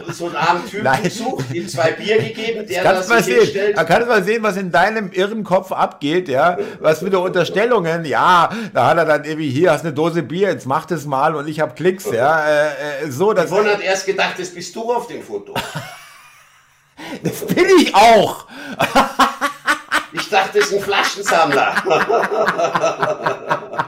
so 0.08 0.26
einen 0.26 0.36
armen 0.36 0.66
Typen 0.66 0.84
Nein. 0.84 1.02
gesucht, 1.02 1.46
ihm 1.52 1.66
zwei 1.68 1.92
Bier 1.92 2.18
gegeben, 2.18 2.66
der 2.66 2.84
das 2.84 3.08
sich 3.08 3.24
sehen. 3.24 3.40
hinstellt. 3.40 3.78
Da 3.78 3.84
kannst 3.84 4.02
du 4.02 4.12
mal 4.12 4.22
sehen, 4.22 4.42
was 4.42 4.58
in 4.58 4.70
deinem 4.70 5.10
irren 5.12 5.44
Kopf 5.44 5.72
abgeht, 5.72 6.28
ja. 6.28 6.58
Was 6.80 6.98
für 6.98 7.18
Unterstellungen, 7.18 8.04
ja. 8.04 8.50
Da 8.74 8.88
hat 8.88 8.98
er 8.98 9.06
dann 9.06 9.24
irgendwie, 9.24 9.48
hier 9.48 9.72
hast 9.72 9.84
eine 9.84 9.94
Dose 9.94 10.22
Bier, 10.22 10.50
jetzt 10.50 10.66
mach 10.66 10.84
das 10.84 11.06
mal 11.06 11.34
und 11.34 11.48
ich 11.48 11.60
habe 11.60 11.72
Klicks, 11.74 12.04
ja. 12.12 12.46
Äh, 12.46 13.06
äh 13.06 13.10
so, 13.10 13.32
das 13.42 13.50
Yvonne 13.50 13.72
hat 13.72 13.80
erst 13.80 14.06
gedacht, 14.06 14.34
das 14.38 14.50
bist 14.50 14.74
du 14.74 14.92
auf 14.92 15.06
dem 15.06 15.22
Foto. 15.22 15.54
das 17.22 17.46
bin 17.46 17.66
ich 17.80 17.94
auch. 17.94 18.46
ich 20.12 20.28
dachte, 20.28 20.58
das 20.58 20.68
ist 20.68 20.74
ein 20.74 20.80
Flaschensammler. 20.80 21.74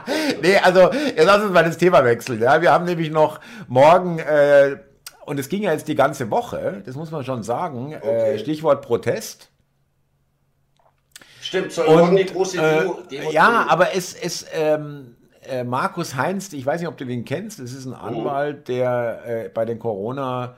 nee, 0.41 0.57
also 0.57 0.91
jetzt 0.91 1.25
lass 1.25 1.43
uns 1.43 1.51
mal 1.51 1.63
das 1.63 1.77
Thema 1.77 2.03
wechseln. 2.03 2.41
Ja? 2.41 2.61
Wir 2.61 2.71
haben 2.71 2.85
nämlich 2.85 3.11
noch 3.11 3.39
morgen, 3.67 4.19
äh, 4.19 4.77
und 5.25 5.39
es 5.39 5.49
ging 5.49 5.63
ja 5.63 5.71
jetzt 5.71 5.87
die 5.87 5.95
ganze 5.95 6.29
Woche, 6.29 6.81
das 6.85 6.95
muss 6.95 7.11
man 7.11 7.23
schon 7.23 7.43
sagen, 7.43 7.93
äh, 7.93 7.97
okay. 7.97 8.35
äh, 8.35 8.39
Stichwort 8.39 8.81
Protest. 8.81 9.49
Stimmt, 11.41 11.71
soll 11.71 11.87
und, 11.87 11.97
morgen 11.97 12.15
die 12.15 12.25
große 12.25 12.57
Demo, 12.57 12.99
äh, 12.99 13.07
Demo 13.09 13.31
Ja, 13.31 13.65
aber 13.67 13.95
es, 13.95 14.13
es, 14.13 14.45
ähm, 14.53 15.15
äh, 15.43 15.63
Markus 15.63 16.15
Heinz, 16.15 16.53
ich 16.53 16.65
weiß 16.65 16.81
nicht, 16.81 16.87
ob 16.87 16.97
du 16.97 17.05
den 17.05 17.25
kennst, 17.25 17.59
das 17.59 17.73
ist 17.73 17.85
ein 17.85 17.93
Anwalt, 17.93 18.67
der 18.67 19.21
äh, 19.25 19.49
bei 19.49 19.65
den 19.65 19.79
Corona, 19.79 20.57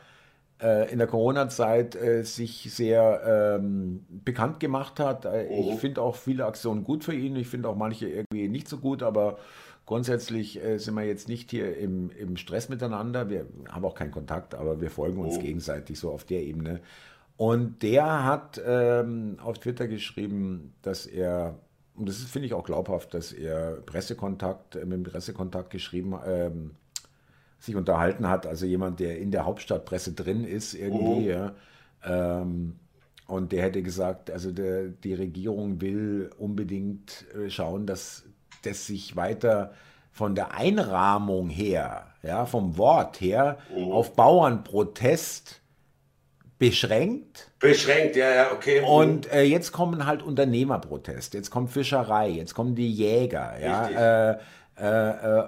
äh, 0.61 0.91
in 0.91 0.97
der 0.97 1.07
Corona-Zeit 1.07 1.95
äh, 1.95 2.23
sich 2.23 2.73
sehr 2.73 3.57
ähm, 3.59 4.05
bekannt 4.09 4.59
gemacht 4.59 4.99
hat. 4.99 5.25
Äh, 5.25 5.47
ich 5.47 5.79
finde 5.79 6.01
auch 6.01 6.15
viele 6.15 6.45
Aktionen 6.45 6.83
gut 6.83 7.03
für 7.03 7.13
ihn, 7.13 7.35
ich 7.35 7.47
finde 7.47 7.69
auch 7.69 7.75
manche 7.75 8.07
irgendwie 8.07 8.47
nicht 8.47 8.67
so 8.67 8.77
gut, 8.77 9.03
aber 9.03 9.37
grundsätzlich 9.85 10.63
äh, 10.63 10.77
sind 10.77 10.95
wir 10.95 11.03
jetzt 11.03 11.27
nicht 11.27 11.51
hier 11.51 11.77
im, 11.77 12.09
im 12.11 12.37
Stress 12.37 12.69
miteinander. 12.69 13.29
Wir 13.29 13.45
haben 13.69 13.85
auch 13.85 13.95
keinen 13.95 14.11
Kontakt, 14.11 14.55
aber 14.55 14.81
wir 14.81 14.89
folgen 14.89 15.19
uns 15.19 15.39
gegenseitig 15.39 15.99
so 15.99 16.11
auf 16.11 16.23
der 16.23 16.41
Ebene. 16.41 16.81
Und 17.35 17.81
der 17.81 18.23
hat 18.23 18.61
ähm, 18.65 19.37
auf 19.43 19.59
Twitter 19.59 19.87
geschrieben, 19.87 20.73
dass 20.81 21.05
er 21.05 21.55
und 21.95 22.09
das 22.09 22.17
finde 22.23 22.47
ich 22.47 22.53
auch 22.53 22.63
glaubhaft, 22.63 23.13
dass 23.13 23.31
er 23.31 23.81
Pressekontakt, 23.85 24.75
äh, 24.75 24.85
mit 24.85 24.93
dem 24.93 25.03
Pressekontakt 25.03 25.69
geschrieben, 25.69 26.15
ähm, 26.25 26.71
sich 27.59 27.75
unterhalten 27.75 28.27
hat, 28.27 28.45
also 28.45 28.65
jemand, 28.65 28.99
der 28.99 29.19
in 29.19 29.31
der 29.31 29.45
Hauptstadtpresse 29.45 30.13
drin 30.13 30.43
ist, 30.43 30.73
irgendwie, 30.73 31.27
oh. 31.27 31.31
ja. 31.31 31.53
Ähm, 32.03 32.75
und 33.27 33.53
der 33.53 33.63
hätte 33.63 33.81
gesagt, 33.81 34.29
also 34.29 34.51
der, 34.51 34.89
die 34.89 35.13
Regierung 35.13 35.79
will 35.79 36.29
unbedingt 36.37 37.25
äh, 37.33 37.49
schauen, 37.49 37.87
dass 37.87 38.25
das 38.63 38.85
sich 38.85 39.15
weiter 39.15 39.73
von 40.11 40.35
der 40.35 40.53
Einrahmung 40.53 41.49
her, 41.49 42.07
ja, 42.21 42.45
vom 42.45 42.77
Wort 42.77 43.21
her, 43.21 43.57
oh. 43.73 43.93
auf 43.93 44.13
Bauernprotest 44.13 45.62
beschränkt. 46.69 47.49
Beschränkt, 47.59 48.15
ja, 48.15 48.33
ja, 48.33 48.51
okay. 48.53 48.81
Und 48.85 49.31
äh, 49.31 49.43
jetzt 49.43 49.73
kommen 49.73 50.05
halt 50.05 50.23
Unternehmerproteste, 50.23 51.37
jetzt 51.37 51.49
kommt 51.49 51.71
Fischerei, 51.71 52.29
jetzt 52.29 52.53
kommen 52.53 52.73
die 52.73 52.89
Jäger, 52.89 53.53
ja. 53.61 54.31
Äh, 54.31 54.37
äh, 54.79 55.09
äh, 55.09 55.43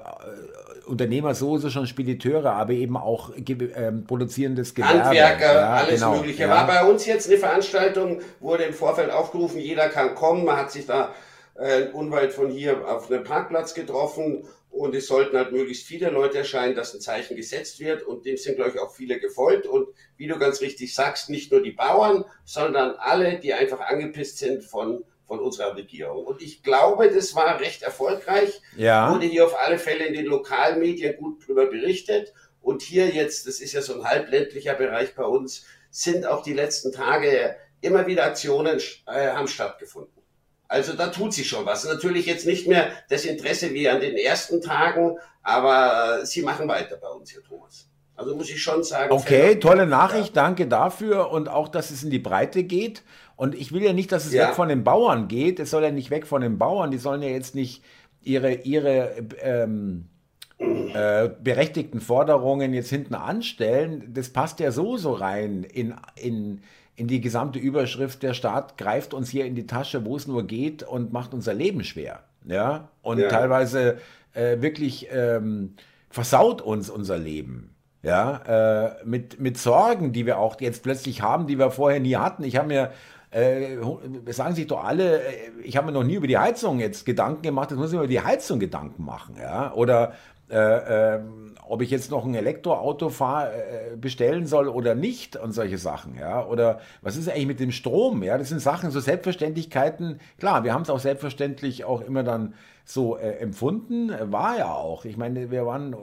Unternehmer 0.86 1.34
sowieso 1.34 1.69
schon 1.69 1.88
Spediteure, 1.88 2.51
aber 2.51 2.73
eben 2.73 2.95
auch 2.95 3.32
äh, 3.36 3.91
produzierendes 4.06 4.75
Gewerbe. 4.75 5.06
Handwerker, 5.06 5.54
ja, 5.54 5.69
alles 5.73 6.01
genau, 6.01 6.17
Mögliche. 6.17 6.43
Ja. 6.43 6.49
War 6.49 6.67
bei 6.67 6.84
uns 6.86 7.06
jetzt 7.06 7.28
eine 7.30 7.39
Veranstaltung, 7.39 8.21
wurde 8.39 8.63
im 8.65 8.73
Vorfeld 8.73 9.10
aufgerufen, 9.10 9.60
jeder 9.60 9.89
kann 9.89 10.13
kommen. 10.13 10.45
Man 10.45 10.58
hat 10.58 10.71
sich 10.71 10.86
da 10.86 11.10
äh, 11.56 11.88
unweit 11.93 12.34
von 12.34 12.51
hier 12.51 12.88
auf 12.88 13.10
einem 13.10 13.23
Parkplatz 13.23 13.73
getroffen 13.73 14.43
und 14.75 14.93
es 14.93 15.07
sollten 15.07 15.38
halt 15.38 15.53
möglichst 15.53 15.88
viele 15.88 16.09
Leute 16.09 16.39
erscheinen, 16.39 16.75
dass 16.75 16.93
ein 16.93 16.99
Zeichen 16.99 17.38
gesetzt 17.38 17.79
wird. 17.79 18.03
Und 18.03 18.25
dem 18.25 18.35
sind, 18.35 18.55
glaube 18.55 18.71
ich, 18.71 18.79
auch 18.79 18.93
viele 18.93 19.19
gefolgt. 19.19 19.67
Und 19.67 19.88
wie 20.17 20.27
du 20.27 20.38
ganz 20.38 20.59
richtig 20.59 20.93
sagst, 20.93 21.29
nicht 21.29 21.49
nur 21.49 21.63
die 21.63 21.71
Bauern, 21.71 22.25
sondern 22.43 22.91
alle, 22.97 23.39
die 23.39 23.53
einfach 23.53 23.79
angepisst 23.79 24.38
sind 24.38 24.65
von, 24.65 25.05
von 25.27 25.39
unserer 25.39 25.77
Regierung. 25.77 26.25
Und 26.25 26.41
ich 26.41 26.61
glaube, 26.61 27.09
das 27.09 27.33
war 27.35 27.61
recht 27.61 27.83
erfolgreich. 27.83 28.61
Ja. 28.75 29.13
Wurde 29.13 29.27
hier 29.27 29.45
auf 29.45 29.57
alle 29.57 29.79
Fälle 29.79 30.07
in 30.07 30.13
den 30.13 30.25
Lokalmedien 30.25 31.15
gut 31.15 31.47
drüber 31.47 31.67
berichtet. 31.67 32.33
Und 32.61 32.81
hier 32.81 33.07
jetzt, 33.07 33.47
das 33.47 33.61
ist 33.61 33.71
ja 33.71 33.81
so 33.81 33.93
ein 33.93 34.03
halbländlicher 34.03 34.73
Bereich 34.73 35.15
bei 35.15 35.23
uns, 35.23 35.65
sind 35.89 36.25
auch 36.25 36.43
die 36.43 36.53
letzten 36.53 36.91
Tage 36.91 37.55
immer 37.79 38.07
wieder 38.07 38.25
Aktionen 38.25 38.81
äh, 39.07 39.29
haben 39.29 39.47
stattgefunden. 39.47 40.14
Also 40.75 40.91
da 40.91 41.07
tut 41.07 41.33
sich 41.33 41.47
schon 41.47 41.65
was. 41.65 41.85
Natürlich 41.85 42.25
jetzt 42.25 42.45
nicht 42.45 42.67
mehr 42.67 42.89
das 43.07 43.23
Interesse 43.23 43.73
wie 43.73 43.88
an 43.88 44.01
den 44.01 44.17
ersten 44.17 44.59
Tagen, 44.61 45.17
aber 45.41 46.19
äh, 46.19 46.25
sie 46.25 46.41
machen 46.41 46.67
weiter 46.67 46.97
bei 46.97 47.07
uns 47.07 47.31
hier, 47.31 47.41
Thomas. 47.43 47.88
Also 48.17 48.35
muss 48.35 48.49
ich 48.49 48.61
schon 48.61 48.83
sagen. 48.83 49.09
Okay, 49.13 49.55
tolle 49.55 49.88
Nachricht, 49.88 50.35
ja. 50.35 50.43
danke 50.43 50.67
dafür 50.67 51.31
und 51.31 51.47
auch, 51.47 51.69
dass 51.69 51.91
es 51.91 52.03
in 52.03 52.09
die 52.09 52.19
Breite 52.19 52.65
geht. 52.65 53.03
Und 53.38 53.55
ich 53.55 53.71
will 53.71 53.83
ja 53.83 53.93
nicht, 53.93 54.11
dass 54.11 54.25
es 54.25 54.33
ja. 54.33 54.49
weg 54.49 54.55
von 54.55 54.67
den 54.67 54.83
Bauern 54.83 55.29
geht. 55.29 55.61
Es 55.61 55.71
soll 55.71 55.83
ja 55.83 55.91
nicht 55.91 56.09
weg 56.09 56.27
von 56.27 56.41
den 56.41 56.57
Bauern. 56.57 56.91
Die 56.91 56.97
sollen 56.97 57.21
ja 57.21 57.29
jetzt 57.29 57.55
nicht 57.55 57.81
ihre, 58.21 58.55
ihre 58.55 59.13
ähm, 59.39 60.09
äh, 60.57 61.29
berechtigten 61.41 62.01
Forderungen 62.01 62.73
jetzt 62.73 62.89
hinten 62.89 63.15
anstellen. 63.15 64.11
Das 64.13 64.27
passt 64.27 64.59
ja 64.59 64.73
so 64.73 64.97
so 64.97 65.13
rein 65.13 65.63
in, 65.63 65.95
in 66.15 66.59
in 66.95 67.08
die 67.08 67.21
gesamte 67.21 67.60
Überschrift, 67.60 68.23
der 68.23 68.34
Staat 68.34 68.77
greift 68.77 69.13
uns 69.13 69.29
hier 69.29 69.45
in 69.45 69.55
die 69.55 69.67
Tasche, 69.67 70.05
wo 70.05 70.15
es 70.15 70.27
nur 70.27 70.47
geht 70.47 70.84
und 70.84 71.12
macht 71.12 71.34
unser 71.34 71.53
Leben 71.53 71.84
schwer. 71.84 72.23
Ja, 72.45 72.89
und 73.01 73.19
ja. 73.19 73.27
teilweise 73.27 73.97
äh, 74.34 74.62
wirklich 74.62 75.08
ähm, 75.12 75.75
versaut 76.10 76.62
uns 76.62 76.89
unser 76.89 77.17
Leben. 77.17 77.71
Ja, 78.03 78.93
äh, 78.99 79.03
mit, 79.03 79.39
mit 79.39 79.58
Sorgen, 79.58 80.13
die 80.13 80.27
wir 80.27 80.38
auch 80.38 80.62
jetzt 80.62 80.84
plötzlich 80.84 81.23
haben, 81.23 81.47
die 81.47 81.58
wir 81.58 81.71
vorher 81.71 81.99
nie 81.99 82.15
hatten. 82.15 82.43
Ich 82.43 82.55
habe 82.55 82.67
mir 82.67 82.91
äh, 83.31 83.77
sagen 84.31 84.55
sich 84.55 84.67
doch 84.67 84.84
alle, 84.84 85.21
äh, 85.21 85.51
ich 85.63 85.75
habe 85.75 85.88
mir 85.88 85.91
noch 85.91 86.03
nie 86.03 86.15
über 86.15 86.27
die 86.27 86.38
Heizung 86.38 86.79
jetzt 86.79 87.05
Gedanken 87.05 87.41
gemacht, 87.41 87.71
jetzt 87.71 87.79
muss 87.79 87.89
ich 87.89 87.93
mir 87.93 88.03
über 88.03 88.08
die 88.08 88.21
Heizung 88.21 88.60
Gedanken 88.60 89.03
machen, 89.03 89.36
ja, 89.41 89.73
oder 89.73 90.13
äh, 90.49 91.15
ähm, 91.15 91.44
ob 91.67 91.82
ich 91.82 91.89
jetzt 91.89 92.12
noch 92.12 92.25
ein 92.25 92.36
Elektroauto 92.36 93.10
fahr, 93.10 93.54
äh, 93.54 93.95
bestellen 93.97 94.45
soll 94.45 94.67
oder 94.67 94.95
nicht 94.95 95.36
und 95.36 95.51
solche 95.51 95.78
Sachen, 95.78 96.15
ja. 96.15 96.45
Oder 96.45 96.80
was 97.01 97.17
ist 97.17 97.30
eigentlich 97.30 97.47
mit 97.47 97.60
dem 97.60 97.71
Strom? 97.71 98.23
Ja, 98.23 98.38
das 98.38 98.49
sind 98.49 98.60
Sachen, 98.60 98.91
so 98.91 98.99
Selbstverständlichkeiten. 98.99 100.19
Klar, 100.39 100.63
wir 100.63 100.73
haben 100.73 100.84
es 100.84 100.89
auch 100.89 100.99
selbstverständlich 100.99 101.86
auch 101.86 102.01
immer 102.01 102.23
dann 102.23 102.54
so 102.86 103.17
äh, 103.17 103.38
empfunden, 103.39 104.12
war 104.32 104.58
ja 104.58 104.71
auch. 104.73 105.06
Ich 105.06 105.17
meine, 105.17 105.49
wir 105.51 105.65
waren, 105.65 105.93
äh, 105.93 105.97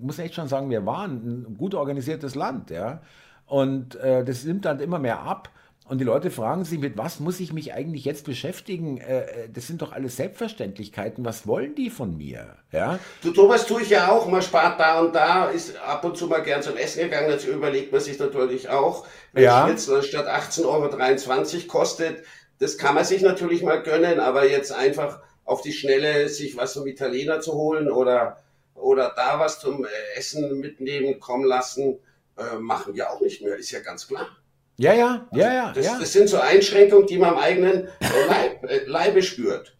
muss 0.00 0.18
echt 0.18 0.34
schon 0.34 0.48
sagen, 0.48 0.70
wir 0.70 0.86
waren 0.86 1.44
ein 1.50 1.56
gut 1.58 1.74
organisiertes 1.74 2.34
Land, 2.34 2.70
ja. 2.70 3.00
Und 3.46 3.96
äh, 3.96 4.24
das 4.24 4.44
nimmt 4.44 4.64
dann 4.64 4.80
immer 4.80 4.98
mehr 4.98 5.20
ab. 5.20 5.50
Und 5.88 5.98
die 5.98 6.04
Leute 6.04 6.30
fragen 6.30 6.64
sich, 6.64 6.78
mit 6.78 6.98
was 6.98 7.18
muss 7.18 7.40
ich 7.40 7.52
mich 7.52 7.72
eigentlich 7.72 8.04
jetzt 8.04 8.26
beschäftigen? 8.26 8.98
Äh, 8.98 9.20
äh, 9.20 9.48
das 9.52 9.66
sind 9.66 9.80
doch 9.80 9.92
alles 9.92 10.16
Selbstverständlichkeständigkeiten. 10.16 11.24
Was 11.24 11.46
wollen 11.46 11.74
die 11.74 11.88
von 11.88 12.16
mir? 12.16 12.56
Ja? 12.72 12.98
Du, 13.22 13.30
Thomas, 13.30 13.66
tue 13.66 13.82
ich 13.82 13.90
ja 13.90 14.10
auch. 14.10 14.28
Man 14.28 14.42
spart 14.42 14.78
da 14.78 15.00
und 15.00 15.14
da, 15.14 15.46
ist 15.46 15.76
ab 15.78 16.04
und 16.04 16.16
zu 16.16 16.26
mal 16.26 16.42
gern 16.42 16.62
zum 16.62 16.76
Essen 16.76 17.04
gegangen. 17.04 17.30
Dazu 17.30 17.48
überlegt 17.48 17.90
man 17.90 18.02
sich 18.02 18.18
natürlich 18.18 18.68
auch, 18.68 19.06
wenn 19.32 19.44
ja. 19.44 19.66
Schnitzel 19.66 20.02
statt 20.02 20.26
18,23 20.26 20.64
Euro 20.66 21.66
kostet, 21.68 22.22
das 22.58 22.76
kann 22.76 22.94
man 22.94 23.04
sich 23.04 23.22
natürlich 23.22 23.62
mal 23.62 23.82
gönnen, 23.82 24.20
aber 24.20 24.48
jetzt 24.48 24.72
einfach 24.72 25.20
auf 25.44 25.62
die 25.62 25.72
Schnelle 25.72 26.28
sich 26.28 26.56
was 26.56 26.74
vom 26.74 26.86
Italiener 26.86 27.40
zu 27.40 27.54
holen 27.54 27.90
oder, 27.90 28.42
oder 28.74 29.12
da 29.16 29.38
was 29.38 29.60
zum 29.60 29.86
Essen 30.16 30.60
mitnehmen 30.60 31.20
kommen 31.20 31.44
lassen, 31.44 31.98
äh, 32.36 32.58
machen 32.58 32.94
wir 32.94 33.10
auch 33.10 33.20
nicht 33.20 33.42
mehr, 33.42 33.56
ist 33.56 33.70
ja 33.70 33.80
ganz 33.80 34.06
klar. 34.06 34.28
Ja, 34.78 34.94
ja, 34.94 35.26
also 35.30 35.44
ja, 35.44 35.52
ja, 35.52 35.72
das, 35.72 35.86
ja. 35.86 35.98
Das 35.98 36.12
sind 36.12 36.28
so 36.28 36.38
Einschränkungen, 36.38 37.06
die 37.06 37.18
man 37.18 37.30
am 37.30 37.38
eigenen 37.38 37.88
Leib, 38.28 38.64
äh, 38.64 38.80
Leibe 38.86 39.22
spürt. 39.22 39.76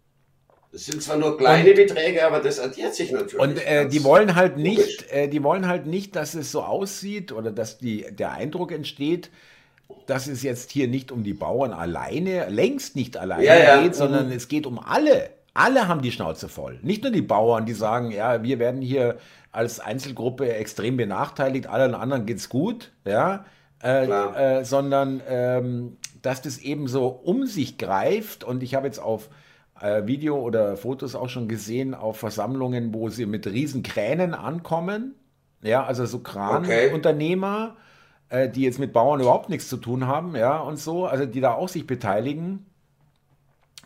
Das 0.72 0.84
sind 0.84 1.00
zwar 1.02 1.16
nur 1.16 1.38
kleine 1.38 1.70
und, 1.70 1.76
Beträge, 1.76 2.26
aber 2.26 2.40
das 2.40 2.58
addiert 2.58 2.94
sich 2.94 3.12
natürlich. 3.12 3.38
Und 3.38 3.64
äh, 3.64 3.88
die 3.88 4.02
wollen 4.02 4.34
halt 4.34 4.56
nicht, 4.58 5.10
äh, 5.10 5.28
die 5.28 5.42
wollen 5.44 5.68
halt 5.68 5.86
nicht, 5.86 6.16
dass 6.16 6.34
es 6.34 6.50
so 6.50 6.62
aussieht 6.62 7.30
oder 7.30 7.52
dass 7.52 7.78
die, 7.78 8.06
der 8.10 8.32
Eindruck 8.32 8.72
entsteht, 8.72 9.30
dass 10.06 10.26
es 10.26 10.42
jetzt 10.42 10.72
hier 10.72 10.88
nicht 10.88 11.12
um 11.12 11.22
die 11.22 11.32
Bauern 11.32 11.72
alleine, 11.72 12.48
längst 12.48 12.96
nicht 12.96 13.16
alleine 13.16 13.44
ja, 13.44 13.56
ja. 13.56 13.82
geht, 13.82 13.94
sondern 13.94 14.26
mhm. 14.26 14.32
es 14.32 14.48
geht 14.48 14.66
um 14.66 14.80
alle. 14.80 15.30
Alle 15.54 15.86
haben 15.86 16.02
die 16.02 16.12
Schnauze 16.12 16.48
voll. 16.48 16.80
Nicht 16.82 17.04
nur 17.04 17.12
die 17.12 17.22
Bauern, 17.22 17.66
die 17.66 17.72
sagen, 17.72 18.10
ja, 18.10 18.42
wir 18.42 18.58
werden 18.58 18.82
hier 18.82 19.18
als 19.52 19.78
Einzelgruppe 19.78 20.52
extrem 20.54 20.96
benachteiligt, 20.96 21.68
allen 21.68 21.94
anderen 21.94 22.26
geht's 22.26 22.48
gut, 22.48 22.90
ja 23.04 23.44
äh, 23.82 24.06
äh, 24.06 24.64
sondern 24.64 25.22
ähm, 25.28 25.96
dass 26.22 26.42
das 26.42 26.58
eben 26.58 26.88
so 26.88 27.06
um 27.06 27.46
sich 27.46 27.78
greift. 27.78 28.44
Und 28.44 28.62
ich 28.62 28.74
habe 28.74 28.86
jetzt 28.86 28.98
auf 28.98 29.28
äh, 29.80 30.06
Video 30.06 30.38
oder 30.38 30.76
Fotos 30.76 31.14
auch 31.14 31.28
schon 31.28 31.48
gesehen, 31.48 31.94
auf 31.94 32.18
Versammlungen, 32.18 32.92
wo 32.92 33.08
sie 33.08 33.26
mit 33.26 33.46
riesen 33.46 33.82
Kränen 33.82 34.34
ankommen. 34.34 35.14
Ja, 35.62 35.84
also 35.84 36.06
so 36.06 36.20
Kranunternehmer, 36.20 37.76
okay. 38.28 38.44
Äh, 38.44 38.50
die 38.50 38.62
jetzt 38.62 38.78
mit 38.78 38.92
Bauern 38.92 39.20
überhaupt 39.20 39.48
nichts 39.48 39.68
zu 39.68 39.76
tun 39.76 40.06
haben, 40.06 40.36
ja, 40.36 40.58
und 40.58 40.78
so, 40.78 41.06
also 41.06 41.24
die 41.24 41.40
da 41.40 41.54
auch 41.54 41.68
sich 41.68 41.86
beteiligen 41.86 42.66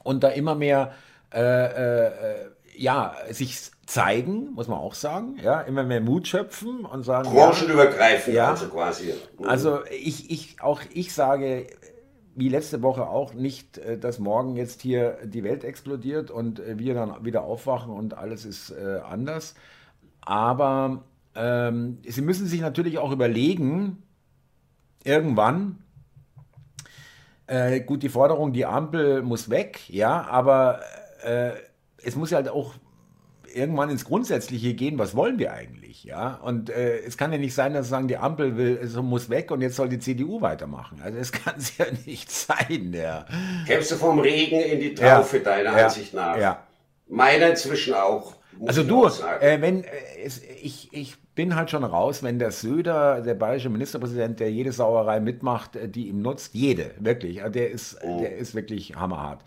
und 0.03 0.25
da 0.25 0.29
immer 0.29 0.55
mehr 0.55 0.93
äh, 1.31 2.11
ja, 2.77 3.15
sich 3.31 3.71
zeigen, 3.93 4.55
muss 4.55 4.69
man 4.69 4.79
auch 4.79 4.95
sagen, 4.95 5.37
ja, 5.43 5.61
immer 5.61 5.83
mehr 5.83 6.01
Mut 6.01 6.27
schöpfen 6.27 6.87
und 6.87 7.03
sagen. 7.03 7.29
Branchenübergreifend, 7.31 8.35
ja, 8.35 8.49
also 8.49 8.69
quasi. 8.69 9.13
Mhm. 9.39 9.47
Also 9.47 9.81
ich, 9.91 10.31
ich, 10.31 10.63
auch 10.63 10.81
ich 10.95 11.13
sage, 11.13 11.67
wie 12.35 12.49
letzte 12.49 12.81
Woche 12.81 13.07
auch, 13.07 13.35
nicht, 13.35 13.77
äh, 13.77 13.99
dass 13.99 14.19
morgen 14.19 14.57
jetzt 14.57 14.81
hier 14.81 15.19
die 15.25 15.45
Welt 15.45 15.63
explodiert 15.63 16.31
und 16.31 16.59
äh, 16.59 16.79
wir 16.79 16.95
dann 16.95 17.23
wieder 17.23 17.43
aufwachen 17.43 17.93
und 17.93 18.17
alles 18.17 18.47
ist 18.47 18.71
äh, 18.71 19.01
anders. 19.07 19.55
Aber 20.23 21.05
ähm, 21.35 21.99
Sie 22.09 22.23
müssen 22.23 22.47
sich 22.47 22.63
natürlich 22.63 22.97
auch 22.97 23.13
überlegen, 23.13 24.03
irgendwann, 25.05 25.85
äh, 27.47 27.81
gut, 27.81 28.03
die 28.03 28.09
Forderung, 28.09 28.55
die 28.55 28.65
Ampel 28.65 29.21
muss 29.21 29.51
weg, 29.51 29.81
ja, 29.91 30.27
aber 30.29 30.81
äh, 31.23 31.51
es 32.03 32.17
muss 32.17 32.31
ja 32.31 32.37
halt 32.37 32.49
auch 32.49 32.73
irgendwann 33.55 33.91
ins 33.91 34.05
Grundsätzliche 34.05 34.75
gehen, 34.75 34.99
was 34.99 35.15
wollen 35.15 35.39
wir 35.39 35.53
eigentlich, 35.53 36.05
ja? 36.05 36.41
Und 36.43 36.71
äh, 36.71 36.99
es 36.99 37.17
kann 37.17 37.33
ja 37.33 37.39
nicht 37.39 37.55
sein, 37.55 37.75
dass 37.75 37.87
sie 37.87 37.91
sagen, 37.91 38.09
die 38.09 38.17
Ampel 38.17 38.57
will, 38.57 38.79
es 38.83 38.95
muss 38.97 39.31
weg 39.31 39.51
und 39.51 39.61
jetzt 39.61 39.77
soll 39.77 39.89
die 39.89 39.99
CDU 39.99 40.41
weitermachen. 40.41 41.01
Also 41.03 41.19
es 41.19 41.33
kann 41.33 41.55
es 41.59 41.77
ja 41.79 41.87
nicht 42.07 42.31
sein, 42.31 42.93
ja. 42.93 43.27
Kämpfst 43.67 43.93
du 43.93 43.97
vom 43.97 44.19
Regen 44.19 44.61
in 44.61 44.81
die 44.81 44.95
Traufe, 44.95 45.39
ja, 45.39 45.43
deiner 45.43 45.79
ja, 45.79 45.87
Ansicht 45.87 46.15
nach? 46.15 46.37
Ja. 46.39 46.63
Meiner 47.09 47.51
inzwischen 47.51 47.95
auch. 47.95 48.35
Also 48.67 48.83
du, 48.83 49.07
äh, 49.41 49.61
wenn 49.61 49.85
äh, 49.85 49.89
es, 50.25 50.41
ich, 50.63 50.93
ich 50.93 51.17
bin 51.35 51.57
halt 51.57 51.71
schon 51.71 51.85
raus, 51.85 52.23
wenn 52.23 52.39
der 52.39 52.51
Söder, 52.51 53.23
der 53.23 53.35
bayerische 53.35 53.71
Ministerpräsident, 53.71 54.41
der 54.41 54.51
jede 54.51 54.73
Sauerei 54.73 55.21
mitmacht, 55.21 55.77
äh, 55.77 55.89
die 55.89 56.09
ihm 56.09 56.23
nutzt, 56.23 56.55
jede, 56.55 56.93
wirklich, 56.99 57.41
der 57.49 57.71
ist, 57.71 57.99
oh. 58.03 58.21
der 58.21 58.37
ist 58.37 58.55
wirklich 58.55 58.95
hammerhart. 58.97 59.43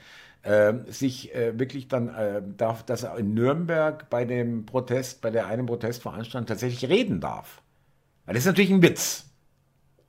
Äh, 0.46 0.92
sich 0.92 1.34
äh, 1.34 1.58
wirklich 1.58 1.88
dann 1.88 2.08
äh, 2.10 2.40
darf, 2.56 2.84
dass 2.84 3.02
er 3.02 3.18
in 3.18 3.34
Nürnberg 3.34 4.12
bei 4.12 4.26
dem 4.26 4.68
Protest, 4.68 5.22
bei 5.22 5.32
der 5.32 5.48
einen 5.48 5.66
Protestveranstaltung 5.66 6.46
tatsächlich 6.46 6.88
reden 6.88 7.20
darf. 7.20 7.64
Das 8.28 8.38
ist 8.38 8.46
natürlich 8.46 8.70
ein 8.70 8.84
Witz. 8.84 9.26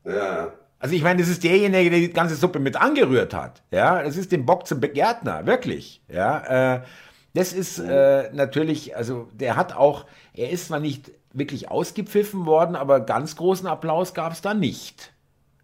Ja. 0.04 0.52
Also 0.78 0.94
ich 0.94 1.02
meine, 1.02 1.20
das 1.20 1.30
ist 1.30 1.42
derjenige, 1.42 1.88
der 1.88 2.00
die 2.00 2.12
ganze 2.12 2.36
Suppe 2.36 2.58
mit 2.58 2.76
angerührt 2.76 3.32
hat. 3.32 3.62
Ja, 3.70 4.02
das 4.02 4.18
ist 4.18 4.30
den 4.30 4.44
Bock 4.44 4.66
zum 4.66 4.78
Begärtner, 4.78 5.46
wirklich. 5.46 6.02
Ja, 6.12 6.74
äh, 6.74 6.82
das 7.32 7.54
ist 7.54 7.78
äh, 7.78 8.30
natürlich, 8.34 8.94
also 8.94 9.28
der 9.32 9.56
hat 9.56 9.74
auch, 9.74 10.04
er 10.34 10.50
ist 10.50 10.66
zwar 10.66 10.80
nicht 10.80 11.12
wirklich 11.32 11.70
ausgepfiffen 11.70 12.44
worden, 12.44 12.76
aber 12.76 13.00
ganz 13.00 13.36
großen 13.36 13.66
Applaus 13.66 14.12
gab 14.12 14.32
es 14.32 14.42
da 14.42 14.52
nicht. 14.52 15.12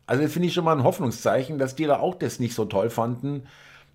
Also 0.06 0.22
das 0.22 0.32
finde 0.32 0.48
ich 0.48 0.54
schon 0.54 0.64
mal 0.64 0.76
ein 0.76 0.84
Hoffnungszeichen, 0.84 1.58
dass 1.58 1.76
die 1.76 1.84
da 1.84 1.98
auch 1.98 2.14
das 2.14 2.40
nicht 2.40 2.54
so 2.54 2.64
toll 2.64 2.88
fanden, 2.88 3.46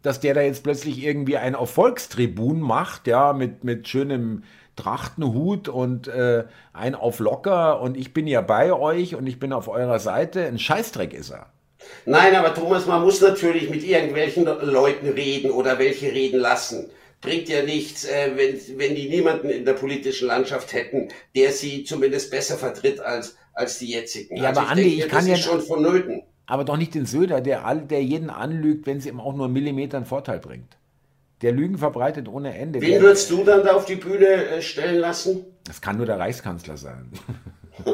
dass 0.01 0.19
der 0.19 0.33
da 0.33 0.41
jetzt 0.41 0.63
plötzlich 0.63 1.03
irgendwie 1.03 1.37
einen 1.37 1.55
Erfolgstribun 1.55 2.59
macht, 2.59 3.07
ja, 3.07 3.33
mit, 3.33 3.63
mit 3.63 3.87
schönem 3.87 4.43
Trachtenhut 4.75 5.69
und 5.69 6.07
äh, 6.07 6.45
ein 6.73 6.95
auf 6.95 7.19
locker 7.19 7.81
und 7.81 7.97
ich 7.97 8.13
bin 8.13 8.27
ja 8.27 8.41
bei 8.41 8.71
euch 8.71 9.15
und 9.15 9.25
ich 9.25 9.39
bin 9.39 9.51
auf 9.53 9.67
eurer 9.67 9.99
Seite. 9.99 10.45
Ein 10.45 10.59
Scheißdreck 10.59 11.13
ist 11.13 11.31
er. 11.31 11.47
Nein, 12.05 12.35
aber 12.35 12.53
Thomas, 12.53 12.85
man 12.85 13.01
muss 13.01 13.21
natürlich 13.21 13.69
mit 13.69 13.83
irgendwelchen 13.83 14.45
Leuten 14.45 15.09
reden 15.09 15.51
oder 15.51 15.79
welche 15.79 16.11
reden 16.11 16.39
lassen 16.39 16.89
bringt 17.21 17.49
ja 17.49 17.63
nichts, 17.63 18.05
äh, 18.05 18.31
wenn, 18.35 18.79
wenn 18.79 18.95
die 18.95 19.09
niemanden 19.09 19.49
in 19.49 19.65
der 19.65 19.73
politischen 19.73 20.27
Landschaft 20.27 20.73
hätten, 20.73 21.09
der 21.35 21.51
sie 21.51 21.83
zumindest 21.83 22.31
besser 22.31 22.57
vertritt 22.57 22.99
als, 22.99 23.35
als 23.53 23.79
die 23.79 23.91
jetzigen. 23.91 24.37
Ja, 24.37 24.49
also 24.49 24.61
aber 24.61 24.67
ich 24.67 24.71
Andi, 24.71 24.83
denke, 24.83 25.05
ich 25.05 25.09
kann 25.09 25.27
ja 25.27 25.35
schon 25.35 25.61
vonnöten. 25.61 26.23
Aber 26.47 26.63
doch 26.63 26.77
nicht 26.77 26.95
den 26.95 27.05
Söder, 27.05 27.41
der, 27.41 27.65
all, 27.65 27.81
der 27.81 28.01
jeden 28.03 28.29
anlügt, 28.29 28.87
wenn 28.87 29.01
sie 29.01 29.09
ihm 29.09 29.19
auch 29.19 29.35
nur 29.35 29.45
einen 29.45 29.53
Millimeter 29.53 29.97
einen 29.97 30.05
Vorteil 30.05 30.39
bringt. 30.39 30.77
Der 31.41 31.51
Lügen 31.51 31.77
verbreitet 31.77 32.27
ohne 32.27 32.57
Ende. 32.57 32.81
Wen 32.81 33.01
würdest 33.01 33.29
du 33.29 33.43
dann 33.43 33.63
da 33.63 33.73
auf 33.73 33.85
die 33.85 33.97
Bühne 33.97 34.25
äh, 34.25 34.61
stellen 34.61 34.99
lassen? 34.99 35.45
Das 35.65 35.81
kann 35.81 35.97
nur 35.97 36.05
der 36.07 36.17
Reichskanzler 36.17 36.77
sein. 36.77 37.11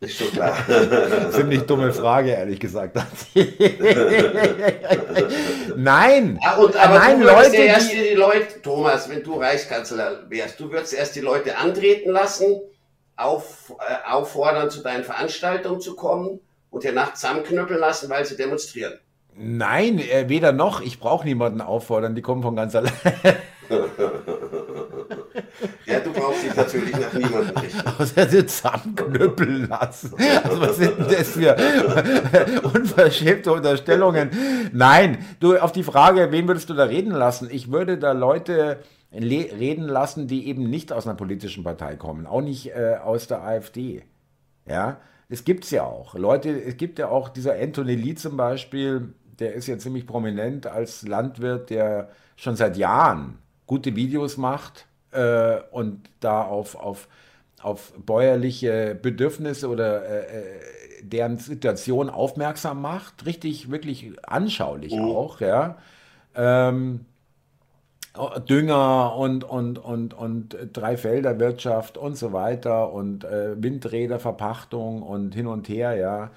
ist 0.00 0.16
schon 0.16 0.32
klar. 0.32 0.56
Ziemlich 1.30 1.62
dumme 1.62 1.92
Frage, 1.92 2.30
ehrlich 2.30 2.58
gesagt. 2.58 2.96
nein! 5.82 6.38
Ach, 6.42 6.58
und, 6.58 6.76
aber 6.76 6.98
nein, 6.98 7.20
du 7.20 7.26
Leute, 7.26 7.56
ja 7.56 7.62
erst 7.64 7.92
die, 7.92 8.02
die 8.10 8.14
Leute, 8.14 8.62
Thomas, 8.62 9.08
wenn 9.08 9.22
du 9.22 9.34
Reichskanzler 9.34 10.28
wärst, 10.28 10.60
du 10.60 10.70
würdest 10.70 10.94
erst 10.94 11.16
die 11.16 11.20
Leute 11.20 11.56
antreten 11.58 12.10
lassen, 12.10 12.60
auf, 13.16 13.74
äh, 13.78 14.10
auffordern, 14.10 14.70
zu 14.70 14.82
deinen 14.82 15.04
Veranstaltungen 15.04 15.80
zu 15.80 15.94
kommen 15.94 16.40
und 16.70 16.84
dir 16.84 16.92
nachts 16.92 17.20
zusammenknüppeln 17.20 17.78
lassen, 17.78 18.10
weil 18.10 18.24
sie 18.24 18.36
demonstrieren. 18.36 18.98
Nein, 19.34 19.98
äh, 19.98 20.28
weder 20.28 20.52
noch. 20.52 20.80
Ich 20.80 21.00
brauche 21.00 21.26
niemanden 21.26 21.60
auffordern, 21.60 22.14
die 22.14 22.22
kommen 22.22 22.42
von 22.42 22.56
ganz 22.56 22.74
allein. 22.74 22.92
ja, 25.86 26.00
du 26.00 26.12
brauchst 26.12 26.44
dich 26.44 26.54
natürlich 26.54 26.92
nach 26.92 27.12
niemandem 27.12 27.56
richten. 27.56 27.88
Außer 27.98 28.26
dir 28.26 28.46
zusammenknüppeln 28.46 29.68
lassen. 29.68 30.14
Also 30.42 30.60
was 30.60 30.76
sind 30.76 30.98
denn 30.98 31.08
das 31.08 31.28
für 31.28 31.56
unverschämte 32.74 33.52
Unterstellungen? 33.52 34.30
Nein, 34.72 35.18
du, 35.40 35.56
auf 35.56 35.72
die 35.72 35.82
Frage, 35.82 36.32
wen 36.32 36.48
würdest 36.48 36.70
du 36.70 36.74
da 36.74 36.84
reden 36.84 37.12
lassen? 37.12 37.48
Ich 37.50 37.70
würde 37.70 37.98
da 37.98 38.12
Leute 38.12 38.78
reden 39.12 39.84
lassen, 39.84 40.26
die 40.26 40.46
eben 40.48 40.70
nicht 40.70 40.92
aus 40.92 41.06
einer 41.06 41.16
politischen 41.16 41.64
Partei 41.64 41.96
kommen, 41.96 42.26
auch 42.26 42.40
nicht 42.40 42.74
äh, 42.74 42.96
aus 43.02 43.26
der 43.26 43.42
AfD. 43.42 44.02
Ja, 44.66 44.98
es 45.28 45.44
gibt 45.44 45.64
es 45.64 45.70
ja 45.70 45.84
auch. 45.84 46.14
Leute, 46.14 46.50
es 46.50 46.76
gibt 46.76 46.98
ja 46.98 47.08
auch 47.08 47.28
dieser 47.28 47.54
Anthony 47.54 47.94
Lee 47.94 48.14
zum 48.14 48.36
Beispiel, 48.36 49.14
der 49.38 49.54
ist 49.54 49.66
ja 49.66 49.78
ziemlich 49.78 50.06
prominent 50.06 50.66
als 50.66 51.06
Landwirt, 51.06 51.70
der 51.70 52.10
schon 52.36 52.56
seit 52.56 52.76
Jahren 52.76 53.38
gute 53.66 53.96
Videos 53.96 54.36
macht 54.36 54.86
äh, 55.12 55.60
und 55.70 56.08
da 56.20 56.42
auf, 56.42 56.74
auf, 56.74 57.08
auf 57.62 57.92
bäuerliche 58.04 58.98
Bedürfnisse 59.00 59.68
oder 59.68 60.04
äh, 60.04 60.38
äh 60.38 60.60
deren 61.02 61.36
Situation 61.36 62.08
aufmerksam 62.10 62.80
macht. 62.80 63.26
Richtig, 63.26 63.70
wirklich 63.70 64.12
anschaulich 64.22 64.94
mhm. 64.94 65.02
auch, 65.02 65.40
ja. 65.40 65.76
Ähm, 66.34 67.06
Dünger 68.48 69.16
und, 69.16 69.42
und, 69.42 69.78
und, 69.78 70.12
und 70.12 70.56
Dreifelderwirtschaft 70.72 71.96
und 71.96 72.16
so 72.16 72.32
weiter 72.34 72.92
und 72.92 73.24
äh, 73.24 73.60
Windräderverpachtung 73.62 75.02
und 75.02 75.34
hin 75.34 75.46
und 75.46 75.68
her, 75.68 75.96
ja. 75.96 76.30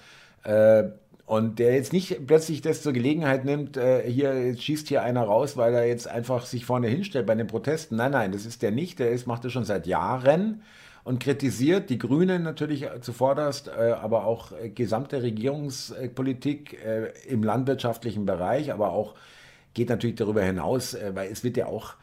Äh, 0.43 0.91
und 1.25 1.57
der 1.57 1.73
jetzt 1.73 1.91
nicht 1.91 2.27
plötzlich 2.27 2.61
das 2.61 2.83
zur 2.83 2.93
Gelegenheit 2.93 3.45
nimmt, 3.45 3.77
äh, 3.77 4.09
hier 4.09 4.55
schießt 4.55 4.87
hier 4.87 5.01
einer 5.01 5.23
raus, 5.23 5.57
weil 5.57 5.73
er 5.73 5.87
jetzt 5.87 6.07
einfach 6.07 6.45
sich 6.45 6.65
vorne 6.65 6.87
hinstellt 6.87 7.25
bei 7.25 7.35
den 7.35 7.47
Protesten. 7.47 7.95
Nein, 7.95 8.11
nein, 8.11 8.31
das 8.31 8.45
ist 8.45 8.61
der 8.61 8.71
nicht. 8.71 8.99
Der 8.99 9.11
ist, 9.11 9.25
macht 9.25 9.43
das 9.43 9.51
schon 9.51 9.63
seit 9.63 9.87
Jahren 9.87 10.61
und 11.03 11.19
kritisiert 11.19 11.89
die 11.89 11.97
Grünen 11.97 12.43
natürlich 12.43 12.87
zuvorderst, 13.01 13.69
äh, 13.69 13.91
aber 13.91 14.25
auch 14.25 14.51
äh, 14.51 14.69
gesamte 14.69 15.23
Regierungspolitik 15.23 16.83
äh, 16.83 17.11
im 17.27 17.43
landwirtschaftlichen 17.43 18.25
Bereich, 18.25 18.71
aber 18.71 18.91
auch 18.91 19.15
geht 19.73 19.89
natürlich 19.89 20.15
darüber 20.15 20.43
hinaus, 20.43 20.93
äh, 20.93 21.11
weil 21.15 21.31
es 21.31 21.43
wird 21.43 21.57
ja 21.57 21.67
auch 21.67 21.95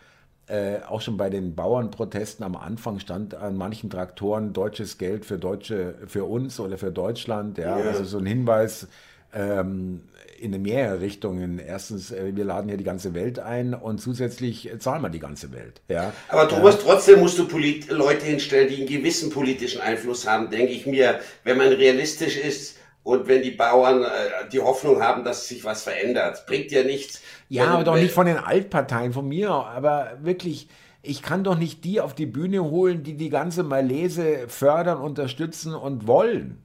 äh, 0.48 0.80
auch 0.88 1.00
schon 1.00 1.16
bei 1.16 1.30
den 1.30 1.54
Bauernprotesten 1.54 2.44
am 2.44 2.56
Anfang 2.56 2.98
stand 2.98 3.34
an 3.34 3.56
manchen 3.56 3.90
Traktoren 3.90 4.52
deutsches 4.52 4.98
Geld 4.98 5.24
für 5.24 5.38
Deutsche, 5.38 5.94
für 6.06 6.24
uns 6.24 6.58
oder 6.58 6.78
für 6.78 6.90
Deutschland. 6.90 7.58
Ja, 7.58 7.78
ja. 7.78 7.84
also 7.86 8.04
so 8.04 8.18
ein 8.18 8.26
Hinweis, 8.26 8.88
ähm, 9.34 10.02
in 10.38 10.60
mehrere 10.60 11.00
Richtungen. 11.00 11.58
Erstens, 11.58 12.10
äh, 12.10 12.34
wir 12.34 12.44
laden 12.44 12.68
hier 12.68 12.76
die 12.76 12.84
ganze 12.84 13.14
Welt 13.14 13.38
ein 13.38 13.74
und 13.74 14.00
zusätzlich 14.00 14.70
zahlen 14.78 15.02
wir 15.02 15.08
die 15.08 15.20
ganze 15.20 15.52
Welt. 15.52 15.80
Ja. 15.88 16.12
Aber 16.28 16.48
Thomas, 16.48 16.78
trotzdem 16.80 17.20
musst 17.20 17.38
du 17.38 17.46
Polit 17.46 17.90
Leute 17.90 18.26
hinstellen, 18.26 18.68
die 18.68 18.76
einen 18.76 18.86
gewissen 18.86 19.30
politischen 19.30 19.80
Einfluss 19.80 20.26
haben, 20.26 20.50
denke 20.50 20.72
ich 20.72 20.86
mir, 20.86 21.20
wenn 21.44 21.58
man 21.58 21.68
realistisch 21.68 22.36
ist. 22.36 22.78
Und 23.04 23.26
wenn 23.26 23.42
die 23.42 23.50
Bauern 23.50 24.02
äh, 24.04 24.06
die 24.52 24.60
Hoffnung 24.60 25.02
haben, 25.02 25.24
dass 25.24 25.48
sich 25.48 25.64
was 25.64 25.82
verändert, 25.82 26.44
bringt 26.46 26.70
ja 26.70 26.84
nichts. 26.84 27.20
Ja, 27.48 27.66
aber 27.66 27.84
doch 27.84 27.96
nicht 27.96 28.12
von 28.12 28.26
den 28.26 28.36
Altparteien, 28.36 29.12
von 29.12 29.26
mir, 29.26 29.50
aber 29.50 30.18
wirklich, 30.22 30.68
ich 31.02 31.20
kann 31.20 31.42
doch 31.42 31.58
nicht 31.58 31.84
die 31.84 32.00
auf 32.00 32.14
die 32.14 32.26
Bühne 32.26 32.62
holen, 32.62 33.02
die 33.02 33.16
die 33.16 33.28
ganze 33.28 33.64
Malese 33.64 34.46
fördern, 34.46 34.98
unterstützen 34.98 35.74
und 35.74 36.06
wollen. 36.06 36.61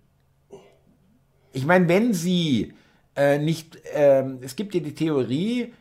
Ich 1.58 1.66
meine, 1.66 1.90
wenn 1.90 2.14
sie 2.14 2.74
äh, 3.16 3.40
nicht, 3.40 3.84
äh, 3.88 4.24
es 4.42 4.56
gibt 4.56 4.76
ja 4.76 4.80
die 4.80 4.94
Theorie, 4.94 5.74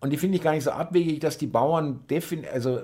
und 0.00 0.10
die 0.10 0.18
finde 0.18 0.36
ich 0.36 0.44
gar 0.44 0.52
nicht 0.52 0.64
so 0.64 0.72
abwegig, 0.72 1.20
dass 1.20 1.38
die 1.38 1.46
Bauern 1.46 2.00
also, 2.52 2.76
äh, 2.76 2.82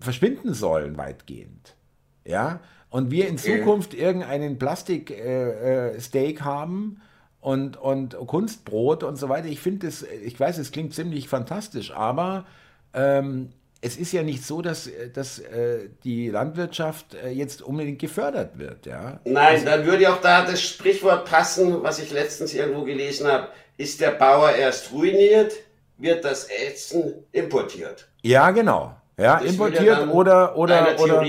verschwinden 0.00 0.54
sollen 0.54 0.96
weitgehend. 0.96 1.76
Ja, 2.24 2.60
und 2.88 3.10
wir 3.10 3.28
in 3.28 3.36
Zukunft 3.36 3.92
irgendeinen 3.92 4.58
Plastiksteak 4.58 5.10
äh, 5.20 6.32
äh, 6.32 6.36
haben 6.40 7.02
und, 7.40 7.76
und 7.76 8.16
Kunstbrot 8.26 9.04
und 9.04 9.16
so 9.16 9.28
weiter. 9.28 9.48
Ich 9.48 9.60
finde 9.60 9.86
es, 9.86 10.02
ich 10.02 10.40
weiß, 10.40 10.56
es 10.56 10.72
klingt 10.72 10.94
ziemlich 10.94 11.28
fantastisch, 11.28 11.90
aber 11.92 12.46
ähm, 12.94 13.50
es 13.82 13.96
ist 13.96 14.12
ja 14.12 14.22
nicht 14.22 14.44
so, 14.44 14.60
dass, 14.62 14.86
äh, 14.86 15.10
dass 15.10 15.38
äh, 15.38 15.88
die 16.04 16.28
Landwirtschaft 16.28 17.14
äh, 17.14 17.30
jetzt 17.30 17.62
unbedingt 17.62 17.98
gefördert 17.98 18.58
wird. 18.58 18.86
Ja? 18.86 19.20
Nein, 19.24 19.54
also, 19.54 19.64
dann 19.64 19.86
würde 19.86 20.12
auch 20.12 20.20
da 20.20 20.44
das 20.44 20.62
Sprichwort 20.62 21.24
passen, 21.24 21.82
was 21.82 21.98
ich 21.98 22.12
letztens 22.12 22.54
irgendwo 22.54 22.84
gelesen 22.84 23.26
habe. 23.26 23.48
Ist 23.76 24.00
der 24.00 24.10
Bauer 24.10 24.52
erst 24.52 24.92
ruiniert, 24.92 25.54
wird 25.96 26.24
das 26.24 26.48
Essen 26.48 27.14
importiert. 27.32 28.08
Ja, 28.22 28.50
genau. 28.50 28.94
Ja, 29.16 29.38
das 29.38 29.52
importiert 29.52 30.08
oder, 30.08 30.56
oder, 30.56 30.96
oder, 30.98 31.26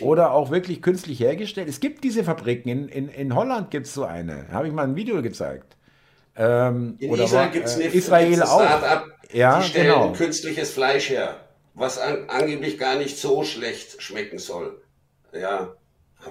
oder 0.00 0.32
auch 0.32 0.50
wirklich 0.50 0.82
künstlich 0.82 1.20
hergestellt. 1.20 1.68
Es 1.68 1.80
gibt 1.80 2.04
diese 2.04 2.22
Fabriken. 2.22 2.68
In, 2.68 2.88
in, 2.88 3.08
in 3.08 3.34
Holland 3.34 3.70
gibt 3.70 3.86
es 3.86 3.94
so 3.94 4.04
eine. 4.04 4.46
Habe 4.52 4.66
ich 4.66 4.74
mal 4.74 4.84
ein 4.84 4.94
Video 4.94 5.22
gezeigt. 5.22 5.76
Ähm, 6.36 6.96
in 6.98 7.14
Israel 7.14 7.50
gibt 7.50 7.66
es 7.66 7.76
eine 7.76 7.84
Israel 7.84 8.42
auch. 8.42 8.60
Start-up, 8.62 9.06
ja, 9.32 9.58
die 9.58 9.68
stellen 9.68 9.86
genau. 9.86 10.12
künstliches 10.12 10.70
Fleisch 10.70 11.08
her 11.08 11.36
was 11.80 11.98
an, 11.98 12.28
angeblich 12.28 12.78
gar 12.78 12.96
nicht 12.96 13.18
so 13.18 13.42
schlecht 13.42 14.02
schmecken 14.02 14.38
soll. 14.38 14.80
Ja, 15.32 15.74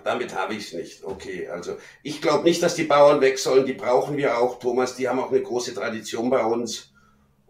damit 0.03 0.35
habe 0.35 0.53
ich 0.53 0.67
es 0.67 0.73
nicht. 0.73 1.03
Okay, 1.03 1.47
also 1.47 1.77
ich 2.03 2.21
glaube 2.21 2.43
nicht, 2.43 2.61
dass 2.61 2.75
die 2.75 2.83
Bauern 2.83 3.19
weg 3.19 3.39
sollen. 3.39 3.65
Die 3.65 3.73
brauchen 3.73 4.15
wir 4.15 4.37
auch, 4.37 4.59
Thomas. 4.59 4.95
Die 4.95 5.09
haben 5.09 5.19
auch 5.19 5.31
eine 5.31 5.41
große 5.41 5.73
Tradition 5.73 6.29
bei 6.29 6.43
uns. 6.43 6.91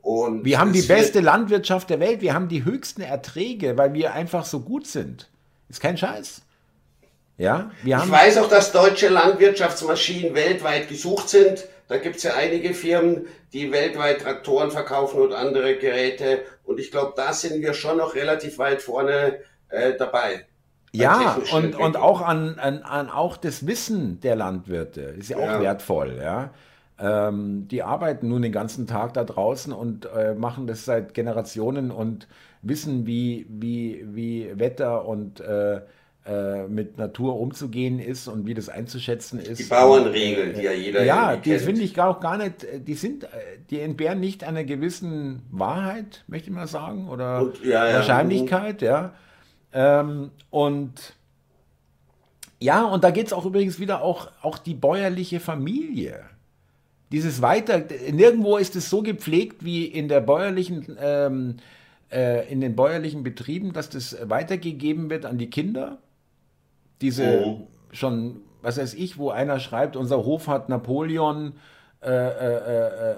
Und 0.02 0.46
wir 0.46 0.60
haben 0.60 0.72
die 0.72 0.82
beste 0.82 1.20
Landwirtschaft 1.20 1.90
der 1.90 2.00
Welt. 2.00 2.22
Wir 2.22 2.34
haben 2.34 2.48
die 2.48 2.64
höchsten 2.64 3.02
Erträge, 3.02 3.78
weil 3.78 3.94
wir 3.94 4.14
einfach 4.14 4.46
so 4.46 4.62
gut 4.62 4.88
sind. 4.88 5.30
Ist 5.68 5.82
kein 5.82 5.98
Scheiß. 5.98 6.42
Ja, 7.38 7.72
wir 7.84 7.98
haben 7.98 8.08
ich 8.08 8.12
weiß 8.12 8.38
auch, 8.38 8.50
dass 8.50 8.72
deutsche 8.72 9.10
Landwirtschaftsmaschinen 9.10 10.34
weltweit 10.36 10.88
gesucht 10.88 11.30
sind. 11.30 11.66
Da 11.90 11.98
gibt 11.98 12.18
es 12.18 12.24
ja 12.24 12.36
einige 12.36 12.74
Firmen, 12.76 13.26
die 13.52 13.72
weltweit 13.72 14.22
Traktoren 14.22 14.70
verkaufen 14.70 15.20
und 15.20 15.34
andere 15.34 15.76
Geräte. 15.76 16.44
Und 16.64 16.80
ich 16.80 16.92
glaube, 16.92 17.14
da 17.16 17.34
sind 17.34 17.62
wir 17.62 17.74
schon 17.74 17.98
noch 17.98 18.14
relativ 18.14 18.60
weit 18.60 18.84
vorne 18.84 19.40
äh, 19.70 19.94
dabei. 19.98 20.46
Ja, 20.92 21.40
und, 21.52 21.76
und 21.76 21.98
auch 21.98 22.22
an, 22.22 22.60
an, 22.60 22.84
an 22.84 23.10
auch 23.10 23.38
das 23.38 23.66
Wissen 23.66 24.20
der 24.22 24.36
Landwirte 24.36 25.02
ist 25.02 25.30
ja 25.30 25.38
auch 25.38 25.42
ja. 25.42 25.62
wertvoll, 25.62 26.20
ja. 26.22 26.52
Ähm, 27.00 27.68
die 27.68 27.82
arbeiten 27.82 28.28
nun 28.28 28.42
den 28.42 28.52
ganzen 28.52 28.86
Tag 28.86 29.14
da 29.14 29.24
draußen 29.24 29.74
und 29.74 30.06
äh, 30.06 30.36
machen 30.36 30.68
das 30.68 30.86
seit 30.86 31.14
Generationen 31.14 31.92
und 31.92 32.28
wissen, 32.62 33.08
wie, 33.08 33.48
wie, 33.50 34.06
wie 34.06 34.52
Wetter 34.60 35.06
und 35.06 35.40
äh, 35.40 35.82
äh, 36.26 36.68
mit 36.68 36.98
Natur 36.98 37.40
umzugehen 37.40 38.00
ist 38.00 38.28
und 38.28 38.46
wie 38.46 38.54
das 38.54 38.70
einzuschätzen 38.70 39.40
ist. 39.40 39.60
Die 39.60 39.64
Bauernregeln, 39.64 40.54
die 40.54 40.64
ja 40.64 40.72
jeder 40.72 41.04
Ja, 41.04 41.36
die 41.36 41.58
finde 41.60 41.82
ich 41.82 42.00
auch 42.00 42.20
gar 42.20 42.38
nicht, 42.38 42.68
die 42.88 42.94
sind, 42.94 43.28
die 43.70 43.80
entbehren 43.80 44.20
nicht 44.20 44.44
einer 44.44 44.64
gewissen 44.64 45.42
Wahrheit, 45.50 46.24
möchte 46.28 46.50
ich 46.50 46.56
mal 46.56 46.68
sagen, 46.68 47.08
oder 47.10 47.42
und, 47.42 47.64
ja, 47.64 47.88
ja. 47.88 47.96
Wahrscheinlichkeit, 47.96 48.82
ja. 48.82 49.14
Ähm, 49.72 50.32
und 50.50 51.14
ja, 52.60 52.84
und 52.84 53.04
da 53.04 53.12
geht 53.12 53.28
es 53.28 53.34
auch 53.34 53.46
übrigens 53.46 53.80
wieder 53.80 54.02
auch, 54.02 54.30
auch 54.42 54.58
die 54.58 54.74
bäuerliche 54.74 55.40
Familie. 55.40 56.26
Dieses 57.12 57.42
Weiter, 57.42 57.84
nirgendwo 58.12 58.58
ist 58.58 58.76
es 58.76 58.90
so 58.90 59.02
gepflegt 59.02 59.64
wie 59.64 59.86
in 59.86 60.10
der 60.10 60.20
bäuerlichen, 60.22 60.98
ähm, 61.02 61.58
äh, 62.12 62.52
in 62.52 62.62
den 62.62 62.76
bäuerlichen 62.76 63.24
Betrieben, 63.24 63.74
dass 63.74 63.90
das 63.90 64.18
weitergegeben 64.30 65.10
wird 65.10 65.26
an 65.26 65.38
die 65.38 65.50
Kinder. 65.50 66.00
Diese 67.02 67.44
oh. 67.46 67.68
schon, 67.92 68.42
was 68.62 68.78
weiß 68.78 68.94
ich, 68.94 69.18
wo 69.18 69.30
einer 69.30 69.60
schreibt, 69.60 69.96
unser 69.96 70.26
Hof 70.26 70.48
hat 70.48 70.70
Napoleon, 70.70 71.54
äh, 72.02 72.10
äh, 72.10 73.12
äh 73.12 73.16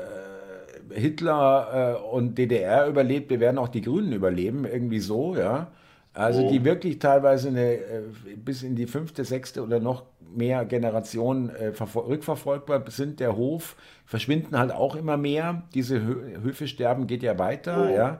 Hitler 0.93 1.97
äh, 2.03 2.15
und 2.15 2.37
DDR 2.37 2.87
überlebt, 2.87 3.29
wir 3.29 3.39
werden 3.39 3.57
auch 3.57 3.69
die 3.69 3.81
Grünen 3.81 4.11
überleben, 4.11 4.65
irgendwie 4.65 4.99
so, 4.99 5.35
ja. 5.35 5.71
Also 6.13 6.49
die 6.49 6.59
oh. 6.59 6.65
wirklich 6.65 6.99
teilweise 6.99 7.47
eine, 7.47 7.75
äh, 7.75 8.01
bis 8.35 8.63
in 8.63 8.75
die 8.75 8.87
fünfte, 8.87 9.23
sechste 9.23 9.63
oder 9.63 9.79
noch 9.79 10.03
mehr 10.35 10.65
Generationen 10.65 11.49
äh, 11.49 11.71
rückverfolgbar 11.95 12.83
sind. 12.87 13.19
Der 13.19 13.35
Hof 13.37 13.75
verschwinden 14.05 14.57
halt 14.57 14.71
auch 14.71 14.95
immer 14.95 15.17
mehr. 15.17 15.63
Diese 15.73 16.01
Höfe 16.01 16.67
sterben 16.67 17.07
geht 17.07 17.23
ja 17.23 17.39
weiter, 17.39 17.87
oh. 17.89 17.95
ja. 17.95 18.19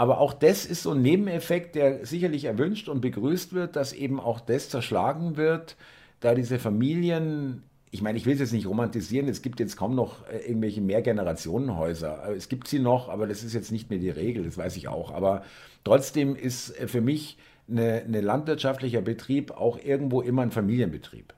Aber 0.00 0.18
auch 0.18 0.32
das 0.32 0.64
ist 0.64 0.82
so 0.82 0.92
ein 0.92 1.02
Nebeneffekt, 1.02 1.74
der 1.74 2.06
sicherlich 2.06 2.46
erwünscht 2.46 2.88
und 2.88 3.02
begrüßt 3.02 3.52
wird, 3.52 3.76
dass 3.76 3.92
eben 3.92 4.18
auch 4.18 4.40
das 4.40 4.70
zerschlagen 4.70 5.36
wird, 5.36 5.76
da 6.20 6.34
diese 6.34 6.58
Familien 6.58 7.64
ich 7.90 8.00
meine, 8.00 8.16
ich 8.16 8.24
will 8.24 8.32
es 8.32 8.40
jetzt 8.40 8.52
nicht 8.52 8.66
romantisieren, 8.66 9.28
es 9.28 9.42
gibt 9.42 9.60
jetzt 9.60 9.76
kaum 9.76 9.94
noch 9.94 10.26
äh, 10.28 10.38
irgendwelche 10.48 10.80
Mehrgenerationenhäuser. 10.80 12.34
Es 12.34 12.48
gibt 12.48 12.68
sie 12.68 12.78
noch, 12.78 13.10
aber 13.10 13.26
das 13.26 13.42
ist 13.42 13.52
jetzt 13.52 13.72
nicht 13.72 13.90
mehr 13.90 13.98
die 13.98 14.08
Regel, 14.08 14.44
das 14.44 14.56
weiß 14.56 14.76
ich 14.78 14.88
auch. 14.88 15.10
Aber 15.10 15.42
trotzdem 15.84 16.34
ist 16.34 16.70
äh, 16.80 16.88
für 16.88 17.02
mich 17.02 17.36
eine 17.68 18.20
landwirtschaftlicher 18.20 19.02
Betrieb 19.02 19.50
auch 19.50 19.78
irgendwo 19.78 20.22
immer 20.22 20.42
ein 20.42 20.50
Familienbetrieb. 20.50 21.34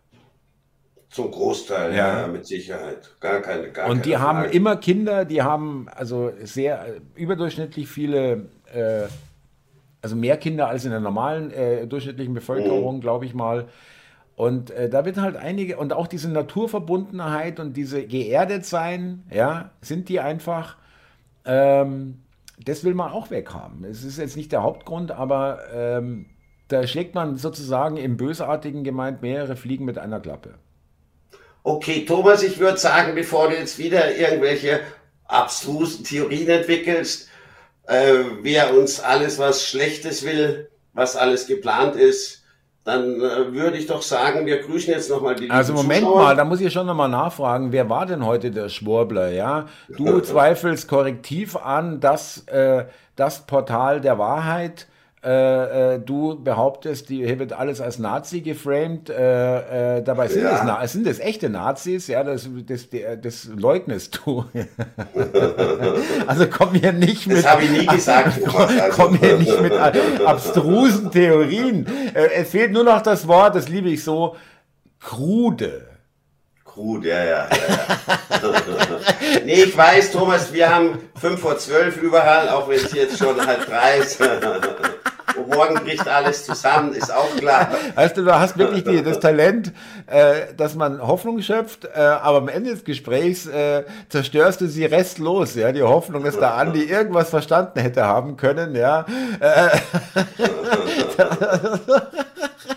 Zum 1.12 1.30
Großteil, 1.30 1.94
ja, 1.94 2.22
ja 2.22 2.26
mit 2.26 2.46
Sicherheit. 2.46 3.14
Gar 3.20 3.42
keine, 3.42 3.70
gar 3.70 3.90
Und 3.90 4.06
die 4.06 4.16
haben 4.16 4.44
immer 4.46 4.76
Kinder, 4.76 5.26
die 5.26 5.42
haben 5.42 5.86
also 5.94 6.32
sehr 6.42 6.86
äh, 6.86 7.00
überdurchschnittlich 7.14 7.86
viele, 7.86 8.46
äh, 8.72 9.02
also 10.00 10.16
mehr 10.16 10.38
Kinder 10.38 10.68
als 10.68 10.86
in 10.86 10.90
der 10.90 11.00
normalen 11.00 11.50
äh, 11.50 11.86
durchschnittlichen 11.86 12.32
Bevölkerung, 12.32 12.96
mhm. 12.96 13.00
glaube 13.02 13.26
ich 13.26 13.34
mal. 13.34 13.66
Und 14.36 14.70
äh, 14.70 14.88
da 14.88 15.04
wird 15.04 15.18
halt 15.18 15.36
einige, 15.36 15.76
und 15.76 15.92
auch 15.92 16.06
diese 16.06 16.30
Naturverbundenheit 16.30 17.60
und 17.60 17.76
diese 17.76 18.06
geerdet 18.06 18.64
sein, 18.64 19.24
ja, 19.30 19.70
sind 19.82 20.08
die 20.08 20.18
einfach, 20.18 20.78
ähm, 21.44 22.22
das 22.64 22.84
will 22.84 22.94
man 22.94 23.12
auch 23.12 23.30
weghaben. 23.30 23.84
Es 23.84 24.02
ist 24.02 24.16
jetzt 24.16 24.38
nicht 24.38 24.50
der 24.50 24.62
Hauptgrund, 24.62 25.10
aber 25.10 25.58
ähm, 25.74 26.24
da 26.68 26.86
schlägt 26.86 27.14
man 27.14 27.36
sozusagen 27.36 27.98
im 27.98 28.16
Bösartigen 28.16 28.82
gemeint 28.82 29.20
mehrere 29.20 29.56
Fliegen 29.56 29.84
mit 29.84 29.98
einer 29.98 30.18
Klappe. 30.18 30.54
Okay, 31.62 32.04
Thomas, 32.04 32.42
ich 32.42 32.58
würde 32.58 32.78
sagen, 32.78 33.14
bevor 33.14 33.48
du 33.48 33.56
jetzt 33.56 33.78
wieder 33.78 34.16
irgendwelche 34.16 34.80
abstrusen 35.26 36.04
Theorien 36.04 36.48
entwickelst, 36.48 37.28
äh, 37.86 38.18
wer 38.42 38.74
uns 38.74 39.00
alles 39.00 39.38
was 39.38 39.66
Schlechtes 39.66 40.24
will, 40.24 40.70
was 40.92 41.16
alles 41.16 41.46
geplant 41.46 41.96
ist, 41.96 42.42
dann 42.84 43.20
äh, 43.20 43.52
würde 43.52 43.78
ich 43.78 43.86
doch 43.86 44.02
sagen, 44.02 44.44
wir 44.44 44.60
grüßen 44.62 44.92
jetzt 44.92 45.08
nochmal 45.08 45.36
die 45.36 45.50
Also 45.50 45.72
Moment 45.72 46.00
Zuschauer. 46.00 46.22
mal, 46.22 46.36
da 46.36 46.44
muss 46.44 46.60
ich 46.60 46.72
schon 46.72 46.86
nochmal 46.86 47.08
nachfragen, 47.08 47.70
wer 47.70 47.88
war 47.88 48.06
denn 48.06 48.26
heute 48.26 48.50
der 48.50 48.68
Schwurbler, 48.68 49.30
ja? 49.30 49.66
Du 49.88 50.20
zweifelst 50.22 50.88
korrektiv 50.88 51.56
an, 51.56 52.00
dass 52.00 52.44
äh, 52.48 52.86
das 53.14 53.46
Portal 53.46 54.00
der 54.00 54.18
Wahrheit 54.18 54.88
äh, 55.24 55.94
äh, 55.94 56.00
du 56.00 56.36
behauptest, 56.42 57.08
die, 57.08 57.24
hier 57.24 57.38
wird 57.38 57.52
alles 57.52 57.80
als 57.80 58.00
Nazi 58.00 58.40
geframed, 58.40 59.08
äh, 59.08 59.98
äh, 59.98 60.02
dabei 60.02 60.26
sind, 60.26 60.42
ja. 60.42 60.82
es, 60.82 60.92
sind 60.92 61.06
es 61.06 61.20
echte 61.20 61.48
Nazis, 61.48 62.08
ja, 62.08 62.24
das, 62.24 62.48
das, 62.66 62.88
das 63.22 63.44
leugnest 63.54 64.20
du. 64.24 64.44
also 66.26 66.46
komm 66.48 66.74
hier 66.74 66.92
nicht 66.92 67.28
mit. 67.28 67.38
Das 67.38 67.48
habe 67.48 67.62
ich 67.62 67.70
nie 67.70 67.86
gesagt. 67.86 68.40
komm, 68.46 68.68
komm 68.90 69.14
hier 69.14 69.38
nicht 69.38 69.62
mit 69.62 69.72
abstrusen 69.72 71.12
Theorien. 71.12 71.86
Äh, 72.14 72.40
es 72.40 72.50
fehlt 72.50 72.72
nur 72.72 72.82
noch 72.82 73.00
das 73.00 73.28
Wort, 73.28 73.54
das 73.54 73.68
liebe 73.68 73.90
ich 73.90 74.02
so, 74.02 74.34
krude. 74.98 75.91
Krude, 76.72 77.08
ja, 77.08 77.22
ja. 77.22 77.48
ja, 77.50 77.56
ja. 77.68 77.80
nee, 79.44 79.64
ich 79.64 79.76
weiß, 79.76 80.12
Thomas, 80.12 80.50
wir 80.52 80.74
haben 80.74 80.98
fünf 81.20 81.40
vor 81.40 81.58
zwölf 81.58 82.00
überall, 82.00 82.48
auch 82.48 82.66
wenn 82.66 82.76
es 82.76 82.90
jetzt 82.92 83.18
schon 83.18 83.46
halb 83.46 83.66
drei 83.66 83.98
ist. 83.98 84.18
Und 85.36 85.54
morgen 85.54 85.74
bricht 85.76 86.08
alles 86.08 86.46
zusammen, 86.46 86.94
ist 86.94 87.12
auch 87.12 87.36
klar. 87.36 87.68
Weißt 87.94 88.16
du, 88.16 88.24
du 88.24 88.38
hast 88.38 88.56
wirklich 88.58 88.84
die, 88.84 89.02
das 89.02 89.20
Talent, 89.20 89.72
äh, 90.06 90.54
dass 90.56 90.74
man 90.74 91.06
Hoffnung 91.06 91.42
schöpft, 91.42 91.84
äh, 91.84 91.98
aber 91.98 92.38
am 92.38 92.48
Ende 92.48 92.70
des 92.70 92.84
Gesprächs 92.84 93.46
äh, 93.46 93.84
zerstörst 94.08 94.60
du 94.60 94.66
sie 94.66 94.84
restlos, 94.84 95.54
ja, 95.54 95.70
die 95.72 95.82
Hoffnung, 95.82 96.24
dass 96.24 96.38
der 96.38 96.54
Andi 96.54 96.84
irgendwas 96.84 97.30
verstanden 97.30 97.80
hätte 97.80 98.04
haben 98.04 98.36
können, 98.36 98.74
ja. 98.74 99.06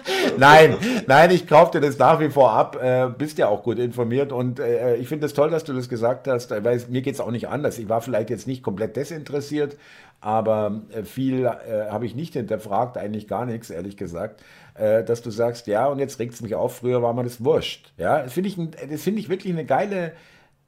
Äh, 0.08 0.32
nein, 0.38 0.78
nein, 1.08 1.32
ich 1.32 1.48
kaufe 1.48 1.72
dir 1.74 1.82
das 1.86 1.98
nach 1.98 2.20
wie 2.20 2.30
vor 2.30 2.52
ab. 2.52 2.82
Äh, 2.82 3.10
bist 3.18 3.38
ja 3.38 3.48
auch 3.48 3.64
gut 3.64 3.80
informiert 3.80 4.32
und 4.32 4.60
äh, 4.60 4.96
ich 4.96 5.08
finde 5.08 5.26
es 5.26 5.34
das 5.34 5.36
toll, 5.36 5.50
dass 5.50 5.64
du 5.64 5.74
das 5.74 5.90
gesagt 5.90 6.28
hast, 6.28 6.52
weil 6.52 6.82
mir 6.90 7.02
geht 7.02 7.16
es 7.16 7.20
auch 7.20 7.32
nicht 7.32 7.48
anders. 7.48 7.78
Ich 7.78 7.90
war 7.90 8.02
vielleicht 8.02 8.30
jetzt 8.30 8.48
nicht 8.48 8.64
komplett 8.64 8.96
desinteressiert, 8.96 9.78
aber 10.22 10.82
äh, 10.92 11.04
viel 11.04 11.46
äh, 11.46 11.90
habe 11.90 12.06
ich 12.06 12.16
nicht 12.16 12.34
hinterfragt, 12.34 12.98
eigentlich 12.98 13.28
gar 13.28 13.46
nichts, 13.46 13.70
ehrlich 13.70 13.98
gesagt, 13.98 14.42
äh, 14.76 15.04
dass 15.04 15.22
du 15.22 15.30
sagst, 15.30 15.68
ja, 15.68 15.88
und 15.88 16.00
jetzt 16.00 16.20
regt 16.20 16.34
es 16.34 16.42
mich 16.42 16.56
auf, 16.56 16.78
früher 16.78 17.02
war 17.02 17.14
mir 17.14 17.24
das 17.24 17.44
wurscht. 17.44 17.94
Ja, 17.98 18.24
das 18.24 18.34
finde 18.34 18.50
ich, 18.50 19.02
find 19.02 19.20
ich 19.20 19.30
wirklich 19.30 19.54
eine 19.54 19.66
geile 19.66 20.14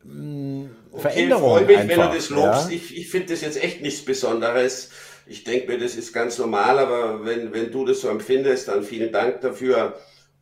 mh, 0.04 0.14
mm, 0.14 0.70
Veränderung. 0.96 1.52
Okay, 1.52 1.66
freue 1.66 1.66
mich, 1.66 1.78
einfach, 1.78 1.98
wenn 1.98 2.10
du 2.12 2.16
das 2.16 2.30
lobst. 2.30 2.70
Ja? 2.70 2.76
Ich, 2.76 2.98
ich 2.98 3.10
finde 3.10 3.34
das 3.34 3.42
jetzt 3.42 3.64
echt 3.64 3.82
nichts 3.82 4.06
Besonderes. 4.06 4.92
Ich 5.28 5.44
denke 5.44 5.68
mir, 5.68 5.78
das 5.78 5.96
ist 5.96 6.14
ganz 6.14 6.38
normal, 6.38 6.80
aber 6.80 7.26
wenn, 7.26 7.54
wenn 7.54 7.72
du 7.72 7.86
das 7.86 8.02
so 8.02 8.10
empfindest, 8.10 8.68
dann 8.68 8.84
vielen 8.84 9.12
Dank 9.12 9.42
dafür. 9.42 10.00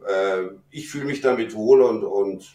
Äh, 0.08 0.44
ich 0.70 0.90
fühle 0.90 1.06
mich 1.06 1.22
damit 1.22 1.56
wohl 1.56 1.82
und, 1.82 2.04
und 2.04 2.46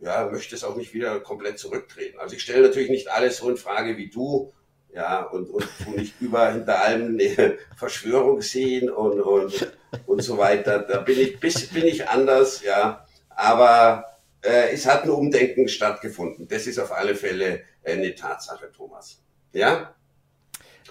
ja, 0.00 0.28
möchte 0.30 0.56
es 0.56 0.64
auch 0.64 0.76
nicht 0.76 0.92
wieder 0.94 1.20
komplett 1.20 1.58
zurücktreten. 1.58 2.18
Also 2.18 2.34
ich 2.34 2.42
stelle 2.42 2.66
natürlich 2.66 2.90
nicht 2.90 3.08
alles 3.08 3.36
so 3.36 3.48
in 3.48 3.56
Frage 3.56 3.96
wie 3.96 4.10
du, 4.10 4.52
ja, 4.92 5.22
und, 5.22 5.48
und 5.48 5.66
nicht 5.96 6.20
über 6.20 6.52
hinter 6.52 6.82
allem 6.82 7.18
eine 7.18 7.58
Verschwörung 7.76 8.42
sehen 8.42 8.90
und, 8.90 9.20
und, 9.20 9.72
und 10.06 10.22
so 10.22 10.38
weiter. 10.38 10.80
Da 10.80 10.98
bin 11.00 11.18
ich, 11.18 11.38
bin 11.38 11.86
ich 11.86 12.08
anders, 12.08 12.62
ja. 12.62 13.06
Aber 13.30 14.04
äh, 14.42 14.72
es 14.72 14.86
hat 14.86 15.04
ein 15.04 15.10
Umdenken 15.10 15.68
stattgefunden. 15.68 16.48
Das 16.48 16.66
ist 16.66 16.78
auf 16.78 16.92
alle 16.92 17.14
Fälle 17.14 17.62
eine 17.84 18.14
Tatsache, 18.14 18.70
Thomas. 18.76 19.22
Ja? 19.52 19.94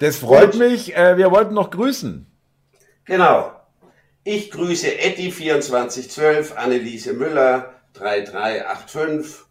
Das 0.02 0.18
freut 0.18 0.54
und, 0.54 0.60
mich. 0.60 0.96
Äh, 0.96 1.16
wir 1.18 1.30
wollten 1.30 1.54
noch 1.54 1.70
grüßen. 1.70 2.26
Genau. 3.06 3.52
Ich 4.24 4.50
grüße 4.50 4.88
Eddie2412, 4.88 6.56
Anneliese 6.56 7.14
Müller 7.14 7.76
3385 7.94 9.46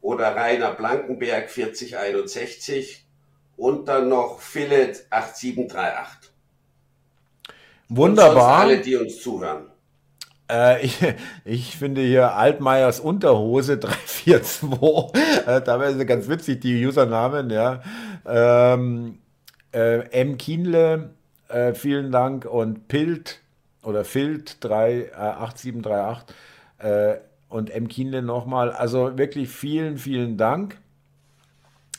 oder 0.00 0.36
Rainer 0.36 0.72
Blankenberg 0.72 1.50
4061 1.50 3.04
und 3.56 3.88
dann 3.88 4.08
noch 4.08 4.38
Philip 4.38 4.96
8738. 5.10 6.30
Wunderbar. 7.88 8.60
alle, 8.60 8.78
die 8.78 8.94
uns 8.94 9.20
zuhören. 9.20 9.66
Äh, 10.48 10.86
ich, 10.86 10.98
ich 11.44 11.76
finde 11.76 12.02
hier 12.02 12.34
Altmaiers 12.34 13.00
Unterhose 13.00 13.78
342. 13.78 14.68
Äh, 15.44 15.60
da 15.60 15.80
wäre 15.80 16.06
ganz 16.06 16.28
witzig, 16.28 16.60
die 16.60 16.86
Usernamen, 16.86 17.50
ja. 17.50 17.82
Ähm, 18.24 19.18
äh, 19.72 20.00
M. 20.10 20.38
Kienle, 20.38 21.10
äh, 21.48 21.74
vielen 21.74 22.10
Dank. 22.12 22.44
Und 22.44 22.88
Pilt 22.88 23.40
oder 23.82 24.04
Filt 24.04 24.62
3, 24.64 25.14
8738. 25.14 26.36
Äh, 26.78 27.18
und 27.48 27.70
M. 27.70 27.88
Kienle 27.88 28.22
nochmal. 28.22 28.70
Also 28.72 29.16
wirklich 29.16 29.48
vielen, 29.48 29.98
vielen 29.98 30.36
Dank. 30.36 30.78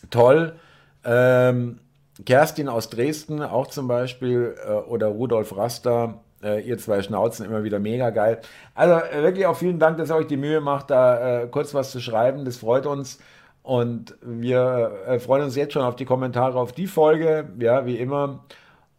Toll. 0.09 0.55
Ähm, 1.03 1.79
Kerstin 2.25 2.67
aus 2.67 2.89
Dresden 2.89 3.41
auch 3.41 3.67
zum 3.67 3.87
Beispiel 3.87 4.55
äh, 4.65 4.71
oder 4.71 5.07
Rudolf 5.07 5.55
Raster, 5.55 6.19
äh, 6.43 6.61
ihr 6.61 6.77
zwei 6.77 7.01
Schnauzen 7.01 7.45
immer 7.45 7.63
wieder 7.63 7.79
mega 7.79 8.09
geil. 8.09 8.41
Also 8.75 8.95
äh, 8.95 9.23
wirklich 9.23 9.45
auch 9.45 9.57
vielen 9.57 9.79
Dank, 9.79 9.97
dass 9.97 10.09
ihr 10.09 10.15
euch 10.15 10.27
die 10.27 10.37
Mühe 10.37 10.61
macht, 10.61 10.89
da 10.89 11.43
äh, 11.43 11.47
kurz 11.47 11.73
was 11.73 11.91
zu 11.91 11.99
schreiben. 11.99 12.45
Das 12.45 12.57
freut 12.57 12.85
uns. 12.85 13.19
Und 13.63 14.15
wir 14.21 14.91
äh, 15.07 15.19
freuen 15.19 15.43
uns 15.43 15.55
jetzt 15.55 15.73
schon 15.73 15.83
auf 15.83 15.95
die 15.95 16.05
Kommentare 16.05 16.59
auf 16.59 16.71
die 16.71 16.87
Folge, 16.87 17.49
ja, 17.59 17.85
wie 17.85 17.97
immer. 17.97 18.45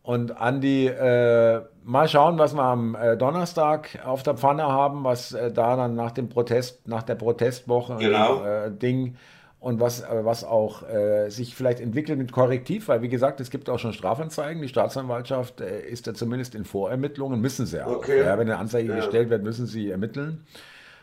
Und 0.03 0.41
Andi, 0.41 0.87
äh, 0.87 1.61
mal 1.85 2.09
schauen, 2.09 2.39
was 2.39 2.55
wir 2.55 2.63
am 2.63 2.95
äh, 2.95 3.17
Donnerstag 3.17 3.99
auf 4.05 4.23
der 4.23 4.35
Pfanne 4.35 4.65
haben, 4.65 5.05
was 5.05 5.33
äh, 5.33 5.51
da 5.53 5.77
dann 5.77 5.95
nach 5.95 6.13
dem 6.13 6.29
Protest, 6.29 6.87
nach 6.89 7.03
der 7.03 7.17
Protestwoche 7.17 7.97
Genau. 7.99 8.45
äh, 8.45 8.71
Ding 8.71 9.17
und 9.61 9.79
was, 9.81 10.01
äh, 10.03 10.25
was 10.25 10.43
auch 10.45 10.83
sich 11.29 11.55
vielleicht 11.55 11.81
entwickelt 11.81 12.19
mit 12.19 12.33
Korrektiv, 12.33 12.89
weil 12.89 13.03
wie 13.03 13.09
gesagt, 13.11 13.41
es 13.41 13.51
gibt 13.51 13.69
auch 13.69 13.79
schon 13.79 13.93
Strafanzeigen. 13.93 14.63
Die 14.63 14.69
Staatsanwaltschaft 14.69 15.61
ist 15.61 16.07
ja 16.07 16.15
zumindest 16.15 16.55
in 16.55 16.65
Vorermittlungen, 16.65 17.41
müssen 17.41 17.67
sie 17.67 17.85
auch. 17.85 17.97
Okay. 17.97 18.21
Ja, 18.25 18.39
wenn 18.39 18.49
eine 18.49 18.59
Anzeige 18.59 18.89
Ja. 18.91 18.97
gestellt 18.97 19.29
wird, 19.31 19.43
müssen 19.43 19.67
sie 19.67 19.91
ermitteln 19.91 20.45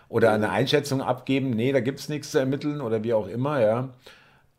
oder 0.10 0.32
eine 0.32 0.50
Einschätzung 0.50 1.02
abgeben. 1.02 1.52
Nee, 1.52 1.72
da 1.72 1.80
gibt 1.80 2.00
es 2.00 2.10
nichts 2.10 2.32
zu 2.32 2.40
ermitteln 2.40 2.82
oder 2.82 3.04
wie 3.04 3.14
auch 3.14 3.28
immer, 3.28 3.62
ja. 3.62 3.90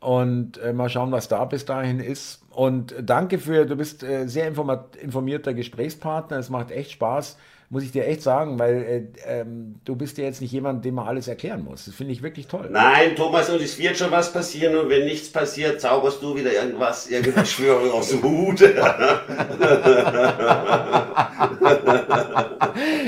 Und 0.00 0.58
äh, 0.58 0.72
mal 0.72 0.88
schauen, 0.88 1.10
was 1.10 1.26
da 1.26 1.44
bis 1.44 1.64
dahin 1.64 1.98
ist. 1.98 2.42
Und 2.50 2.92
äh, 2.92 3.02
danke 3.02 3.38
für, 3.38 3.66
du 3.66 3.76
bist 3.76 4.02
äh, 4.02 4.28
sehr 4.28 4.46
informierter 4.46 5.54
Gesprächspartner. 5.54 6.38
Es 6.38 6.50
macht 6.50 6.70
echt 6.70 6.92
Spaß, 6.92 7.36
muss 7.70 7.82
ich 7.82 7.92
dir 7.92 8.06
echt 8.06 8.22
sagen, 8.22 8.58
weil 8.58 9.10
äh, 9.26 9.40
ähm, 9.40 9.76
du 9.84 9.94
bist 9.94 10.16
ja 10.16 10.24
jetzt 10.24 10.40
nicht 10.40 10.52
jemand, 10.52 10.84
dem 10.84 10.94
man 10.94 11.06
alles 11.06 11.28
erklären 11.28 11.64
muss. 11.64 11.84
Das 11.84 11.94
finde 11.94 12.12
ich 12.12 12.22
wirklich 12.22 12.46
toll. 12.46 12.68
Nein, 12.70 13.14
Thomas, 13.14 13.50
und 13.50 13.60
es 13.60 13.78
wird 13.78 13.98
schon 13.98 14.10
was 14.10 14.32
passieren 14.32 14.76
und 14.76 14.88
wenn 14.88 15.04
nichts 15.04 15.30
passiert, 15.30 15.80
zauberst 15.80 16.22
du 16.22 16.34
wieder 16.34 16.52
irgendwas, 16.52 17.08
irgendeine 17.08 17.46
Schwörung 17.46 17.90
aus 17.92 18.08
dem 18.08 18.22
Hut. 18.22 18.60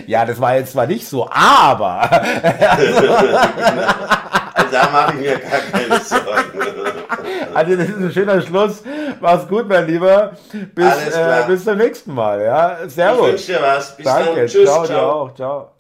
Ja, 0.07 0.25
das 0.25 0.41
war 0.41 0.57
jetzt 0.57 0.73
zwar 0.73 0.89
nicht 0.89 1.07
so, 1.07 1.29
aber 1.31 2.11
da 4.71 4.89
mache 4.91 5.15
ich 5.15 5.21
mir 5.21 5.39
gar 5.39 5.61
keine 5.73 6.01
Sorgen. 6.01 6.61
also 7.55 7.77
das 7.77 7.89
ist 7.89 7.97
ein 7.97 8.13
schöner 8.13 8.41
Schluss. 8.41 8.83
Mach's 9.21 9.47
gut, 9.49 9.69
mein 9.69 9.87
Lieber. 9.87 10.33
Bis, 10.75 11.15
äh, 11.15 11.45
bis 11.47 11.65
zum 11.65 11.77
nächsten 11.79 12.15
Mal. 12.15 12.41
Ja, 12.43 12.79
Ich 12.87 12.93
Servus. 12.95 13.29
wünsche 13.29 13.47
dir 13.53 13.63
was. 13.63 13.97
Bis 13.97 14.07
Danke. 14.07 14.35
dann. 14.37 14.47
Tschüss. 14.47 14.65
ciao. 14.71 14.85
ciao. 14.87 15.31
ciao. 15.37 15.80